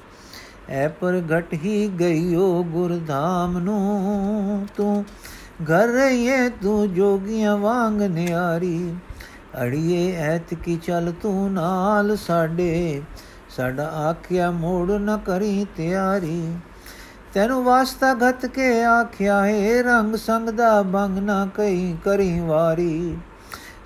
ਐ 0.69 0.89
ਪਰ 0.89 1.23
ਘਟ 1.35 1.55
ਹੀ 1.55 1.91
ਗਈਓ 2.01 2.63
ਗੁਰਧਾਮ 2.63 3.59
ਨੂੰ। 3.59 4.67
ਤੂੰ 4.77 5.05
ਘਰ 5.65 5.89
ਰਹੀਏ 5.89 6.49
ਤੂੰ 6.49 6.95
ਜੋਗੀਆਂ 6.95 7.57
ਵਾਂਗ 7.57 8.03
ਨਿਆਰੀ। 8.03 8.95
ਅੜੀਏ 9.63 10.17
ਐਤ 10.17 10.55
ਕੀ 10.55 10.77
ਚੱਲ 10.77 11.13
ਤੂੰ 11.23 11.53
ਨਾਲ 11.53 12.17
ਸਾਡੇ। 12.17 13.03
ਸਾਡਾ 13.57 13.85
ਆਖਿਆ 13.85 14.51
ਮੋੜ 14.51 14.91
ਨ 14.91 15.19
ਕਰੀ 15.27 15.67
ਤਿਆਰੀ। 15.77 16.57
ਤੈਨੂੰ 17.35 17.65
ਵਾਸਤਾ 17.65 18.15
ਘਤ 18.15 18.47
ਕੇ 18.47 18.85
ਆਖਿਆ 18.85 19.47
ਏ, 19.47 19.83
ਰੰਗ 19.83 20.15
ਸੰਗ 20.15 20.49
ਦਾ 20.49 20.83
ਬੰਗ 20.83 21.19
ਨਾ 21.19 21.49
ਕਈ 21.55 21.97
ਕਰੀ 22.05 22.41
ਵਾਰੀ। 22.41 23.19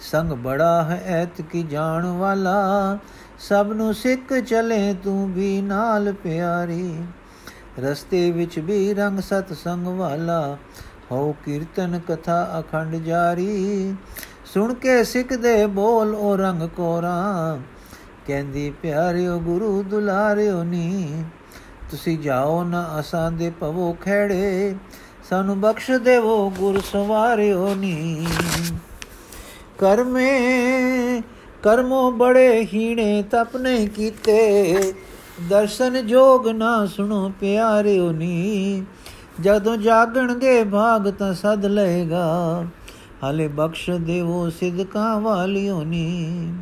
ਸੰਗ 0.00 0.32
ਬੜਾ 0.32 0.82
ਹੈ 0.82 1.02
ਐਤ 1.06 1.40
ਕੀ 1.40 1.62
ਜਾਣ 1.62 2.06
ਵਾਲਾ, 2.06 2.98
ਸਭ 3.38 3.72
ਨੂੰ 3.76 3.94
ਸਿੱਖ 3.94 4.32
ਚਲੇ 4.34 4.94
ਤੂੰ 4.94 5.32
ਵੀ 5.32 5.60
ਨਾਲ 5.62 6.12
ਪਿਆਰੀ। 6.12 6.94
ਰਸਤੇ 7.78 8.30
ਵਿੱਚ 8.30 8.58
ਵੀ 8.58 8.94
ਰੰਗ 8.94 9.20
ਸਤ 9.20 9.52
ਸੰਗ 9.52 9.86
ਵਾਲਾ 9.86 10.56
ਹੋ 11.10 11.36
ਕੀਰਤਨ 11.44 12.00
ਕਥਾ 12.08 12.60
ਅਖੰਡ 12.60 12.94
ਜਾਰੀ। 12.94 13.94
ਸੁਣ 14.54 14.74
ਕੇ 14.74 15.04
ਸਿੱਖ 15.04 15.32
ਦੇ 15.32 15.66
ਬੋਲ 15.66 16.14
ਉਹ 16.14 16.36
ਰੰਗ 16.36 16.62
ਕੋਰਾ। 16.62 17.58
ਕਹਿੰਦੀ, 18.26 18.70
ਪਿਆਰਿਓ 18.82 19.38
ਗੁਰੂ 19.38 19.82
ਦੁਲਾਰਿਓ 19.82 20.62
ਨੀ, 20.62 21.24
ਤੁਸੀਂ 21.90 22.18
ਜਾਓ 22.18 22.62
ਨਾ 22.64 23.00
ਅਸਾਂ 23.00 23.30
ਦੇ 23.30 23.50
ਭਵੋ 23.50 23.96
ਖੜੇ 24.00 24.74
ਸਾਨੂੰ 25.30 25.60
ਬਖਸ਼ 25.60 25.90
ਦੇਵੋ 25.90 26.50
ਗੁਰ 26.50 26.80
ਸਵਾਰਿਓ 26.80 27.74
ਨੀ। 27.74 28.26
ਕਰਮੇ, 29.78 31.22
ਕਰਮੋ 31.62 32.10
ਬੜੇ 32.10 32.66
ਹੀਣੇ 32.74 33.22
ਤਪ 33.22 33.56
ਨਹੀਂ 33.56 33.88
ਕੀਤੇ, 33.88 34.94
ਦਰਸ਼ਨ 35.48 36.06
ਜੋਗ 36.06 36.48
ਨਾ 36.48 36.86
ਸੁਣੋ 36.86 37.32
ਪਿਆਰਿਓ 37.40 38.10
ਨੀ। 38.12 38.84
ਜਦੋਂ 39.40 39.76
ਜਾਗਣਗੇ 39.76 40.64
ਭਾਗ 40.64 41.10
ਤਾਂ 41.10 41.34
ਸਦ 41.34 41.66
ਲਏਗਾ 41.66 42.64
ਹਲੇ 43.30 43.48
ਬਖਸ਼ 43.48 43.90
ਦੇਵੋ 43.90 44.50
ਸਿਦਕਾਂ 44.50 45.20
ਵਾਲਿਓ 45.20 45.82
ਨੀ। 45.82 46.52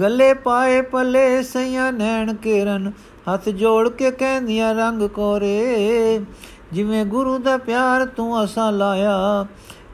ਗਲੇ 0.00 0.34
ਪਾਏ 0.34 0.80
ਪਲੇ 0.82 1.42
ਸਈਆ 1.42 1.90
ਨੈਣ 1.90 2.34
ਕੇਰਨ, 2.34 2.92
ਹੱਥ 3.32 3.48
ਜੋੜ 3.48 3.88
ਕੇ 3.88 4.10
ਕਹਿੰਦੀਆਂ 4.10 4.74
ਰੰਗ 4.74 5.02
ਕੋਰੇ। 5.02 6.20
ਜਿਵੇਂ 6.72 7.04
ਗੁਰੂ 7.04 7.38
ਦਾ 7.38 7.56
ਪਿਆਰ 7.56 8.06
ਤੂੰ 8.06 8.44
ਅਸਾਂ 8.44 8.72
ਲਾਇਆ, 8.72 9.46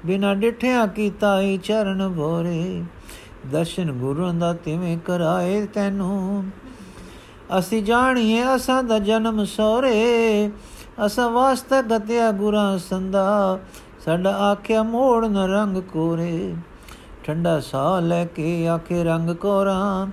ਬਿਨਾ 0.07 0.35
ਡਿਠਿਆ 0.35 0.87
ਕੀਤਾ 0.87 1.41
ਈ 1.41 1.57
ਚਰਨ 1.57 2.15
ਭੋਰੇ। 2.17 2.83
ਦਰਸ਼ਨ 3.53 3.93
ਗੁਰੂ 3.93 4.33
ਦਾ 4.33 4.53
ਤਿਵੇਂ 4.53 4.99
ਕਰਾਏ 4.99 5.67
ਤੈਨੂੰ। 5.67 6.45
ਅਸੀਂ 7.59 7.83
ਜਾਣੀਏ 7.83 8.43
ਅਸਾਂ 8.57 8.83
ਦਾ 8.83 8.99
ਜਨਮ 8.99 9.45
ਸੋਰੇ 9.45 10.51
ਅਸਾਂ 11.07 11.31
ਵਾਸਤਾ 11.31 11.83
ਗਤਿਆ 11.83 12.33
ਗੁਰਾਂ 12.33 12.79
ਸੰਦਾ। 12.79 13.59
ਸਾਡਾ 14.05 14.37
ਆਖਿਆ 14.37 14.83
ਮੋੜ 14.83 15.27
ਨ 15.27 15.37
ਰੰਗ 15.37 15.79
ਕੋਰੇ। 15.79 16.55
ਠੰਡਾ 17.25 17.61
ਸਾਹ 17.61 18.01
ਲੈ 18.01 18.25
ਕੇ 18.25 18.69
ਆਖੇ 18.69 19.05
ਰੰਗ 19.05 19.31
ਕੋਰਾ। 19.31 20.09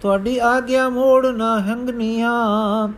ਤੁਹਾਡੀ 0.00 0.38
ਆਗਿਆ 0.38 0.88
ਮੋੜ 0.88 1.26
ਨਾ 1.26 1.60
ਹੰਗਨੀਆਂ। 1.60 2.88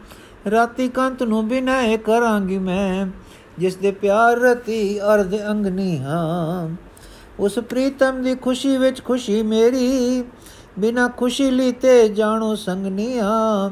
ਰਾਤੀ 0.51 0.89
ਕੰਤ 0.89 1.23
ਨੂੰ 1.23 1.49
ਬਿਨੈ 1.49 1.97
ਕਰਾਂਗੀ 1.97 2.59
ਮੈਂ, 2.59 3.07
ਜਿਸ 3.59 3.77
ਦੇ 3.77 3.91
ਪਿਆਰ 3.91 4.37
ਰਤੀ 4.37 5.01
ਅਰਧ 5.01 5.47
ਅੰਗਨੀ 5.49 5.99
ਹਾਂ 5.99 6.77
ਉਸ 7.41 7.59
ਪ੍ਰੀਤਮ 7.59 8.23
ਦੀ 8.23 8.35
ਖੁਸ਼ੀ 8.35 8.77
ਵਿੱਚ 8.77 9.05
ਖੁਸ਼ੀ 9.05 9.43
ਮੇਰੀ, 9.43 10.25
ਬਿਨਾ 10.79 11.09
ਖੁਸ਼ੀ 11.09 11.51
ਲੀਤੇ 11.51 12.09
ਜਾਣੋ 12.09 12.55
ਸੰਗਨੀਆਂ। 12.55 13.71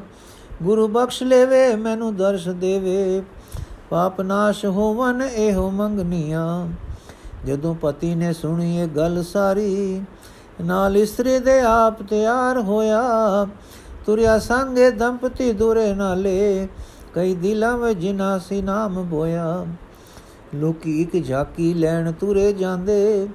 ਗੁਰੂ 0.63 0.89
ਬਖਸ਼ 0.89 1.23
ਲੈਵੇ, 1.23 1.77
ਮੈਨੂੰ 1.77 2.17
ਦਰਸ਼ 2.17 2.49
ਦੇਵੇ। 2.49 3.23
ਪਾਪ 3.91 4.21
ਨਾਸ਼ 4.21 4.65
ਹੋਵਨ 4.65 5.23
ਇਹੋ 5.23 5.71
ਮੰਗਨੀਆਂ। 5.71 6.69
ਜਦੋਂ 7.47 7.75
ਪਤੀ 7.75 8.15
ਨੇ 8.15 8.33
ਸੁਣੀ 8.33 8.77
ਇਹ 8.77 8.87
ਗੱਲ 8.87 9.23
ਸਾਰੀ, 9.23 10.03
ਨਾਲ 10.65 10.97
ਇਸਤਰੀ 10.97 11.39
ਦੇ 11.39 11.61
ਆਪ 11.61 12.03
ਤਿਆਰ 12.03 12.59
ਹੋਇਆ। 12.59 13.03
ਤੁਰਿਆ 14.07 14.39
ਸੰਗੇ 14.39 14.91
ਦੰਪਤੀ 14.91 15.53
ਦੁਰੇ 15.53 15.95
ਨਾਲੇ, 15.95 16.69
ਕਈ 17.15 17.35
ਦਿਲਾਂ 17.35 17.79
ਵਿੱਚ 17.79 17.99
ਜਿਨਾ 17.99 18.39
ਸੀ 18.39 18.63
ਨਾਮ 18.63 19.03
ਬੋਇਆ। 19.03 19.67
ਲੋਕੀ 20.55 21.03
ਇੱਕ 21.03 21.27
ਝਾਕੀ 21.27 21.75
ਲੈਣ 21.75 22.13
ਤੁਰੇ 22.13 22.53
ਜਾਂਦੇ, 22.53 23.29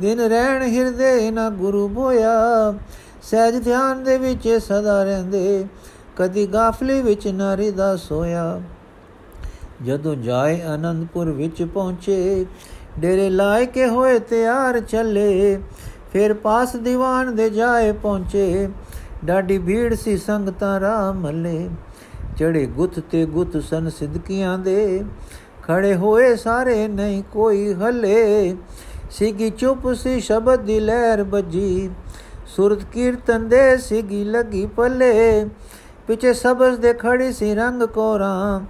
ਦਿਨ 0.00 0.20
ਰਹਿਣ 0.20 0.62
ਹਿਰਦੇ 0.62 1.30
ਨਾ 1.30 1.50
ਗੁਰੂ 1.50 1.88
ਬੋਇਆ। 1.88 2.74
ਸਹਿਜ 3.22 3.64
ਧਿਆਨ 3.64 4.04
ਦੇ 4.04 4.18
ਵਿੱਚ 4.18 4.48
ਸਦਾ 4.48 5.04
ਰਹਿੰਦੇ, 5.04 5.66
ਕਦੀ 6.16 6.46
ਗਾਫਲੀ 6.46 7.02
ਵਿੱਚ 7.02 7.28
ਨਾ 7.28 7.56
ਰਿਦਾ 7.56 7.96
ਸੋਇਆ। 7.96 8.60
ਜਦੋਂ 9.84 10.14
ਜਾਏ 10.16 10.60
ਅਨੰਦਪੁਰ 10.74 11.30
ਵਿੱਚ 11.30 11.62
ਪਹੁੰਚੇ, 11.62 12.46
ਡੇਰੇ 12.98 13.28
ਲਾਇ 13.30 13.66
ਕੇ 13.66 13.86
ਹੋਏ 13.86 14.18
ਤਿਆਰ 14.18 14.80
ਚੱਲੇ, 14.80 15.58
ਫਿਰ 16.12 16.34
ਪਾਸ 16.34 16.76
ਦੀਵਾਨ 16.76 17.34
ਦੇ 17.34 17.48
ਜਾਏ 17.50 17.92
ਪਹੁੰਚੇ 17.92 18.68
ਡਾਡੀ 19.24 19.58
ਭੀੜ 19.58 19.94
ਸੀ 19.94 20.16
ਸੰਗਤਾਂ 20.16 20.78
ਰਾਹ 20.80 21.12
ਮੱਲੇ 21.12 21.68
ਚੜੇ 22.38 22.64
ਗੁੱਤ 22.66 22.98
ਤੇ 23.00 23.24
ਗੁੱਤ 23.26 23.56
ਸਨ 23.62 23.88
ਸਿੱਧਕੀਆਂ 23.90 24.58
ਦੇ, 24.58 25.04
ਖੜੇ 25.62 25.94
ਹੋਏ 25.94 26.34
ਸਾਰੇ 26.36 26.86
ਨਹੀਂ 26.88 27.22
ਕੋਈ 27.32 27.74
ਹੱਲੇ, 27.74 28.56
ਸਿਗੀ 29.10 29.50
ਚੁੱਪ 29.50 29.92
ਸੀ 29.92 30.20
ਸ਼ਬਦ 30.20 30.60
ਦੀ 30.60 30.78
ਲਹਿਰ 30.80 31.22
ਬੱਜੀ 31.24 31.90
ਸੁਰਤ 32.46 32.84
ਕੀਰਤਨ 32.92 33.48
ਦੇ 33.48 33.76
ਸਿਗੀ 33.76 34.24
ਲੱਗੀ 34.24 34.66
ਪੱਲੇ, 34.66 35.44
ਪਿਛੇ 36.06 36.32
ਸਬਜ਼ 36.32 36.78
ਦੇ 36.80 36.92
ਖੜੀ 36.92 37.32
ਸੀ 37.32 37.54
ਰੰਗ 37.54 37.82
ਕੋਰਾ 37.82 38.60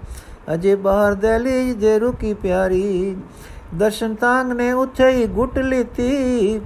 ਅਜੇ 0.48 0.74
ਬਾਹਰ 0.74 1.14
ਦਹਲੀਜ 1.14 1.76
ਦੇ 1.76 1.98
ਰੁਕੀ 1.98 2.33
ਪਿਆਰੀ, 2.35 3.16
ਦਰਸ਼ਨ 3.74 4.14
ਤਾਂਗ 4.14 4.50
ਨੇ 4.52 4.72
ਉੱਥੇ 4.72 5.09
ਹੀ 5.11 5.26
ਗੁੱਟ 5.26 5.59
ਲੀਤੀ। 5.59 6.61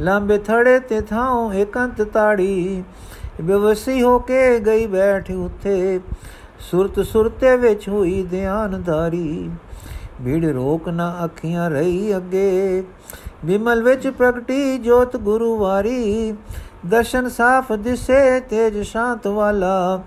ਲੰਬੇ 0.00 0.38
ਥੜੇ 0.38 0.78
ਤੇ 0.78 1.00
ਥਾਉ 1.00 1.52
ਇਕੰਤ 1.52 2.02
ਤਾੜੀ, 2.02 2.82
ਬੇਵਸੀ 3.40 4.02
ਹੋ 4.02 4.18
ਕੇ 4.18 4.58
ਗਈ 4.58 4.86
ਬੈਠ 4.86 5.30
ਉੱਥੇ। 5.30 6.00
ਸੁਰਤ 6.60 7.00
ਸੁਰਤੇ 7.00 7.56
ਵਿੱਚ 7.56 7.88
ਹੋਈ 7.88 8.22
ਧਿਆਨਧਾਰੀ, 8.30 9.50
ਭੀੜ 10.24 10.44
ਰੋਕ 10.46 10.88
ਨਾ 10.88 11.14
ਅੱਖੀਆਂ 11.24 11.70
ਰਹੀ 11.70 12.16
ਅੱਗੇ। 12.16 12.82
ਬਿਮਲ 13.44 13.82
ਵਿੱਚ 13.82 14.08
ਪ੍ਰਗਟੀ 14.08 14.78
ਜੋਤ 14.78 15.16
ਗੁਰੂ 15.16 15.56
ਵਾਰੀ 15.58 16.34
ਦਰਸ਼ਨ 16.86 17.28
ਸਾਫ਼ 17.28 17.72
ਦਿਸੇ 17.72 18.40
ਤੇਜ 18.40 18.78
ਸ਼ਾਂਤ 18.80 19.26
ਵਾਲਾ। 19.26 20.02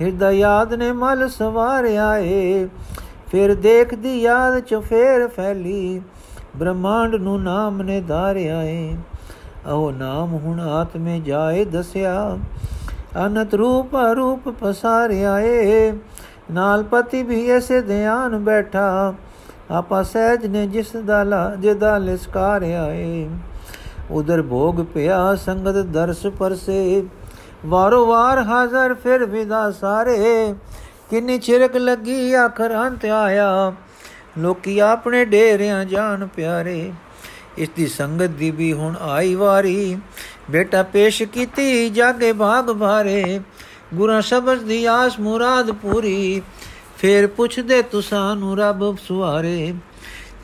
ਹਿਰਦਾ 0.00 0.30
ਯਾਦ 0.30 0.74
ਨੇ 0.74 0.90
ਮਲ 0.92 1.28
ਸਵਾਰਿਆ 1.28 2.16
ਏ। 2.18 2.68
ਫਿਰ 3.30 3.54
ਦੇਖਦੀ 3.54 4.20
ਯਾਦ 4.20 4.58
ਚ 4.60 4.74
ਫੇਰ 4.74 5.26
ਫੈਲੀ, 5.28 6.00
ਬ੍ਰਹਮਾਂਡ 6.56 7.14
ਨੂੰ 7.14 7.42
ਨਾਮ 7.42 7.82
ਨੇ 7.82 8.00
ਧਾਰਿਆ 8.00 8.62
ਏ। 8.62 8.96
ਉਹ 9.66 9.92
ਨਾਮ 9.92 10.34
ਹੁਣ 10.34 10.60
ਆਤਮੇ 10.60 11.20
ਜਾਏ 11.20 11.64
ਦਸਿਆ, 11.64 12.38
ਅਨਤ 13.26 13.54
ਰੂਪ 13.54 13.96
ਰੂਪ 14.14 14.48
ਪਸਾਰਿਆ 14.60 15.38
ਏ। 15.40 15.92
ਨਾਲ 16.50 16.82
ਪਤੀ 16.82 17.22
ਵੀ 17.22 17.48
ਐਸੇ 17.50 17.80
ਧਿਆਨ 17.80 18.38
ਬੈਠਾ, 18.38 19.14
ਆਪਾ 19.70 20.02
ਸਹਿਜ 20.02 20.46
ਨੇ 20.46 20.66
ਜਿਸ 20.66 20.90
ਦਾ 20.96 21.22
ਲਾ, 21.22 21.54
ਜਿਹਦਾ 21.54 21.96
ਲਿਸਕਾਰਿਆ 21.98 22.86
ਏ। 22.86 23.28
ਉਧਰ 24.10 24.42
ਭੋਗ 24.42 24.84
ਪਿਆ 24.94 25.34
ਸੰਗਤ 25.34 25.84
ਦਰਸ 25.86 26.26
ਪਰਸੇ 26.38 27.04
ਵਾਰੋ 27.66 28.06
ਵਾਰ 28.06 28.42
ਹਾਜ਼ਰ 28.42 28.94
ਫਿਰ 28.94 29.24
ਵਿਦਾ 29.24 29.70
ਸਾਰੇ। 29.70 30.54
ਕਿੰਨੀ 31.10 31.38
ਛਿਰਕ 31.38 31.76
ਲੱਗੀ 31.76 32.32
ਆਖਰ 32.34 32.74
ਅੰਤ 32.74 33.04
ਆਇਆ। 33.04 33.72
ਲੋਕੀ 34.38 34.78
ਆਪਣੇ 34.78 35.24
ਡੇਰਿਆਂ 35.24 35.84
ਜਾਣ 35.84 36.26
ਪਿਆਰੇ। 36.26 36.92
ਇਸ 37.58 37.68
ਦੀ 37.76 37.86
ਸੰਗਤ 37.86 38.26
ਦੀ 38.26 38.50
ਵੀ 38.50 38.72
ਹੁਣ 38.72 38.94
ਆਈ 39.00 39.34
ਵਾਰੀ। 39.34 39.96
ਬੇਟਾ 40.50 40.82
ਪੇਸ਼ 40.82 41.22
ਕੀਤੀ 41.22 41.90
ਜਾਗੇ 41.90 42.32
ਬਾਗ 42.32 42.70
ਭਾਰੇ 42.70 43.40
ਗੁਰਾਂ 43.94 44.20
ਸ਼ਬਦ 44.20 44.58
ਦੀ 44.58 44.84
ਆਸ 44.84 45.20
ਮੁਰਾਦ 45.20 45.70
ਪੂਰੀ। 45.72 46.42
ਫੇਰ 46.98 47.26
ਪੁੱਛਦੇ 47.26 47.82
ਤੁਸਾਂ 47.82 48.36
ਨੂੰ 48.36 48.56
ਰੱਬ 48.58 48.96
ਸੁਹਾਰੇ 48.96 49.74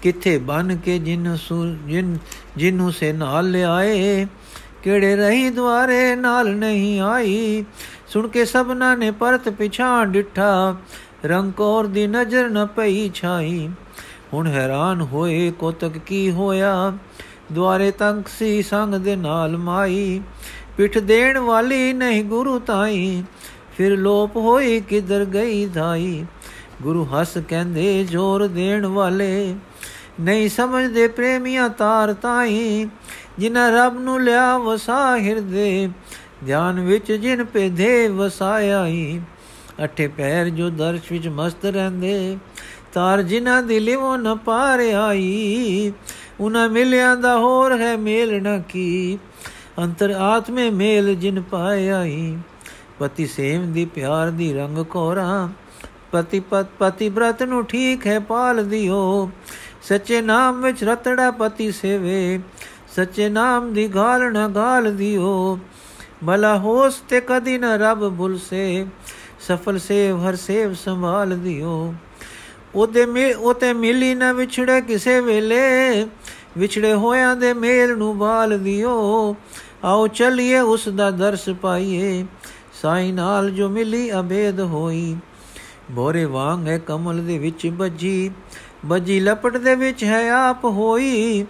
ਕਿੱਥੇ 0.03 0.39
ਬਨ 0.39 0.77
ਕੇ 0.77 0.99
ਜਿਨ 0.99 1.37
ਜਿਨ 1.87 2.17
ਜਿਨੂੰ 2.57 2.93
ਸੇ 2.93 3.13
ਨਾਲ 3.13 3.51
ਲਿਆਏ। 3.51 4.27
ਕਿਹੜੇ 4.83 5.17
ਰਹੀ 5.17 5.51
ਦਵਾਰੇ 5.51 6.17
ਨਾਲ 6.17 6.57
ਨਹੀਂ 6.57 7.01
ਆਈ। 7.01 7.65
ਸੁਣ 8.07 8.29
ਕੇ 8.29 8.45
ਸਭਨਾ 8.45 8.95
ਨੇ 8.95 9.11
ਪਰਤ 9.11 9.49
ਪਿਛਾਂ 9.49 10.07
ਡਿਠਾ। 10.07 10.77
ਰੰਕੌਰ 11.25 11.87
ਦੀ 11.87 12.07
ਨਜ਼ਰ 12.07 12.49
ਨ 12.49 12.67
ਪਈ 12.67 13.11
ਛਾਈ। 13.15 13.71
ਹੁਣ 14.33 14.47
ਹੈਰਾਨ 14.47 15.01
ਹੋਏ, 15.01 15.51
ਕੋਤਕ 15.51 15.99
ਕੀ 15.99 16.31
ਹੋਇਆ? 16.31 16.93
ਦੁਆਰੇ 17.53 17.91
ਤੰਕ 17.91 18.29
ਸੀ, 18.29 18.63
ਸੰਗ 18.63 18.95
ਦੇ 18.95 19.17
ਨਾਲ 19.17 19.57
ਮਾਈ। 19.57 20.21
ਪਿੱਠ 20.77 20.99
ਦੇਣ 20.99 21.39
ਵਾਲੀ 21.39 21.93
ਨਹੀਂ 21.93 22.25
ਗੁਰੂ 22.25 22.59
ਤਾਈ। 22.59 23.25
ਫਿਰ 23.77 23.97
ਲੋਪ 23.97 24.37
ਹੋਈ, 24.37 24.81
ਕਿਧਰ 24.81 25.25
ਗਈ 25.25 25.67
ਧਾਈ? 25.67 26.27
ਗੁਰੂ 26.83 27.05
ਹੱਸ 27.05 27.39
ਕਹਿੰਦੇ, 27.49 28.05
ਜੋਰ 28.05 28.47
ਦੇਣ 28.47 28.87
ਵਾਲੇ। 28.87 29.55
ਨਹੀਂ 30.21 30.49
ਸਮਝਦੇ 30.49 31.09
ਪ੍ਰੇਮੀਆਂ 31.09 31.69
ਤਾਰ 31.69 32.13
ਤਾਈ। 32.13 32.89
ਜਿਨ੍ਹਾਂ 33.41 33.71
ਰੱਬ 33.73 33.99
ਨੂੰ 34.01 34.21
ਲਿਆ 34.23 34.57
ਵਸਾ 34.59 34.97
ਹਿਰਦੇ 35.17 35.89
ਧਿਆਨ 36.47 36.81
ਵਿੱਚ 36.81 37.13
ਜਿਨ 37.13 37.45
ਪੇਧੇ 37.45 38.09
ਵਸਾਇਆ 38.09 38.85
ਹੀ 38.87 39.21
ਅਠੇ 39.85 40.09
ਪੈਰ 40.09 40.49
ਜੋ 40.49 40.69
ਦਰਸ਼ 40.71 41.11
ਵਿੱਚ 41.13 41.29
ਮਸਤ 41.29 41.65
ਰਹਿੰਦੇ, 41.67 42.37
ਤਾਰ 42.93 43.23
ਜਿਨ੍ਹਾਂ 43.23 43.63
ਦੀ 43.63 43.79
ਲਿਵੋ 43.81 44.17
ਨ 44.17 44.35
ਪਾਰ 44.37 44.81
ਆਈ 44.97 45.93
ਉਨਾ 46.41 46.67
ਮਿਲਿਆ 46.69 47.15
ਦਾ 47.15 47.37
ਹੋਰ 47.39 47.77
ਹੈ 47.81 47.97
ਮੇਲ 47.97 48.41
ਨ 48.43 48.61
ਕੀ, 48.69 49.19
ਅੰਤਰ 49.79 50.11
ਆਤਮੇ 50.11 50.69
ਮੇਲ 50.71 51.15
ਜਿਨ 51.15 51.41
ਪਾਇਆ 51.43 52.03
ਹੀ 52.05 52.37
ਪਤੀ 52.99 53.27
ਸੇਮ 53.27 53.73
ਦੀ 53.73 53.85
ਪਿਆਰ 53.85 54.31
ਦੀ 54.31 54.53
ਰੰਗ 54.55 54.85
ਕੋਰਾ 54.85 55.49
ਪਤੀ 56.13 56.41
ਪਤ, 56.41 56.67
ਪਤੀ 56.79 57.09
ਬ੍ਰਤ 57.09 57.43
ਨੂੰ 57.43 57.65
ਠੀਕ 57.65 58.07
ਹੈ 58.07 58.19
ਪਾਲ 58.21 58.65
ਦਿਓ 58.65 59.31
ਸੱਚੇ 59.83 60.21
ਨਾਮ 60.21 60.61
ਵਿੱਚ 60.63 60.85
ਰਤੜਾ 60.85 61.31
ਪਤੀ 61.31 61.71
ਸੇਵੇ 61.73 62.41
ਸੱਚੇ 62.97 63.29
ਨਾਮ 63.29 63.73
ਦੀ 63.73 63.89
ਗਾਲ 63.89 64.33
ਨਾ 64.33 64.49
ਗਾਲ 64.49 64.97
ਦਿਓ। 64.97 65.59
ਭਲਾ 66.27 66.59
ਹੋਸ 66.59 66.95
ਤੇ 67.09 67.21
ਕਦੀ 67.21 67.59
ਨਾ 67.59 67.77
ਰੱਬ 67.77 68.17
ਭੁਲਸੇ 68.17 68.87
ਸਫਲ 69.41 69.79
ਸੇਵ 69.79 70.29
ਹਰ 70.29 70.37
ਸੇਵ 70.37 70.75
ਸੰਭਾਲ 70.75 71.39
ਦਿਓ। 71.39 71.95
ਉਹਦੇ 72.75 73.07
ਮੇ 73.07 73.33
ਉਤੇ 73.33 73.73
ਮਿਲੀ 73.73 74.15
ਨਾ 74.15 74.33
ਵਿਛੜੇ 74.33 74.81
ਕਿਸੇ 74.81 75.21
ਵੇਲੇ। 75.21 76.07
ਵਿਛੜੇ 76.59 76.95
ਹੋਇਆਂ 76.95 77.37
ਦੇ 77.37 77.53
ਮੇਲ 77.53 77.97
ਨੂੰ 77.97 78.19
ਬਾਲ 78.19 78.59
ਦਿਓ। 78.59 79.37
ਆਓ 79.85 80.07
ਚਲਿਏ 80.07 80.59
ਉਸ 80.59 80.89
ਦਾ 80.89 81.11
ਦਰਸ 81.11 81.49
ਪਾਈਏ। 81.51 82.25
ਸਾਈ 82.83 83.13
ਨਾਲ 83.13 83.51
ਜੋ 83.51 83.69
ਮਿਲੀ 83.69 84.11
ਅਬੇਦ 84.13 84.61
ਹੋਈ। 84.61 85.17
ਬੋਰੇ 85.91 86.25
ਵਾਂਗ 86.25 86.69
ਹੈ 86.69 86.79
ਕਮਲ 86.79 87.19
ਦੇ 87.19 87.39
ਵਿੱਚ 87.39 87.67
ਬੱਜੀ 87.67 88.31
ਬੱਜੀ 88.87 89.21
ਲਪਟ 89.21 89.57
ਦੇ 89.57 89.75
ਵਿੱਚ 89.75 90.05
ਹੈ 90.05 90.31
ਆਪ 90.31 90.65
ਹੋਈ। 90.65 91.47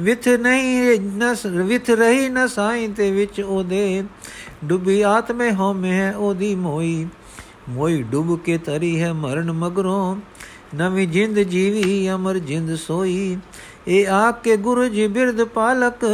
ਵਿਥ 0.00 0.28
ਨਹੀਂ 0.28 1.00
ਨਸ 1.00 1.44
ਵਿਥ 1.46 1.90
ਰਹੀ 1.90 2.28
ਨ 2.28 2.46
ਸਾਈ 2.46 2.86
ਤੇ 2.88 3.10
ਵਿੱਚ 3.10 3.40
ਉਹਦੇ 3.40 4.02
ਡੁੱਬੀ 4.64 5.00
ਆਤਮੇ 5.02 5.50
ਹਉਮੈ 5.50 6.12
ਉਹਦੀ 6.12 6.54
ਮੋਈ। 6.54 7.06
ਮੋਈ 7.68 8.02
ਡੁੱਬ 8.02 8.38
ਕੇ 8.38 8.58
ਤਰੀ 8.58 9.00
ਹੈ 9.02 9.12
ਮਰਨ 9.12 9.52
ਮਗਰੋਂ, 9.52 10.16
ਨਵੀਂ 10.74 11.06
ਜਿੰਦ 11.08 11.38
ਜੀਵੀ 11.38 12.10
ਅਮਰ 12.10 12.38
ਜਿੰਦ 12.38 12.74
ਸੋਈ। 12.76 13.36
ਇਹ 13.88 14.08
ਆਪ 14.08 14.42
ਕੇ 14.42 14.56
ਗੁਰੂ 14.56 14.88
ਜੀ 14.88 15.06
ਬਿਰਦ 15.06 15.44
ਪਾਲਕ, 15.44 16.04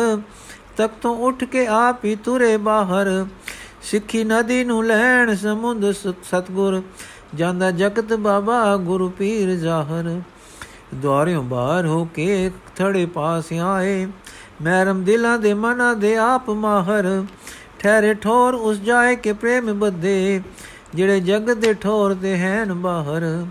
ਤੱਕ 0.76 0.92
ਤੋਂ 1.02 1.16
ਉੱਠ 1.18 1.44
ਕੇ 1.44 1.66
ਆਪ 1.66 2.04
ਹੀ 2.04 2.14
ਤੁਰੇ 2.16 2.56
ਬਾਹਰ। 2.56 3.26
ਸਿੱਖੀ 3.82 4.24
ਨਦੀ 4.24 4.64
ਨੂੰ 4.64 4.84
ਲੈਣ 4.86 5.34
ਸਮੁੰਦ 5.36 5.90
ਸਤਗੁਰ, 5.92 6.82
ਜਾਂਦਾ 7.34 7.70
ਜਗਤ 7.70 8.12
ਬਾਬਾ 8.12 8.76
ਗੁਰੂ 8.76 9.08
ਪੀਰ 9.08 9.54
ਜ਼ਾਹਰ। 9.56 10.20
ਦੁਆਰਿਓਂ 10.94 11.42
ਬਾਹਰ 11.42 11.86
ਹੋ 11.86 12.04
ਕੇ 12.04 12.50
ਥੜੇ 12.76 13.06
ਪਾਸ 13.06 13.52
ਆਏ। 13.52 14.06
ਮਹਿਰਮ 14.62 15.04
ਦਿਲਾਂ 15.04 15.38
ਦੇ 15.38 15.54
ਮਨਾਂ 15.54 15.94
ਦੇ 15.94 16.16
ਆਪ 16.16 16.50
ਮਾਹਰ। 16.50 17.24
ਠਹਿਰੇ 17.78 18.14
ਠੋਰ 18.14 18.54
ਉਸ 18.54 18.76
ਜਾਏ 18.76 19.16
ਕੇ 19.16 19.32
ਪ੍ਰੇਮ 19.32 19.78
ਬੱਧੇ, 19.78 20.40
ਜਿਹੜੇ 20.94 21.20
ਜਗ 21.20 21.52
ਦੇ 21.52 21.74
ਠੋਰ 21.74 22.14
ਦੇ 22.14 22.36
ਹੈਨ 22.36 22.72
ਬਾਹਰ। 22.72 23.46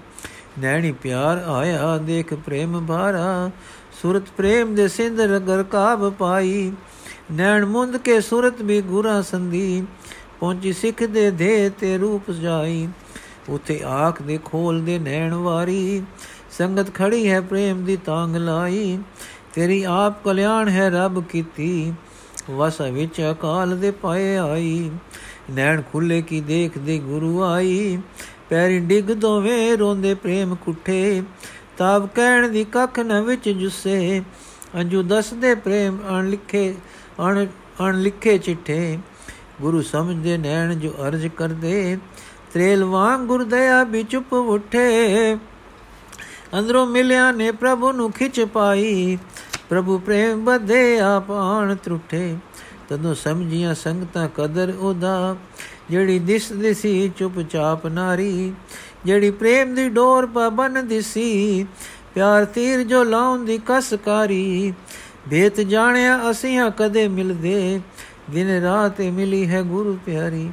ਨੈਣੀ 0.60 0.92
ਪਿਆਰ 0.92 1.38
ਆਇਆ, 1.38 1.98
ਦੇਖ 1.98 2.34
ਪ੍ਰੇਮ 2.34 2.86
ਭਾਰਾ। 2.86 3.52
ਸੁਰਤ 4.02 4.24
ਪ੍ਰੇਮ 4.38 4.76
ਦੇ 4.76 4.88
ਸਿੰਧ 4.88 5.22
ਰਗਰ 5.22 5.64
ਕਾਬ 5.64 6.14
ਪਾਈ। 6.14 6.72
ਨੈਣ 7.32 7.66
ਮੁੰਦ 7.66 7.98
ਕੇ 7.98 8.22
ਸੁਰਤ 8.22 8.62
ਵੀ 8.62 8.82
ਗੁਰਾ 8.82 9.22
ਸੰਦੀ 9.22 9.84
ਪਹੁੰਚੀ 10.40 10.74
ਸਿੱਖ 10.74 11.04
ਦੇ 11.04 11.32
ਦੇ 11.32 11.70
ਤੇ 11.70 11.98
ਰੂਪ 11.98 12.32
ਜਾਈ। 12.32 12.88
ਉਥੇ 13.50 13.82
ਆਖ 13.86 14.22
ਦੇ 14.22 14.40
ਖੋਲ 14.46 14.82
ਦੇ 14.82 15.00
ਨੈਣ 15.00 15.34
ਵਾਰੀ। 15.34 16.04
ਸੰਗਤ 16.52 16.94
ਖੜੀ 16.94 17.30
ਹੈ 17.30 17.42
ਪ੍ਰੇਮ 17.42 17.86
ਦੀ 17.86 17.98
ਤਾਂਗ 17.98 18.36
ਲਾਈ। 18.36 19.00
ਤੇਰੀ 19.54 19.84
ਆਪ 19.84 20.24
ਕਲਿਆਣ 20.24 20.70
ਹੈ 20.70 20.90
ਰੱਬ 20.90 21.24
ਕੀਤੀ। 21.24 21.94
ਵਸ 22.52 22.82
ਵਿੱਚ 22.82 23.22
ਅਕਾਲ 23.32 23.78
ਦੇ 23.78 23.92
ਪਾਏ 23.92 24.38
ਆਈ। 24.38 24.92
ਨੈਣ 25.52 25.82
ਖੁੱਲੇ 25.82 26.22
ਕੀ 26.22 26.42
ਦੇਖਦੇ 26.42 26.98
ਗੁਰੂ 27.00 27.44
ਆਈ। 27.44 28.02
ਪੈਰੀ 28.50 28.80
ਡਿੱਗ 28.80 29.06
ਦੋਵੇਂ 29.06 29.78
ਰੋਂਦੇ 29.78 30.14
ਪ੍ਰੇਮ 30.14 30.56
ਕੁੱਠੇ। 30.56 31.24
ਤਾਬ 31.78 32.10
ਕਹਿਣ 32.16 32.50
ਦੀ 32.50 32.64
ਕੱਖ 32.64 33.00
ਨ 33.00 33.22
ਵਿੱਚ 33.22 33.50
ਜੁਸੇ। 33.50 34.22
ਅੰਜੂ 34.76 35.02
ਦੱਸਦੇ 35.02 35.56
ਪ੍ਰੇਮ 35.56 35.98
ਅਣ 36.10 36.30
ਲਿਖੇ 36.30 36.76
ਅਣ 37.30 37.46
ਅਣ 37.82 38.02
ਲਿਖੇ 38.02 38.38
ਚਿੱਠੇ। 38.38 39.00
ਗੁਰੂ 39.62 39.82
ਸਮਝਦੇ 39.82 40.38
ਨੈਣ 40.38 40.76
ਜੋ 40.76 40.90
ਅਰਜ 40.90 41.28
ਕਰਦੇ। 41.28 41.98
ਤ੍ਰੇਲ 42.54 42.84
ਵਾਂਗ 42.84 43.22
ਗੁਰਦਇਆ 43.22 43.84
ਵੀ 43.84 44.04
ਚੁੱਪ 44.04 44.34
ਉਠੇ। 44.34 45.38
ਅੰਦਰੋਂ 46.58 46.88
ਮਿਲਿਆ 46.88 47.32
ਨੇ 47.32 47.52
ਪ੍ਰਭੂ 47.52 47.92
ਨੂੰ 47.92 48.12
ਖਿੱਚ 48.12 48.42
ਪਾਈ। 48.42 49.18
ਪ੍ਰਭੂ 49.70 49.98
ਪ੍ਰੇਮ 49.98 50.46
ਬਧੇ 50.46 51.00
ਆਪਾਣ 51.00 51.76
ਤਰੁੱਠੇ। 51.76 52.38
ਤਦੋਂ 52.90 53.16
ਸਮਝੀਆਂ 53.16 53.76
ਸੰਗਤਾਂ 53.76 54.30
ਕਦਰ 54.36 54.74
ਉਹਦਾ। 54.80 55.36
ਜਿਹੜੀ 55.90 56.20
ਦਿਸ 56.20 56.52
ਦਿਸੀ, 56.52 57.12
ਚੁੱਪਚਾਪ 57.18 57.88
ਨਾਰੀ। 57.88 58.54
ਜਿਹੜੀ 59.06 59.32
ਪ੍ਰੇਮ 59.32 59.76
ਦੀ 59.76 59.90
ਡੋਰ 59.90 60.26
ਪਾ 60.26 60.68
ਦਿਸੀ। 60.68 61.66
ਪਿਆਰ 62.14 62.46
ਤੀਰ 62.46 62.84
ਜੋ 62.84 63.04
ਲਾਉਂ 63.04 63.40
ਦੀ 63.40 63.60
ਕਸਕਾਰੀ 63.66 64.74
ਬੇਤ 65.28 65.62
ਜਾਣਿਆ 65.62 66.32
ਅਸੀਂ 66.32 66.60
ਕਦੇ 66.78 67.08
ਮਿਲਦੇ। 67.08 67.82
ਦਿਨ 68.30 68.62
ਰਾਤ 68.62 69.02
ਮਿਲੀ 69.02 69.48
ਹੈ 69.48 69.62
ਗੁਰੂ 69.62 69.98
ਪਿਆਰੀ। 70.06 70.52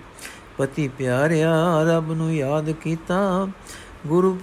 ਪਤੀ 0.58 0.88
ਪਿਆਰਿਆ, 0.88 1.82
ਰੱਬ 1.82 2.12
ਨੂੰ 2.12 2.34
ਯਾਦ 2.34 2.70
ਕੀਤਾ। 2.70 3.48
ਗੁਰੂ 4.06 4.38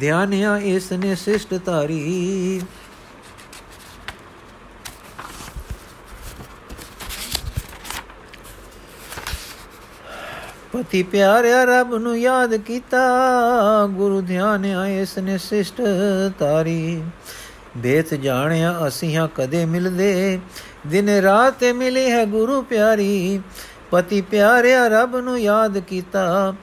ਧਿਆਨਿਆ 0.00 0.56
ਇਸ 0.58 0.92
ਨੇ 0.92 1.14
ਸਿਸ਼ਟ 1.14 1.54
ਧਾਰੀ। 1.64 2.60
ਪਤੀ 10.72 11.02
ਪਿਆਰਿਆ 11.02 11.62
ਰੱਬ 11.64 11.94
ਨੂੰ 11.94 12.18
ਯਾਦ 12.18 12.54
ਕੀਤਾ, 12.56 12.98
ਗੁਰੂ 13.90 14.20
ਧਿਆਨਿਆ 14.20 14.86
ਇਸ 14.86 15.16
ਨੇ 15.18 15.38
ਸਿਸ਼ਟ 15.38 15.80
ਤਾਰੀ 16.38 17.02
ਬੇਤ 17.76 18.14
ਜਾਣਿਆ 18.14 18.74
ਅਸੀਂ 18.88 19.16
ਹਾਂ 19.16 19.28
ਕਦੇ 19.36 19.64
ਮਿਲਦੇ, 19.64 20.40
ਦਿਨ 20.86 21.08
ਰਾਤ 21.08 21.64
ਮਿਲੀ 21.74 22.10
ਹੈ 22.10 22.24
ਗੁਰੂ 22.26 22.60
ਪਿਆਰੀ। 22.62 23.40
ਪਤੀ 23.90 24.20
ਪਿਆਰਿਆ 24.20 24.86
ਰੱਬ 24.88 25.16
ਨੂੰ 25.16 25.38
ਯਾਦ 25.40 25.78
ਕੀਤਾ 25.78 26.54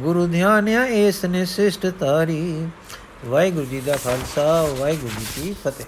ਗੁਰੂ 0.00 0.26
ਧਿਆਨਿਆ 0.26 0.84
ਇਸ 0.86 1.24
ਨੇ 1.24 1.44
ਸਿਸ਼ਟ 1.44 1.86
ਤਾਰੀ 2.00 2.66
ਵਾਹਿਗੁਰੂ 3.26 3.66
ਜੀ 3.66 3.80
ਦਾ 3.80 3.96
ਖਾਲਸਾ 3.96 4.62
ਵਾਹਿਗੁਰੂ 4.78 5.20
ਜੀ 5.20 5.26
ਕੀ 5.34 5.54
ਫਤਿਹ। 5.64 5.86